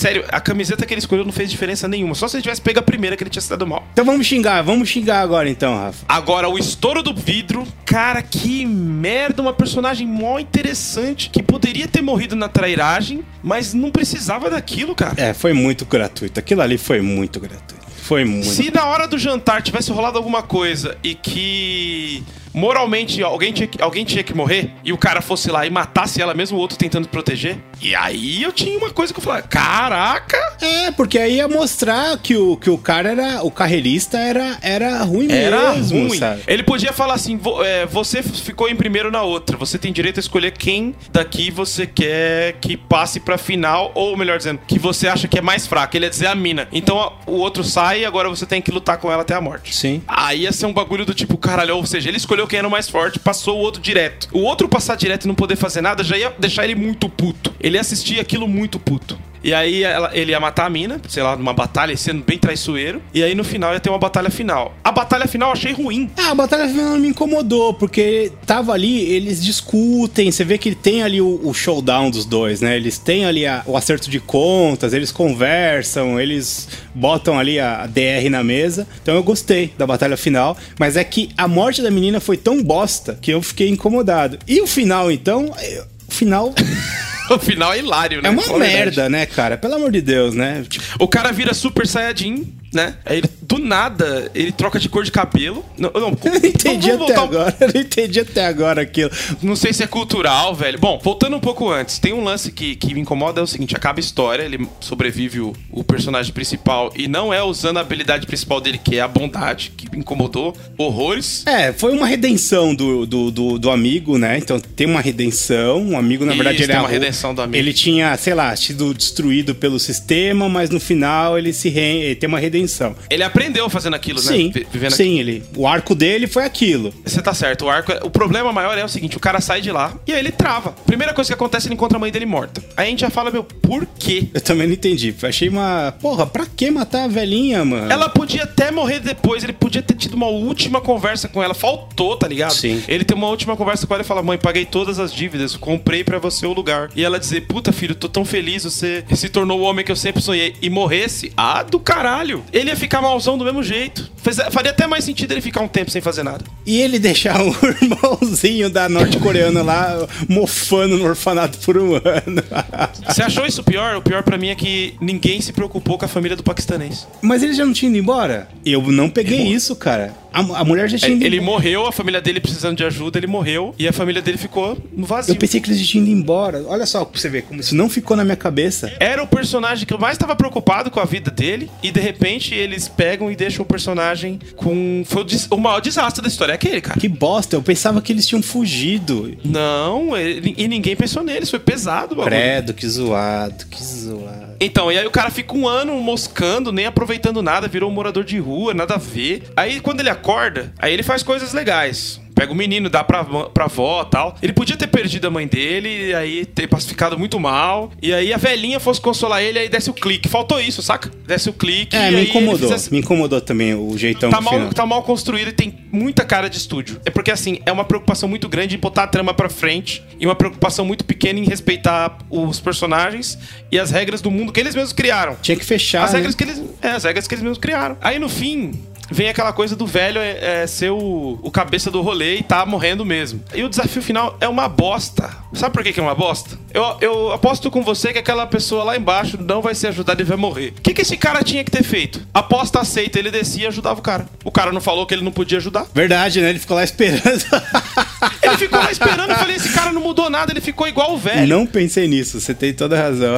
Sério, 0.02 0.26
a 0.30 0.42
camiseta 0.42 0.84
que 0.84 0.92
ele 0.96 1.00
escolheu 1.00 1.24
não 1.24 1.32
fez 1.32 1.52
diferença 1.52 1.88
nenhuma. 1.88 2.16
Só 2.16 2.28
se 2.28 2.36
ele 2.36 2.42
tivesse 2.42 2.60
pego 2.60 2.80
a 2.80 2.82
primeira 2.82 3.16
que 3.16 3.22
ele 3.22 3.30
tinha 3.30 3.40
se 3.40 3.48
dado 3.48 3.68
mal. 3.68 3.86
Então 3.94 4.04
vamos 4.04 4.26
xingar, 4.26 4.64
vamos 4.64 4.90
xingar 4.90 5.22
agora 5.22 5.48
então, 5.48 5.78
Rafa. 5.78 6.04
Agora, 6.10 6.50
o 6.50 6.58
estouro 6.58 7.04
do 7.04 7.14
vidro. 7.14 7.68
Cara, 7.86 8.20
que 8.24 8.66
merda. 8.66 9.44
Uma 9.44 9.54
personagem 9.54 10.08
mó 10.08 10.40
interessante. 10.40 11.30
Que 11.30 11.44
poderia 11.44 11.88
ter 11.88 12.02
morrido 12.02 12.36
na 12.36 12.50
trairagem, 12.50 13.24
mas 13.44 13.76
não 13.76 13.92
precisava 13.92 14.50
daquilo, 14.50 14.96
cara. 14.96 15.14
É, 15.18 15.36
foi 15.36 15.54
muito 15.54 15.86
gratuito. 15.86 16.40
Aquilo 16.40 16.64
ali 16.64 16.80
foi 16.80 17.00
muito 17.00 17.40
gratuito. 17.40 17.86
Foi 18.02 18.26
muito. 18.26 18.48
Se 18.48 18.72
na 18.72 18.88
hora 18.88 19.08
do 19.08 19.20
jantar 19.20 19.62
tivesse 19.62 19.92
rolado 19.92 20.18
alguma 20.18 20.42
coisa 20.42 20.98
e 21.04 21.14
que 21.14 22.24
moralmente 22.54 23.22
alguém 23.24 23.54
tinha, 23.54 23.68
que, 23.68 23.82
alguém 23.82 24.04
tinha 24.04 24.24
que 24.24 24.34
morrer 24.34 24.72
e 24.84 24.92
o 24.92 24.98
cara 24.98 25.22
fosse 25.22 25.50
lá 25.50 25.66
e 25.66 25.70
matasse 25.70 26.22
ela 26.22 26.34
mesmo, 26.34 26.58
o 26.58 26.60
outro 26.60 26.78
tentando 26.78 27.08
proteger, 27.08 27.58
e 27.82 27.96
aí 27.96 28.44
eu 28.44 28.52
tinha 28.52 28.78
uma 28.78 28.90
coisa 28.90 29.14
que 29.14 29.20
eu 29.20 29.24
falava: 29.24 29.44
caraca! 29.44 30.38
É, 30.62 30.92
porque 30.92 31.18
aí 31.18 31.36
ia 31.36 31.48
mostrar 31.48 32.18
que 32.18 32.36
o, 32.38 32.56
que 32.58 32.70
o 32.70 32.78
cara 32.78 33.12
era. 33.12 33.44
O 33.44 33.52
carreirista 33.52 34.18
era, 34.18 34.58
era 34.62 35.04
ruim 35.04 35.32
Era 35.32 35.74
mesmo, 35.74 36.08
ruim. 36.08 36.18
sabe? 36.18 36.42
Ele 36.48 36.64
podia 36.64 36.94
falar 36.94 37.16
assim: 37.16 37.38
"Vo- 37.38 37.64
é, 37.64 37.86
você 37.86 38.22
ficou 38.22 38.70
em 38.70 38.76
primeiro 38.76 39.10
na 39.12 39.24
outra. 39.24 39.58
Você 39.58 39.78
tem 39.78 39.92
direito 39.92 40.18
a 40.18 40.22
escolher 40.22 40.52
quem 40.52 40.96
daqui 41.12 41.50
você 41.52 41.88
quer 41.88 42.54
que 42.62 42.76
passe 42.78 43.20
pra 43.20 43.38
final, 43.38 43.92
ou 43.96 44.16
melhor 44.16 44.38
dizendo, 44.38 44.60
que 44.68 44.78
você 44.78 45.08
acha 45.08 45.28
que 45.28 45.38
é 45.40 45.42
mais 45.42 45.66
fraco. 45.68 45.96
Ele 45.98 46.06
ia 46.06 46.10
dizer 46.10 46.28
a 46.28 46.36
mina. 46.36 46.68
Então 46.72 47.14
o 47.26 47.34
outro 47.34 47.64
sai 47.64 48.02
e 48.02 48.06
agora 48.06 48.30
você 48.30 48.46
tem 48.46 48.62
que 48.62 48.72
lutar 48.72 48.98
com 48.98 49.12
ela 49.12 49.22
até 49.24 49.34
a 49.36 49.42
morte. 49.42 49.76
Sim. 49.76 50.02
Aí 50.08 50.42
ia 50.42 50.52
ser 50.52 50.66
um 50.66 50.74
bagulho 50.74 51.06
do 51.06 51.14
tipo, 51.14 51.38
caralho, 51.38 51.76
ou 51.78 51.86
seja, 51.86 52.10
ele 52.10 52.18
escolheu 52.18 52.48
quem 52.48 52.60
era 52.60 52.68
o 52.68 52.72
mais 52.72 52.90
forte, 52.90 53.18
passou 53.20 53.58
o 53.58 53.62
outro 53.62 53.82
direto. 53.82 54.28
O 54.32 54.42
outro 54.42 54.68
passar 54.70 54.96
direto 54.96 55.26
e 55.26 55.28
não 55.28 55.36
poder 55.36 55.56
fazer 55.56 55.82
nada 55.82 56.04
já 56.04 56.18
ia 56.18 56.34
deixar 56.38 56.64
ele 56.66 56.76
muito 56.76 57.10
puto. 57.10 57.54
Ele 57.60 57.71
ia 57.76 57.82
assistir 57.82 58.20
aquilo 58.20 58.48
muito 58.48 58.80
puto. 58.80 59.18
E 59.44 59.56
aí 59.56 59.82
ela- 59.82 60.12
ele 60.14 60.34
ia 60.34 60.40
matar 60.40 60.68
a 60.68 60.70
mina, 60.70 61.02
sei 61.10 61.24
lá, 61.24 61.36
numa 61.36 61.52
batalha, 61.52 61.98
sendo 61.98 62.24
bem 62.24 62.38
traiçoeiro. 62.38 63.02
E 63.12 63.24
aí 63.24 63.34
no 63.34 63.44
final 63.44 63.74
ia 63.74 63.80
ter 63.80 63.90
uma 63.90 63.98
batalha 63.98 64.30
final. 64.30 64.76
A 64.84 64.92
batalha 64.92 65.28
final 65.28 65.50
eu 65.50 65.54
achei 65.54 65.72
ruim. 65.74 66.12
Ah, 66.16 66.30
a 66.30 66.36
batalha 66.36 66.68
final 66.70 66.96
me 67.00 67.08
incomodou, 67.08 67.74
porque 67.74 68.32
tava 68.46 68.72
ali, 68.72 69.02
eles 69.02 69.44
discutem, 69.44 70.32
você 70.32 70.44
vê 70.46 70.60
que 70.60 70.76
tem 70.76 71.02
ali 71.02 71.20
o, 71.20 71.42
o 71.44 71.56
showdown 71.56 72.12
dos 72.12 72.24
dois, 72.24 72.62
né? 72.62 72.76
Eles 72.76 73.00
têm 73.00 73.26
ali 73.26 73.48
a- 73.48 73.64
o 73.66 73.76
acerto 73.76 74.12
de 74.12 74.20
contas, 74.20 74.94
eles 74.94 75.12
conversam, 75.12 76.20
eles 76.20 76.68
botam 76.94 77.40
ali 77.40 77.60
a, 77.60 77.82
a 77.82 77.88
DR 77.88 78.30
na 78.30 78.44
mesa. 78.44 78.88
Então 79.02 79.16
eu 79.16 79.24
gostei 79.24 79.74
da 79.76 79.88
batalha 79.88 80.16
final, 80.18 80.56
mas 80.80 80.96
é 80.96 81.04
que 81.04 81.32
a 81.36 81.48
morte 81.48 81.82
da 81.82 81.90
menina 81.90 82.20
foi 82.20 82.38
tão 82.38 82.62
bosta 82.62 83.18
que 83.20 83.32
eu 83.32 83.42
fiquei 83.42 83.70
incomodado. 83.70 84.38
E 84.48 84.62
o 84.62 84.68
final, 84.68 85.12
então, 85.12 85.52
eu- 85.64 85.84
o 86.08 86.12
final 86.12 86.54
O 87.36 87.40
final 87.40 87.74
é 87.74 87.80
hilário, 87.80 88.22
né? 88.22 88.30
é 88.30 88.32
uma 88.32 88.58
merda, 88.58 89.10
né, 89.10 89.26
cara? 89.26 89.58
Pelo 89.58 89.76
amor 89.76 89.92
de 89.92 90.02
Deus, 90.02 90.36
né? 90.36 90.66
Tipo, 90.68 90.84
O 91.00 91.08
cara 91.08 91.32
vira 91.32 91.54
Super 91.54 91.88
Saiyajin, 91.88 92.54
né? 92.74 92.96
Aí 93.06 93.20
ele, 93.20 93.30
do 93.52 93.60
nada, 93.60 94.32
ele 94.34 94.52
troca 94.52 94.80
de 94.80 94.88
cor 94.88 95.04
de 95.04 95.12
cabelo. 95.12 95.66
Não, 95.78 95.92
não, 95.94 96.02
eu 96.02 96.32
não 96.32 96.38
entendi 96.48 96.92
vamos 96.92 97.12
até 97.12 97.20
agora, 97.20 97.58
eu 97.60 97.74
não 97.74 97.82
entendi 97.82 98.20
até 98.20 98.46
agora 98.46 98.82
aquilo. 98.82 99.12
Não 99.42 99.56
sei 99.56 99.74
se 99.74 99.84
é 99.84 99.88
cultural, 99.88 100.56
velho. 100.56 100.80
Bom, 100.80 101.00
voltando 101.04 101.36
um 101.36 101.40
pouco 101.40 101.70
antes, 101.70 102.00
tem 102.00 102.14
um 102.14 102.24
lance 102.24 102.52
que, 102.52 102.76
que 102.76 102.94
me 102.94 103.02
incomoda, 103.02 103.42
é 103.42 103.44
o 103.44 103.48
seguinte, 103.48 103.76
acaba 103.76 104.00
a 104.00 104.02
história, 104.02 104.44
ele 104.44 104.66
sobrevive 104.80 105.42
o, 105.42 105.54
o 105.70 105.84
personagem 105.84 106.32
principal 106.34 106.94
e 106.96 107.08
não 107.08 107.34
é 107.34 107.44
usando 107.44 107.78
a 107.78 107.82
habilidade 107.82 108.26
principal 108.26 108.62
dele, 108.62 108.78
que 108.78 108.96
é 108.98 109.02
a 109.02 109.08
bondade, 109.08 109.74
que 109.76 109.92
me 109.92 110.00
incomodou 110.00 110.56
horrores. 110.78 111.46
É, 111.46 111.74
foi 111.74 111.92
uma 111.94 112.08
redenção 112.08 112.74
do, 112.74 113.06
do, 113.06 113.32
do, 113.32 113.60
do 113.60 113.70
amigo, 113.70 114.18
né? 114.18 114.38
Então 114.38 114.60
tem 114.60 114.88
uma 114.88 115.02
redenção. 115.02 115.82
Um 115.82 115.98
amigo, 115.98 116.26
na 116.26 116.32
Isso, 116.34 116.44
verdade, 116.44 116.64
ele 116.64 116.68
tem 116.68 116.76
é 116.76 116.80
uma 116.80 116.88
arru- 116.88 116.94
redenção 116.94 117.36
do 117.36 117.42
amigo. 117.42 117.58
Ele 117.58 117.74
tinha, 117.74 118.16
sei 118.18 118.34
lá, 118.34 118.56
sido 118.56 118.94
destruído 118.94 119.54
pelo 119.54 119.80
sistema, 119.80 120.48
mas 120.48 120.70
no 120.70 120.80
final 120.80 121.38
ele 121.38 121.52
se 121.52 121.70
re... 121.70 121.82
ele 121.82 122.16
tem 122.16 122.28
uma 122.28 122.40
redenção. 122.40 122.96
Ele 123.10 123.24
aprendeu 123.24 123.41
aprendeu 123.42 123.70
fazendo 123.70 123.96
aquilo, 123.96 124.20
Sim, 124.20 124.48
né? 124.48 124.52
Vi- 124.54 124.68
Vivendo 124.72 124.92
sim, 124.92 125.20
ele. 125.20 125.44
O 125.56 125.68
arco 125.68 125.94
dele 125.96 126.28
foi 126.28 126.44
aquilo. 126.46 126.94
Você 127.06 127.22
tá 127.22 127.34
certo, 127.34 127.66
o 127.66 127.70
arco. 127.70 127.92
é- 127.92 128.00
O 128.04 128.10
problema 128.10 128.52
maior 128.52 128.78
é 128.78 128.84
o 128.84 128.90
seguinte: 128.90 129.18
o 129.18 129.20
cara 129.20 129.42
sai 129.42 129.62
de 129.62 129.72
lá 129.72 129.94
e 130.08 130.14
aí 130.14 130.20
ele 130.20 130.32
trava. 130.32 130.72
Primeira 130.86 131.14
coisa 131.14 131.30
que 131.30 131.34
acontece, 131.34 131.68
ele 131.68 131.74
encontra 131.76 131.98
a 131.98 132.00
mãe 132.00 132.12
dele 132.12 132.26
morta. 132.26 132.64
Aí 132.78 132.88
a 132.88 132.90
gente 132.90 133.02
já 133.02 133.10
fala, 133.10 133.32
meu, 133.32 133.44
por 133.44 133.86
quê? 134.00 134.28
Eu 134.34 134.42
também 134.42 134.68
não 134.68 134.74
entendi. 134.74 135.14
Achei 135.24 135.50
uma. 135.50 135.94
Porra, 136.02 136.26
pra 136.26 136.46
que 136.46 136.70
matar 136.72 137.06
a 137.06 137.08
velhinha, 137.08 137.64
mano? 137.66 137.92
Ela 137.92 138.10
podia 138.10 138.44
até 138.44 138.72
morrer 138.72 139.00
depois, 139.00 139.44
ele 139.44 139.54
podia 139.54 139.82
ter 139.82 139.96
tido 139.96 140.14
uma 140.14 140.28
última 140.28 140.80
conversa 140.82 141.28
com 141.28 141.42
ela. 141.42 141.54
Faltou, 141.54 142.16
tá 142.18 142.28
ligado? 142.28 142.54
Sim. 142.54 142.82
Ele 142.88 143.04
tem 143.04 143.16
uma 143.18 143.28
última 143.28 143.56
conversa 143.58 143.86
com 143.88 143.94
ela 143.94 144.04
e 144.04 144.06
fala: 144.06 144.22
Mãe, 144.24 144.38
paguei 144.38 144.66
todas 144.66 145.00
as 145.00 145.14
dívidas, 145.14 145.56
comprei 145.56 146.04
pra 146.04 146.20
você 146.20 146.46
o 146.46 146.54
lugar. 146.54 146.90
E 146.96 147.04
ela 147.04 147.20
dizer: 147.20 147.42
Puta, 147.42 147.72
filho, 147.72 147.96
tô 147.96 148.08
tão 148.08 148.24
feliz, 148.26 148.64
você 148.64 149.04
se 149.16 149.30
tornou 149.30 149.60
o 149.60 149.64
homem 149.64 149.84
que 149.86 149.92
eu 149.92 149.96
sempre 149.96 150.22
sonhei. 150.22 150.54
E 150.62 150.70
morresse? 150.70 151.32
Ah, 151.36 151.64
do 151.64 151.80
caralho. 151.80 152.44
Ele 152.52 152.70
ia 152.70 152.76
ficar 152.76 153.02
malzão 153.02 153.31
do 153.38 153.46
mesmo 153.46 153.62
jeito. 153.64 154.10
Fez- 154.18 154.38
faria 154.52 154.72
até 154.72 154.86
mais 154.88 155.04
sentido 155.04 155.32
ele 155.32 155.42
ficar 155.42 155.62
um 155.62 155.68
tempo 155.68 155.90
sem 155.92 156.02
fazer 156.02 156.24
nada. 156.24 156.44
E 156.66 156.80
ele 156.82 157.00
deixar 157.00 157.42
o 157.42 157.50
irmãozinho 157.82 158.70
da 158.70 158.88
norte-coreana 158.90 159.62
lá 159.62 160.08
mofando 160.30 160.98
no 160.98 161.06
orfanato 161.06 161.58
por 161.60 161.78
um 161.78 161.96
ano. 161.96 162.44
Você 163.08 163.24
achou 163.24 163.46
isso 163.46 163.64
pior? 163.64 163.96
O 163.96 164.02
pior 164.02 164.24
pra 164.24 164.38
mim 164.38 164.50
é 164.50 164.56
que 164.56 164.96
ninguém 165.02 165.42
se 165.42 165.52
preocupou 165.54 165.98
com 165.98 166.06
a 166.06 166.08
família 166.08 166.36
do 166.38 166.44
paquistanês. 166.44 167.08
Mas 167.22 167.44
ele 167.44 167.54
já 167.54 167.66
não 167.66 167.74
tinha 167.74 167.90
ido 167.90 167.98
embora? 167.98 168.48
Eu 168.66 168.82
não 168.92 169.10
peguei 169.10 169.42
isso, 169.48 169.76
cara. 169.76 170.14
A, 170.34 170.40
a 170.40 170.64
mulher 170.64 170.90
já 170.90 170.98
tinha 170.98 171.12
ido 171.16 171.26
Ele 171.26 171.40
morreu, 171.42 171.86
a 171.86 171.92
família 171.92 172.22
dele 172.22 172.40
precisando 172.40 172.78
de 172.78 172.84
ajuda, 172.84 173.18
ele 173.20 173.28
morreu 173.28 173.76
e 173.78 173.88
a 173.88 173.94
família 173.94 174.22
dele 174.22 174.38
ficou 174.38 174.78
no 174.96 175.06
vazio. 175.06 175.34
Eu 175.34 175.36
pensei 175.38 175.60
que 175.60 175.70
eles 175.70 175.86
tinham 175.88 176.06
ido 176.06 176.12
embora. 176.14 176.64
Olha 176.68 176.86
só 176.86 177.04
pra 177.04 177.20
você 177.20 177.30
ver 177.30 177.44
como 177.44 177.60
isso 177.60 177.76
não 177.76 177.90
ficou 177.90 178.16
na 178.16 178.24
minha 178.24 178.36
cabeça. 178.38 178.92
Era 179.00 179.22
o 179.24 179.28
personagem 179.28 179.86
que 179.86 179.94
eu 179.94 180.00
mais 180.00 180.14
estava 180.16 180.36
preocupado 180.36 180.90
com 180.90 181.00
a 181.00 181.06
vida 181.06 181.30
dele 181.30 181.70
e 181.84 181.92
de 181.92 182.00
repente 182.00 182.54
eles 182.56 182.88
pegam 182.88 183.32
e 183.32 183.36
deixam 183.36 183.64
o 183.64 183.66
personagem 183.68 184.40
com. 184.56 185.04
Foi 185.06 185.22
o, 185.22 185.26
des- 185.26 185.48
o 185.52 185.58
maior 185.58 185.80
desastre 185.82 186.22
da 186.22 186.28
história. 186.28 186.54
É 186.54 186.56
aquele, 186.56 186.82
cara. 186.82 187.00
Que 187.00 187.08
bosta, 187.08 187.56
eu 187.56 187.62
pensava 187.62 188.02
que 188.02 188.12
eles 188.14 188.26
tinham 188.28 188.42
fugido. 188.42 189.36
Não, 189.44 190.16
ele- 190.16 190.54
e 190.58 190.68
ninguém 190.68 190.96
pensou 190.96 191.24
neles, 191.24 191.50
foi 191.50 191.60
pesado 191.60 192.14
o 192.14 192.18
bagulho. 192.18 192.36
Credo, 192.36 192.74
que 192.74 192.88
zoado, 192.88 193.66
que 193.68 193.84
zoado. 193.84 194.51
Então, 194.64 194.92
e 194.92 194.98
aí 195.00 195.08
o 195.08 195.12
cara 195.12 195.32
fica 195.32 195.56
um 195.56 195.68
ano 195.68 195.96
moscando, 195.96 196.72
nem 196.72 196.86
aproveitando 196.86 197.42
nada, 197.42 197.68
virou 197.68 197.90
um 197.90 197.94
morador 197.94 198.24
de 198.24 198.38
rua, 198.38 198.76
nada 198.76 198.94
a 198.94 198.98
ver. 199.00 199.52
Aí 199.58 199.80
quando 199.80 200.02
ele 200.02 200.10
acorda, 200.10 200.72
aí 200.78 200.94
ele 200.94 201.02
faz 201.02 201.24
coisas 201.24 201.52
legais. 201.52 202.22
Pega 202.42 202.54
o 202.54 202.56
menino, 202.56 202.90
dá 202.90 203.04
pra, 203.04 203.24
pra 203.24 203.66
avó 203.66 204.04
tal. 204.04 204.36
Ele 204.42 204.52
podia 204.54 204.76
ter 204.76 204.88
perdido 204.88 205.28
a 205.28 205.30
mãe 205.32 205.48
dele, 205.48 206.08
e 206.10 206.14
aí 206.14 206.46
ter 206.46 206.68
pacificado 206.68 207.18
muito 207.20 207.40
mal. 207.40 207.92
E 208.02 208.14
aí 208.14 208.34
a 208.34 208.38
velhinha 208.38 208.80
fosse 208.80 209.00
consolar 209.00 209.42
ele, 209.44 209.60
aí 209.60 209.70
desce 209.70 209.90
o 209.90 209.94
clique. 209.94 210.28
Faltou 210.28 210.60
isso, 210.60 210.82
saca? 210.82 211.12
Desce 211.28 211.50
o 211.50 211.54
clique. 211.54 211.96
É, 211.96 212.12
e 212.12 212.16
me 212.16 212.24
incomodou. 212.24 212.68
fizesse- 212.70 212.92
Me 212.92 213.00
incomodou 213.00 213.40
também 213.42 213.74
o 213.74 213.98
jeitão 213.98 214.30
Tá 214.30 214.42
mal, 214.42 214.54
final. 214.54 214.74
tá 214.74 214.86
mal 214.86 215.04
construído 215.04 215.50
e 215.50 215.52
tem 215.54 215.78
muita 215.92 216.24
cara 216.26 216.50
de 216.50 216.58
estúdio. 216.58 217.00
É 217.06 217.10
porque, 217.10 217.32
assim, 217.32 217.60
é 217.66 217.72
uma 217.72 217.84
preocupação 217.84 218.28
muito 218.28 218.50
grande 218.50 218.76
em 218.76 218.80
botar 218.80 219.04
a 219.04 219.08
trama 219.08 219.34
pra 219.34 219.50
frente 219.50 220.02
e 220.20 220.26
uma 220.26 220.36
preocupação 220.36 220.84
muito 220.86 221.06
pequena 221.06 221.40
em 221.40 221.46
respeitar 221.46 222.18
os 222.30 222.60
personagens 222.60 223.38
e 223.72 223.78
as 223.80 223.92
regras 223.92 224.22
do 224.22 224.32
mundo 224.32 224.52
que 224.52 224.60
eles 224.60 224.74
mesmos 224.76 224.94
criaram. 224.94 225.36
Tinha 225.42 225.56
que 225.58 225.66
fechar, 225.66 226.04
As 226.04 226.12
né? 226.12 226.18
regras 226.18 226.36
que 226.36 226.44
eles. 226.44 226.62
É, 226.82 226.90
as 226.90 227.04
regras 227.04 227.28
que 227.28 227.34
eles 227.36 227.44
mesmos 227.44 227.58
criaram. 227.60 227.98
Aí 228.02 228.18
no 228.20 228.28
fim. 228.30 228.72
Vem 229.12 229.30
aquela 229.30 229.52
coisa 229.54 229.76
do 229.76 229.86
velho 229.86 230.20
é, 230.20 230.64
é 230.64 230.68
ser 230.68 230.92
o, 230.92 231.40
o 231.42 231.52
cabeça 231.52 231.92
do 231.92 232.02
rolê 232.02 232.38
e 232.38 232.44
tá 232.44 232.66
morrendo 232.66 233.06
mesmo. 233.06 233.44
E 233.54 233.64
o 233.64 233.70
desafio 233.70 234.02
final 234.02 234.38
é 234.40 234.48
uma 234.48 234.68
bosta. 234.68 235.30
Sabe 235.54 235.74
por 235.74 235.84
que, 235.84 235.92
que 235.92 236.00
é 236.00 236.04
uma 236.04 236.16
bosta? 236.16 236.58
Eu, 236.74 236.98
eu 237.02 237.32
aposto 237.32 237.70
com 237.70 237.84
você 237.84 238.14
que 238.14 238.20
aquela 238.20 238.48
pessoa 238.48 238.84
lá 238.84 238.96
embaixo 238.96 239.38
não 239.38 239.62
vai 239.62 239.76
ser 239.76 239.88
ajudada 239.88 240.22
e 240.22 240.26
vai 240.26 240.38
morrer. 240.38 240.74
O 240.78 240.82
que, 240.82 240.94
que 240.94 241.02
esse 241.02 241.18
cara 241.18 241.44
tinha 241.44 241.64
que 241.64 241.72
ter 241.72 241.84
feito? 241.84 242.26
Aposta 242.34 242.80
aceita, 242.80 243.20
ele 243.20 243.30
descia 243.30 243.66
e 243.66 243.68
ajudava 243.68 244.00
o 244.00 244.04
cara. 244.04 244.26
O 244.46 244.52
cara 244.52 244.72
não 244.72 244.80
falou 244.80 245.06
que 245.06 245.14
ele 245.14 245.24
não 245.24 245.32
podia 245.32 245.58
ajudar. 245.58 245.86
Verdade, 245.94 246.40
né? 246.40 246.50
Ele 246.50 246.60
ficou 246.60 246.78
lá 246.78 246.84
esperando. 246.84 247.22
Ele 248.42 248.58
ficou 248.58 248.80
lá 248.80 248.92
esperando, 248.92 249.32
eu 249.32 249.38
falei, 249.38 249.56
esse 249.56 249.70
cara 249.70 249.92
não 249.92 250.02
mudou 250.02 250.30
nada, 250.30 250.52
ele 250.52 250.62
ficou 250.62 250.88
igual 250.88 251.14
o 251.14 251.18
velho. 251.18 251.48
não 251.48 251.66
pensei 251.66 252.08
nisso, 252.08 252.40
você 252.40 252.54
tem 252.54 252.74
toda 252.74 252.98
a 252.98 253.02
razão. 253.02 253.36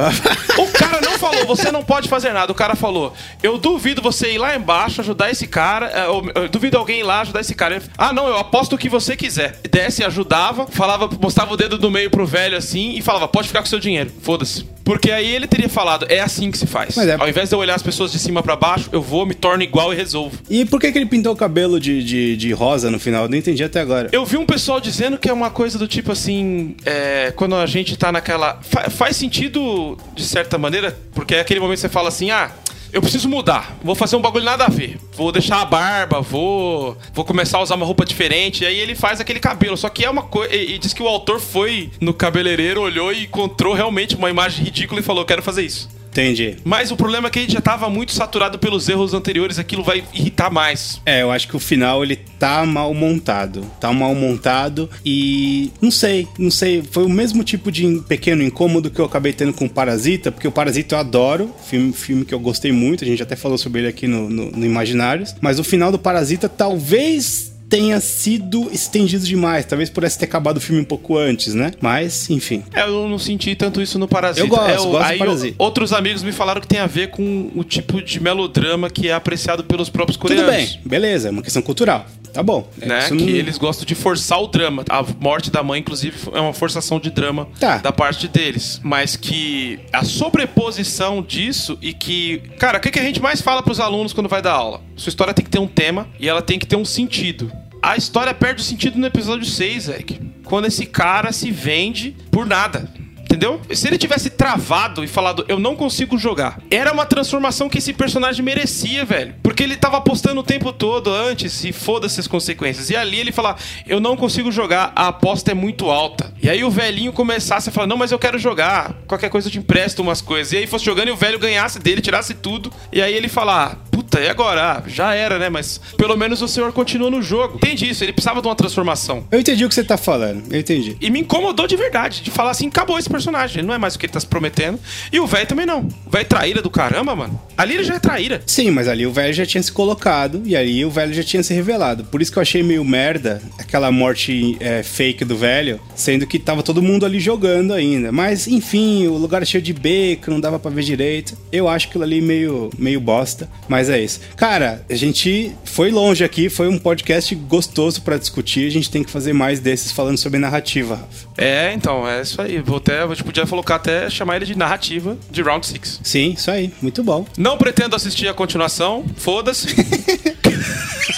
O 0.58 0.66
cara 0.72 1.00
não 1.00 1.18
falou, 1.18 1.46
você 1.46 1.70
não 1.70 1.82
pode 1.82 2.08
fazer 2.08 2.32
nada. 2.32 2.52
O 2.52 2.54
cara 2.54 2.74
falou, 2.74 3.14
eu 3.42 3.58
duvido 3.58 4.02
você 4.02 4.32
ir 4.32 4.38
lá 4.38 4.54
embaixo 4.54 5.00
ajudar 5.00 5.30
esse 5.30 5.46
cara, 5.46 5.63
é, 5.82 6.06
ou, 6.08 6.24
eu 6.34 6.48
duvido 6.48 6.76
alguém 6.78 7.00
ir 7.00 7.02
lá 7.04 7.20
ajudar 7.22 7.40
esse 7.40 7.54
cara. 7.54 7.76
Ele, 7.76 7.84
ah, 7.96 8.12
não, 8.12 8.26
eu 8.28 8.38
aposto 8.38 8.74
o 8.74 8.78
que 8.78 8.88
você 8.88 9.16
quiser. 9.16 9.58
Desce, 9.70 10.04
ajudava, 10.04 10.66
falava, 10.66 11.08
mostrava 11.20 11.52
o 11.52 11.56
dedo 11.56 11.78
do 11.78 11.90
meio 11.90 12.10
pro 12.10 12.26
velho 12.26 12.56
assim 12.56 12.94
e 12.96 13.02
falava, 13.02 13.26
pode 13.28 13.48
ficar 13.48 13.60
com 13.60 13.66
seu 13.66 13.80
dinheiro, 13.80 14.10
foda-se. 14.22 14.64
Porque 14.84 15.10
aí 15.10 15.34
ele 15.34 15.46
teria 15.46 15.68
falado, 15.68 16.04
é 16.10 16.20
assim 16.20 16.50
que 16.50 16.58
se 16.58 16.66
faz. 16.66 16.98
É- 16.98 17.16
Ao 17.18 17.26
invés 17.26 17.48
de 17.48 17.54
eu 17.54 17.58
olhar 17.58 17.74
as 17.74 17.82
pessoas 17.82 18.12
de 18.12 18.18
cima 18.18 18.42
pra 18.42 18.54
baixo, 18.54 18.90
eu 18.92 19.00
vou, 19.00 19.24
me 19.24 19.32
torno 19.34 19.62
igual 19.62 19.92
e 19.94 19.96
resolvo. 19.96 20.38
E 20.50 20.66
por 20.66 20.78
que, 20.78 20.92
que 20.92 20.98
ele 20.98 21.06
pintou 21.06 21.32
o 21.32 21.36
cabelo 21.36 21.80
de, 21.80 22.04
de, 22.04 22.36
de 22.36 22.52
rosa 22.52 22.90
no 22.90 22.98
final? 23.00 23.22
Eu 23.24 23.28
não 23.30 23.38
entendi 23.38 23.64
até 23.64 23.80
agora. 23.80 24.10
Eu 24.12 24.26
vi 24.26 24.36
um 24.36 24.44
pessoal 24.44 24.78
dizendo 24.80 25.16
que 25.16 25.28
é 25.28 25.32
uma 25.32 25.48
coisa 25.50 25.78
do 25.78 25.88
tipo 25.88 26.12
assim, 26.12 26.76
é, 26.84 27.32
quando 27.34 27.54
a 27.54 27.64
gente 27.64 27.96
tá 27.96 28.12
naquela. 28.12 28.58
fa- 28.62 28.90
faz 28.90 29.16
sentido 29.16 29.96
de 30.14 30.22
certa 30.22 30.58
maneira, 30.58 30.94
porque 31.14 31.34
é 31.34 31.40
aquele 31.40 31.60
momento 31.60 31.76
que 31.76 31.80
você 31.80 31.88
fala 31.88 32.08
assim, 32.08 32.30
ah. 32.30 32.50
Eu 32.94 33.02
preciso 33.02 33.28
mudar, 33.28 33.76
vou 33.82 33.96
fazer 33.96 34.14
um 34.14 34.20
bagulho 34.20 34.44
nada 34.44 34.66
a 34.66 34.68
ver. 34.68 35.00
Vou 35.14 35.32
deixar 35.32 35.60
a 35.60 35.64
barba, 35.64 36.20
vou 36.20 36.96
vou 37.12 37.24
começar 37.24 37.58
a 37.58 37.62
usar 37.62 37.74
uma 37.74 37.84
roupa 37.84 38.04
diferente. 38.04 38.62
E 38.62 38.66
aí 38.68 38.78
ele 38.78 38.94
faz 38.94 39.20
aquele 39.20 39.40
cabelo. 39.40 39.76
Só 39.76 39.88
que 39.88 40.04
é 40.04 40.08
uma 40.08 40.22
coisa. 40.22 40.54
E, 40.54 40.76
e 40.76 40.78
diz 40.78 40.92
que 40.92 41.02
o 41.02 41.08
autor 41.08 41.40
foi 41.40 41.90
no 42.00 42.14
cabeleireiro, 42.14 42.80
olhou 42.80 43.12
e 43.12 43.24
encontrou 43.24 43.74
realmente 43.74 44.14
uma 44.14 44.30
imagem 44.30 44.64
ridícula 44.64 45.00
e 45.00 45.02
falou: 45.02 45.24
Quero 45.24 45.42
fazer 45.42 45.62
isso. 45.62 45.88
Entendi. 46.14 46.56
Mas 46.62 46.92
o 46.92 46.96
problema 46.96 47.26
é 47.26 47.30
que 47.30 47.40
a 47.40 47.42
gente 47.42 47.54
já 47.54 47.60
tava 47.60 47.90
muito 47.90 48.12
saturado 48.12 48.56
pelos 48.56 48.88
erros 48.88 49.12
anteriores, 49.14 49.58
aquilo 49.58 49.82
vai 49.82 50.04
irritar 50.14 50.48
mais. 50.48 51.00
É, 51.04 51.22
eu 51.22 51.32
acho 51.32 51.48
que 51.48 51.56
o 51.56 51.58
final 51.58 52.04
ele 52.04 52.14
tá 52.38 52.64
mal 52.64 52.94
montado. 52.94 53.62
Tá 53.80 53.92
mal 53.92 54.14
montado 54.14 54.88
e 55.04 55.72
não 55.80 55.90
sei, 55.90 56.28
não 56.38 56.52
sei. 56.52 56.84
Foi 56.88 57.04
o 57.04 57.08
mesmo 57.08 57.42
tipo 57.42 57.72
de 57.72 58.00
pequeno 58.08 58.44
incômodo 58.44 58.92
que 58.92 59.00
eu 59.00 59.04
acabei 59.04 59.32
tendo 59.32 59.52
com 59.52 59.64
o 59.64 59.68
Parasita, 59.70 60.30
porque 60.30 60.46
o 60.46 60.52
Parasita 60.52 60.94
eu 60.94 61.00
adoro, 61.00 61.52
filme, 61.66 61.92
filme 61.92 62.24
que 62.24 62.32
eu 62.32 62.38
gostei 62.38 62.70
muito, 62.70 63.02
a 63.02 63.06
gente 63.06 63.22
até 63.22 63.34
falou 63.34 63.58
sobre 63.58 63.80
ele 63.80 63.88
aqui 63.88 64.06
no, 64.06 64.30
no, 64.30 64.52
no 64.52 64.64
Imaginários. 64.64 65.34
Mas 65.40 65.58
o 65.58 65.64
final 65.64 65.90
do 65.90 65.98
Parasita 65.98 66.48
talvez 66.48 67.53
tenha 67.76 68.00
sido 68.00 68.68
estendido 68.72 69.24
demais. 69.26 69.64
Talvez 69.64 69.90
pudesse 69.90 70.18
ter 70.18 70.26
acabado 70.26 70.58
o 70.58 70.60
filme 70.60 70.80
um 70.80 70.84
pouco 70.84 71.16
antes, 71.18 71.54
né? 71.54 71.72
Mas, 71.80 72.28
enfim. 72.30 72.62
É, 72.72 72.82
eu 72.82 73.08
não 73.08 73.18
senti 73.18 73.54
tanto 73.54 73.80
isso 73.82 73.98
no 73.98 74.06
Parasita. 74.08 74.44
Eu 74.44 74.48
gosto, 74.48 74.68
É, 74.70 74.76
gosto 74.76 74.96
aí 75.12 75.18
Parasita. 75.18 75.54
outros 75.58 75.92
amigos 75.92 76.22
me 76.22 76.32
falaram 76.32 76.60
que 76.60 76.66
tem 76.68 76.78
a 76.80 76.86
ver 76.86 77.10
com 77.10 77.50
o 77.54 77.64
tipo 77.64 78.00
de 78.02 78.20
melodrama 78.20 78.88
que 78.90 79.08
é 79.08 79.12
apreciado 79.14 79.64
pelos 79.64 79.88
próprios 79.88 80.16
Tudo 80.16 80.28
coreanos. 80.28 80.54
bem, 80.54 80.80
beleza, 80.84 81.28
é 81.28 81.30
uma 81.30 81.42
questão 81.42 81.62
cultural. 81.62 82.06
Tá 82.32 82.42
bom. 82.42 82.68
É, 82.80 82.86
Né? 82.86 83.08
Que 83.08 83.14
não- 83.14 83.28
eles 83.28 83.56
gostam 83.58 83.86
de 83.86 83.94
forçar 83.94 84.42
o 84.42 84.48
drama. 84.48 84.84
A 84.90 85.04
morte 85.20 85.52
da 85.52 85.62
mãe, 85.62 85.78
inclusive, 85.80 86.16
é 86.32 86.40
uma 86.40 86.52
forçação 86.52 86.98
de 86.98 87.08
drama 87.10 87.46
Tá. 87.60 87.76
da 87.78 87.92
parte 87.92 88.26
deles. 88.26 88.80
Mas 88.82 89.14
que 89.14 89.78
a 89.92 90.04
sobreposição 90.04 91.22
disso 91.22 91.78
e 91.80 91.92
que. 91.92 92.38
Cara, 92.58 92.78
o 92.78 92.80
que, 92.80 92.90
que 92.90 92.98
a 92.98 93.02
gente 93.02 93.20
mais 93.22 93.40
fala 93.40 93.62
pros 93.62 93.78
alunos 93.80 94.12
quando 94.12 94.28
vai 94.28 94.42
dar 94.42 94.52
aula? 94.52 94.80
Sua 94.96 95.10
história 95.10 95.32
tem 95.32 95.44
que 95.44 95.50
ter 95.50 95.58
um 95.60 95.66
tema 95.68 96.08
e 96.18 96.28
ela 96.28 96.42
tem 96.42 96.58
que 96.58 96.66
ter 96.66 96.74
um 96.76 96.84
sentido. 96.84 97.52
A 97.84 97.98
história 97.98 98.32
perde 98.32 98.62
o 98.62 98.64
sentido 98.64 98.98
no 98.98 99.04
episódio 99.04 99.44
6, 99.44 99.90
Eric. 99.90 100.18
Quando 100.42 100.64
esse 100.64 100.86
cara 100.86 101.32
se 101.32 101.50
vende 101.50 102.16
por 102.30 102.46
nada. 102.46 102.90
Entendeu? 103.34 103.60
Se 103.72 103.88
ele 103.88 103.98
tivesse 103.98 104.30
travado 104.30 105.02
e 105.02 105.08
falado, 105.08 105.44
eu 105.48 105.58
não 105.58 105.74
consigo 105.74 106.16
jogar, 106.16 106.60
era 106.70 106.92
uma 106.92 107.04
transformação 107.04 107.68
que 107.68 107.78
esse 107.78 107.92
personagem 107.92 108.44
merecia, 108.44 109.04
velho. 109.04 109.34
Porque 109.42 109.64
ele 109.64 109.76
tava 109.76 109.96
apostando 109.96 110.40
o 110.40 110.44
tempo 110.44 110.72
todo 110.72 111.12
antes 111.12 111.64
e 111.64 111.72
foda-se 111.72 112.20
as 112.20 112.28
consequências. 112.28 112.90
E 112.90 112.96
ali 112.96 113.18
ele 113.18 113.32
falar, 113.32 113.58
eu 113.86 113.98
não 113.98 114.16
consigo 114.16 114.52
jogar, 114.52 114.92
a 114.94 115.08
aposta 115.08 115.50
é 115.50 115.54
muito 115.54 115.90
alta. 115.90 116.32
E 116.40 116.48
aí 116.48 116.62
o 116.62 116.70
velhinho 116.70 117.12
começasse 117.12 117.68
a 117.68 117.72
falar, 117.72 117.88
não, 117.88 117.96
mas 117.96 118.12
eu 118.12 118.18
quero 118.20 118.38
jogar, 118.38 118.94
qualquer 119.08 119.30
coisa 119.30 119.48
eu 119.48 119.52
te 119.52 119.58
empresto 119.58 120.00
umas 120.00 120.20
coisas. 120.20 120.52
E 120.52 120.58
aí 120.58 120.66
fosse 120.66 120.84
jogando 120.84 121.08
e 121.08 121.10
o 121.10 121.16
velho 121.16 121.38
ganhasse 121.38 121.80
dele, 121.80 122.00
tirasse 122.00 122.34
tudo. 122.34 122.72
E 122.92 123.02
aí 123.02 123.12
ele 123.12 123.28
falar, 123.28 123.82
puta, 123.90 124.20
e 124.20 124.28
agora? 124.28 124.78
Ah, 124.78 124.82
já 124.86 125.12
era, 125.14 125.40
né? 125.40 125.48
Mas 125.48 125.80
pelo 125.96 126.16
menos 126.16 126.40
o 126.40 126.46
senhor 126.46 126.72
continua 126.72 127.10
no 127.10 127.20
jogo. 127.20 127.56
Entende 127.56 127.88
isso? 127.88 128.04
Ele 128.04 128.12
precisava 128.12 128.40
de 128.40 128.46
uma 128.46 128.54
transformação. 128.54 129.26
Eu 129.30 129.40
entendi 129.40 129.64
o 129.64 129.68
que 129.68 129.74
você 129.74 129.82
tá 129.82 129.96
falando, 129.96 130.44
eu 130.52 130.60
entendi. 130.60 130.96
E 131.00 131.10
me 131.10 131.20
incomodou 131.20 131.66
de 131.66 131.76
verdade, 131.76 132.22
de 132.22 132.30
falar 132.30 132.50
assim, 132.50 132.68
acabou 132.68 132.98
esse 132.98 133.08
personagem, 133.08 133.23
ele 133.54 133.66
não 133.66 133.74
é 133.74 133.78
mais 133.78 133.94
o 133.94 133.98
que 133.98 134.06
ele 134.06 134.12
tá 134.12 134.20
se 134.20 134.26
prometendo. 134.26 134.78
E 135.12 135.20
o 135.20 135.26
velho 135.26 135.46
também 135.46 135.66
não. 135.66 135.88
O 136.06 136.10
velho 136.10 136.22
é 136.22 136.24
traíra 136.24 136.60
do 136.60 136.70
caramba, 136.70 137.14
mano. 137.14 137.40
Ali 137.56 137.74
ele 137.74 137.84
já 137.84 137.94
é 137.94 137.98
traíra. 138.00 138.42
Sim, 138.46 138.70
mas 138.70 138.88
ali 138.88 139.06
o 139.06 139.12
velho 139.12 139.32
já 139.32 139.46
tinha 139.46 139.62
se 139.62 139.70
colocado 139.70 140.42
e 140.44 140.56
aí 140.56 140.84
o 140.84 140.90
velho 140.90 141.14
já 141.14 141.22
tinha 141.22 141.42
se 141.42 141.54
revelado. 141.54 142.04
Por 142.04 142.20
isso 142.20 142.32
que 142.32 142.38
eu 142.38 142.42
achei 142.42 142.62
meio 142.62 142.84
merda 142.84 143.40
aquela 143.58 143.92
morte 143.92 144.56
é, 144.60 144.82
fake 144.82 145.24
do 145.24 145.36
velho, 145.36 145.80
sendo 145.94 146.26
que 146.26 146.38
tava 146.38 146.62
todo 146.62 146.82
mundo 146.82 147.06
ali 147.06 147.20
jogando 147.20 147.72
ainda. 147.72 148.10
Mas 148.10 148.48
enfim, 148.48 149.06
o 149.06 149.14
lugar 149.14 149.44
cheio 149.46 149.62
de 149.62 149.72
beco, 149.72 150.30
não 150.30 150.40
dava 150.40 150.58
pra 150.58 150.70
ver 150.70 150.82
direito. 150.82 151.36
Eu 151.52 151.68
acho 151.68 151.88
aquilo 151.88 152.04
ali 152.04 152.20
meio, 152.20 152.70
meio 152.76 153.00
bosta. 153.00 153.48
Mas 153.68 153.84
Mas 153.84 153.90
é 153.90 154.00
isso. 154.00 154.20
Cara, 154.34 154.82
a 154.88 154.94
gente 154.94 155.54
foi 155.62 155.90
longe 155.90 156.24
aqui, 156.24 156.48
foi 156.48 156.68
um 156.68 156.78
podcast 156.78 157.34
gostoso 157.34 158.00
pra 158.00 158.16
discutir. 158.16 158.66
A 158.66 158.70
gente 158.70 158.90
tem 158.90 159.04
que 159.04 159.10
fazer 159.10 159.34
mais 159.34 159.60
desses 159.60 159.92
falando 159.92 160.16
sobre 160.16 160.38
narrativa, 160.38 160.94
Rafa. 160.94 161.28
É, 161.36 161.72
então, 161.74 162.08
é 162.08 162.22
isso 162.22 162.40
aí. 162.40 162.62
Vou 162.62 162.78
até, 162.78 163.04
a 163.14 163.16
gente 163.16 163.24
podia 163.24 163.46
colocar 163.46 163.76
até 163.76 164.10
chamar 164.10 164.36
ele 164.36 164.44
de 164.44 164.56
narrativa 164.56 165.16
de 165.30 165.42
Round 165.42 165.66
6. 165.66 166.00
Sim, 166.02 166.34
isso 166.36 166.50
aí. 166.50 166.72
Muito 166.82 167.02
bom. 167.02 167.24
Não 167.38 167.56
pretendo 167.56 167.96
assistir 167.96 168.28
a 168.28 168.34
continuação, 168.34 169.04
foda-se. 169.16 169.74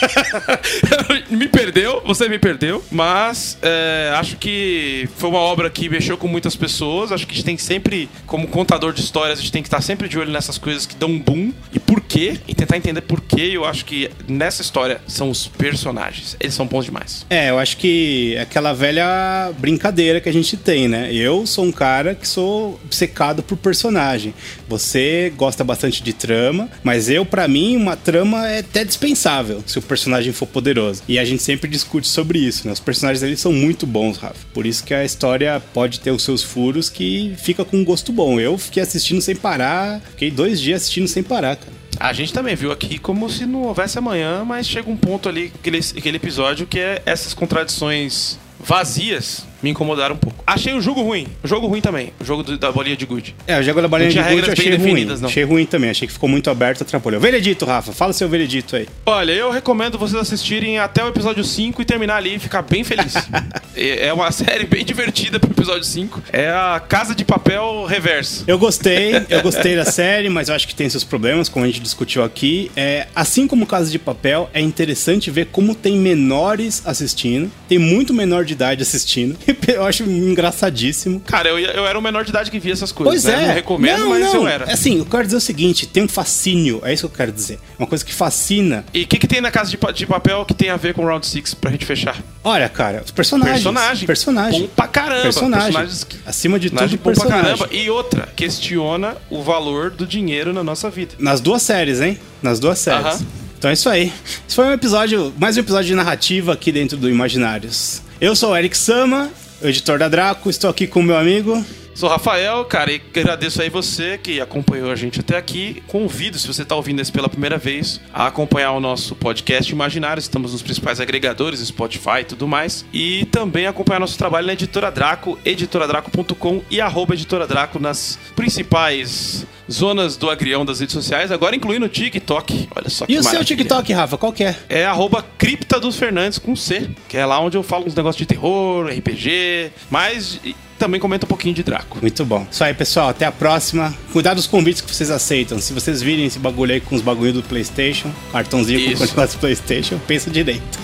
me 1.30 1.48
perdeu, 1.48 2.02
você 2.04 2.28
me 2.28 2.38
perdeu, 2.38 2.82
mas 2.90 3.58
é, 3.62 4.12
acho 4.16 4.36
que 4.36 5.08
foi 5.16 5.30
uma 5.30 5.38
obra 5.38 5.70
que 5.70 5.88
mexeu 5.88 6.16
com 6.16 6.28
muitas 6.28 6.56
pessoas. 6.56 7.12
Acho 7.12 7.26
que 7.26 7.32
a 7.32 7.36
gente 7.36 7.44
tem 7.44 7.56
sempre, 7.56 8.08
como 8.26 8.46
contador 8.48 8.92
de 8.92 9.00
histórias, 9.00 9.38
a 9.38 9.42
gente 9.42 9.52
tem 9.52 9.62
que 9.62 9.68
estar 9.68 9.80
sempre 9.80 10.08
de 10.08 10.18
olho 10.18 10.32
nessas 10.32 10.58
coisas 10.58 10.86
que 10.86 10.94
dão 10.96 11.10
um 11.10 11.18
boom 11.18 11.52
e 11.72 11.78
por 11.78 12.00
quê, 12.00 12.38
e 12.46 12.54
tentar 12.54 12.76
entender 12.76 13.02
por 13.02 13.20
quê. 13.20 13.50
Eu 13.52 13.64
acho 13.64 13.84
que 13.84 14.10
nessa 14.28 14.62
história 14.62 15.00
são 15.06 15.30
os 15.30 15.46
personagens, 15.46 16.36
eles 16.40 16.54
são 16.54 16.66
bons 16.66 16.84
demais. 16.84 17.26
É, 17.30 17.50
eu 17.50 17.58
acho 17.58 17.76
que 17.76 18.34
é 18.36 18.42
aquela 18.42 18.72
velha 18.72 19.52
brincadeira 19.58 20.20
que 20.20 20.28
a 20.28 20.32
gente 20.32 20.56
tem, 20.56 20.88
né? 20.88 21.12
Eu 21.12 21.46
sou 21.46 21.64
um 21.64 21.72
cara 21.72 22.14
que 22.14 22.26
sou 22.26 22.80
obcecado 22.84 23.42
por 23.42 23.56
personagem. 23.56 24.34
Você 24.68 25.32
gosta 25.36 25.62
bastante 25.64 26.02
de 26.02 26.12
trama, 26.12 26.68
mas 26.82 27.08
eu, 27.08 27.24
para 27.24 27.46
mim, 27.48 27.76
uma 27.76 27.96
trama 27.96 28.48
é 28.48 28.60
até 28.60 28.84
dispensável 28.84 29.35
se 29.66 29.78
o 29.78 29.82
personagem 29.82 30.32
for 30.32 30.46
poderoso. 30.46 31.02
E 31.08 31.18
a 31.18 31.24
gente 31.24 31.42
sempre 31.42 31.70
discute 31.70 32.06
sobre 32.06 32.38
isso, 32.38 32.66
né? 32.66 32.72
Os 32.72 32.80
personagens 32.80 33.22
eles 33.22 33.40
são 33.40 33.52
muito 33.52 33.86
bons, 33.86 34.16
Rafa. 34.18 34.46
Por 34.52 34.66
isso 34.66 34.84
que 34.84 34.94
a 34.94 35.04
história 35.04 35.62
pode 35.72 36.00
ter 36.00 36.10
os 36.10 36.22
seus 36.22 36.42
furos 36.42 36.88
que 36.88 37.34
fica 37.38 37.64
com 37.64 37.78
um 37.78 37.84
gosto 37.84 38.12
bom. 38.12 38.38
Eu 38.40 38.56
fiquei 38.58 38.82
assistindo 38.82 39.20
sem 39.20 39.34
parar, 39.34 40.00
fiquei 40.10 40.30
dois 40.30 40.60
dias 40.60 40.82
assistindo 40.82 41.08
sem 41.08 41.22
parar, 41.22 41.56
cara. 41.56 41.72
A 41.98 42.12
gente 42.12 42.32
também 42.32 42.54
viu 42.54 42.70
aqui 42.70 42.98
como 42.98 43.28
se 43.30 43.46
não 43.46 43.62
houvesse 43.62 43.98
amanhã, 43.98 44.44
mas 44.44 44.68
chega 44.68 44.90
um 44.90 44.96
ponto 44.96 45.28
ali, 45.28 45.50
aquele, 45.54 45.78
aquele 45.78 46.16
episódio, 46.16 46.66
que 46.66 46.78
é 46.78 47.02
essas 47.06 47.32
contradições 47.32 48.38
vazias 48.60 49.46
me 49.62 49.70
incomodaram 49.70 50.14
um 50.14 50.18
pouco. 50.18 50.42
Achei 50.46 50.74
o 50.74 50.80
jogo 50.80 51.02
ruim. 51.02 51.26
O 51.42 51.48
jogo 51.48 51.66
ruim 51.66 51.80
também. 51.80 52.12
O 52.20 52.24
jogo 52.24 52.42
do- 52.42 52.58
da 52.58 52.70
bolinha 52.70 52.96
de 52.96 53.04
good. 53.06 53.34
É, 53.46 53.58
o 53.58 53.62
jogo 53.62 53.80
da 53.82 53.88
balinha 53.88 54.08
Não 54.10 54.22
de 54.28 54.34
gude 54.36 54.50
achei 54.50 54.76
ruim. 54.76 55.04
não. 55.04 55.28
Achei 55.28 55.44
ruim 55.44 55.66
também, 55.66 55.90
achei 55.90 56.06
que 56.06 56.12
ficou 56.12 56.28
muito 56.28 56.50
aberto, 56.50 56.82
atrapalhou. 56.82 57.20
Veredito, 57.20 57.64
Rafa, 57.64 57.92
fala 57.92 58.12
seu 58.12 58.28
veredito 58.28 58.76
aí. 58.76 58.86
Olha, 59.04 59.32
eu 59.32 59.50
recomendo 59.50 59.98
vocês 59.98 60.20
assistirem 60.20 60.78
até 60.78 61.04
o 61.04 61.08
episódio 61.08 61.42
5 61.44 61.80
e 61.82 61.84
terminar 61.84 62.16
ali 62.16 62.34
e 62.36 62.38
ficar 62.38 62.62
bem 62.62 62.84
feliz. 62.84 63.14
é 63.74 64.06
é 64.06 64.12
uma 64.12 64.30
série 64.32 64.64
bem 64.66 64.84
divertida 64.84 65.38
pro 65.40 65.50
episódio 65.50 65.84
5. 65.84 66.22
É 66.32 66.48
a 66.50 66.80
Casa 66.86 67.14
de 67.14 67.24
Papel 67.24 67.84
Reverso. 67.86 68.44
Eu 68.46 68.58
gostei, 68.58 69.12
eu 69.28 69.42
gostei 69.42 69.74
da 69.76 69.84
série, 69.84 70.28
mas 70.28 70.48
eu 70.48 70.54
acho 70.54 70.66
que 70.68 70.74
tem 70.74 70.88
seus 70.88 71.04
problemas, 71.04 71.48
como 71.48 71.64
a 71.64 71.68
gente 71.68 71.80
discutiu 71.80 72.22
aqui. 72.22 72.70
É, 72.76 73.06
assim 73.14 73.46
como 73.46 73.66
Casa 73.66 73.90
de 73.90 73.98
Papel, 73.98 74.48
é 74.52 74.60
interessante 74.60 75.30
ver 75.30 75.46
como 75.46 75.74
tem 75.74 75.96
menores 75.98 76.82
assistindo, 76.84 77.50
tem 77.68 77.78
muito 77.78 78.12
menor 78.14 78.44
de 78.44 78.52
idade 78.52 78.82
assistindo. 78.82 79.36
Eu 79.66 79.84
acho 79.84 80.04
engraçadíssimo. 80.04 81.20
Cara, 81.20 81.48
eu, 81.48 81.58
eu 81.58 81.86
era 81.86 81.98
o 81.98 82.02
menor 82.02 82.24
de 82.24 82.30
idade 82.30 82.50
que 82.50 82.58
via 82.58 82.72
essas 82.72 82.92
coisas. 82.92 83.22
Pois 83.22 83.24
né? 83.24 83.44
é. 83.44 83.46
Não 83.48 83.54
recomendo, 83.54 84.06
mas 84.08 84.34
eu 84.34 84.46
era. 84.46 84.72
Assim, 84.72 84.98
eu 84.98 85.04
quero 85.04 85.24
dizer 85.24 85.36
o 85.36 85.40
seguinte: 85.40 85.86
tem 85.86 86.04
um 86.04 86.08
fascínio, 86.08 86.80
é 86.84 86.92
isso 86.92 87.06
que 87.08 87.14
eu 87.14 87.16
quero 87.16 87.32
dizer. 87.32 87.58
Uma 87.78 87.86
coisa 87.86 88.04
que 88.04 88.12
fascina. 88.14 88.84
E 88.94 89.02
o 89.02 89.06
que, 89.06 89.18
que 89.18 89.26
tem 89.26 89.40
na 89.40 89.50
Casa 89.50 89.70
de, 89.70 89.78
de 89.94 90.06
Papel 90.06 90.44
que 90.44 90.54
tem 90.54 90.70
a 90.70 90.76
ver 90.76 90.94
com 90.94 91.04
Round 91.04 91.26
6 91.26 91.54
pra 91.54 91.70
gente 91.70 91.84
fechar? 91.84 92.16
Olha, 92.42 92.68
cara, 92.68 93.02
os 93.04 93.10
personagens. 93.10 93.54
Personagem. 93.54 94.06
Personagem. 94.06 94.60
Bom 94.62 94.68
pra 94.74 94.88
caramba. 94.88 95.22
Personagem. 95.22 95.66
Personagens 95.66 96.04
que- 96.04 96.16
Acima 96.26 96.58
de 96.58 96.70
Personagem 96.70 96.98
tudo, 96.98 97.04
bom 97.04 97.12
pra 97.12 97.22
personagem. 97.28 97.56
caramba. 97.58 97.74
E 97.74 97.90
outra, 97.90 98.28
questiona 98.34 99.16
o 99.30 99.42
valor 99.42 99.90
do 99.90 100.06
dinheiro 100.06 100.52
na 100.52 100.62
nossa 100.62 100.90
vida. 100.90 101.14
Nas 101.18 101.40
duas 101.40 101.62
séries, 101.62 102.00
hein? 102.00 102.18
Nas 102.42 102.58
duas 102.58 102.78
séries. 102.78 103.06
Aham. 103.06 103.26
Então 103.58 103.70
é 103.70 103.72
isso 103.74 103.88
aí. 103.88 104.12
Esse 104.46 104.54
foi 104.54 104.66
um 104.66 104.72
episódio, 104.72 105.32
mais 105.38 105.56
um 105.56 105.60
episódio 105.60 105.86
de 105.88 105.94
narrativa 105.94 106.52
aqui 106.52 106.70
dentro 106.70 106.96
do 106.96 107.08
Imaginários. 107.08 108.02
Eu 108.18 108.34
sou 108.34 108.52
o 108.52 108.56
Eric 108.56 108.74
Sama, 108.76 109.30
o 109.62 109.66
editor 109.66 109.98
da 109.98 110.08
Draco, 110.08 110.48
estou 110.48 110.70
aqui 110.70 110.86
com 110.86 111.00
o 111.00 111.02
meu 111.02 111.18
amigo. 111.18 111.62
Sou 111.94 112.08
Rafael, 112.08 112.64
cara, 112.64 112.90
e 112.90 113.00
agradeço 113.14 113.60
aí 113.60 113.68
você 113.68 114.16
que 114.16 114.40
acompanhou 114.40 114.90
a 114.90 114.96
gente 114.96 115.20
até 115.20 115.36
aqui. 115.36 115.82
Convido, 115.86 116.38
se 116.38 116.46
você 116.46 116.62
está 116.62 116.74
ouvindo 116.74 117.00
esse 117.00 117.12
pela 117.12 117.28
primeira 117.28 117.58
vez, 117.58 118.00
a 118.12 118.26
acompanhar 118.26 118.72
o 118.72 118.80
nosso 118.80 119.14
podcast 119.14 119.70
Imaginário. 119.70 120.18
Estamos 120.18 120.52
nos 120.52 120.62
principais 120.62 120.98
agregadores, 120.98 121.60
Spotify 121.60 122.20
e 122.20 122.24
tudo 122.24 122.48
mais. 122.48 122.86
E 122.90 123.26
também 123.26 123.66
acompanhar 123.66 124.00
nosso 124.00 124.16
trabalho 124.16 124.46
na 124.46 124.54
Editora 124.54 124.90
Draco, 124.90 125.38
editoradraco.com 125.44 126.62
e 126.70 126.80
arroba 126.80 127.12
Editora 127.12 127.46
Draco 127.46 127.78
nas 127.78 128.18
principais 128.34 129.46
zonas 129.70 130.16
do 130.16 130.30
agrião 130.30 130.64
das 130.64 130.80
redes 130.80 130.92
sociais, 130.94 131.30
agora 131.32 131.54
incluindo 131.56 131.86
o 131.86 131.88
TikTok. 131.88 132.68
Olha 132.74 132.88
só 132.88 133.06
que 133.06 133.12
E 133.12 133.18
o 133.18 133.22
seu 133.22 133.32
maravilha. 133.32 133.56
TikTok, 133.56 133.92
Rafa, 133.92 134.16
qual 134.18 134.32
que 134.32 134.44
é? 134.44 134.56
É 134.68 134.84
arroba 134.86 135.24
Cripta 135.38 135.78
dos 135.80 135.96
Fernandes 135.96 136.38
com 136.38 136.54
C, 136.56 136.88
que 137.08 137.16
é 137.16 137.24
lá 137.26 137.40
onde 137.40 137.56
eu 137.56 137.62
falo 137.62 137.86
uns 137.86 137.94
negócios 137.94 138.18
de 138.18 138.26
terror, 138.26 138.86
RPG, 138.88 139.70
mas 139.90 140.40
também 140.78 141.00
comento 141.00 141.24
um 141.24 141.28
pouquinho 141.28 141.54
de 141.54 141.62
Draco. 141.62 141.98
Muito 142.00 142.24
bom. 142.24 142.46
Isso 142.50 142.62
aí, 142.62 142.74
pessoal. 142.74 143.08
Até 143.08 143.24
a 143.24 143.32
próxima. 143.32 143.94
Cuidado 144.12 144.36
dos 144.36 144.46
convites 144.46 144.82
que 144.82 144.94
vocês 144.94 145.10
aceitam. 145.10 145.58
Se 145.58 145.72
vocês 145.72 146.02
virem 146.02 146.26
esse 146.26 146.38
bagulho 146.38 146.74
aí 146.74 146.80
com 146.80 146.94
os 146.94 147.00
bagulho 147.02 147.32
do 147.32 147.42
PlayStation, 147.42 148.10
cartãozinho 148.30 148.84
com 148.84 148.90
Isso. 148.92 149.02
o 149.04 149.06
negócio 149.06 149.38
do 149.38 149.40
PlayStation, 149.40 149.98
pensa 150.06 150.30
direito. 150.30 150.78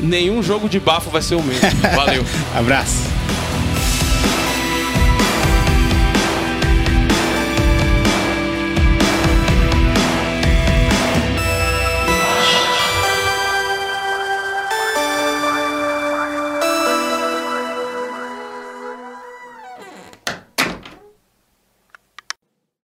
Nenhum 0.00 0.42
jogo 0.42 0.68
de 0.68 0.78
bafo 0.80 1.10
vai 1.10 1.22
ser 1.22 1.36
o 1.36 1.42
mesmo. 1.42 1.62
Valeu. 1.94 2.24
Abraço. 2.54 2.96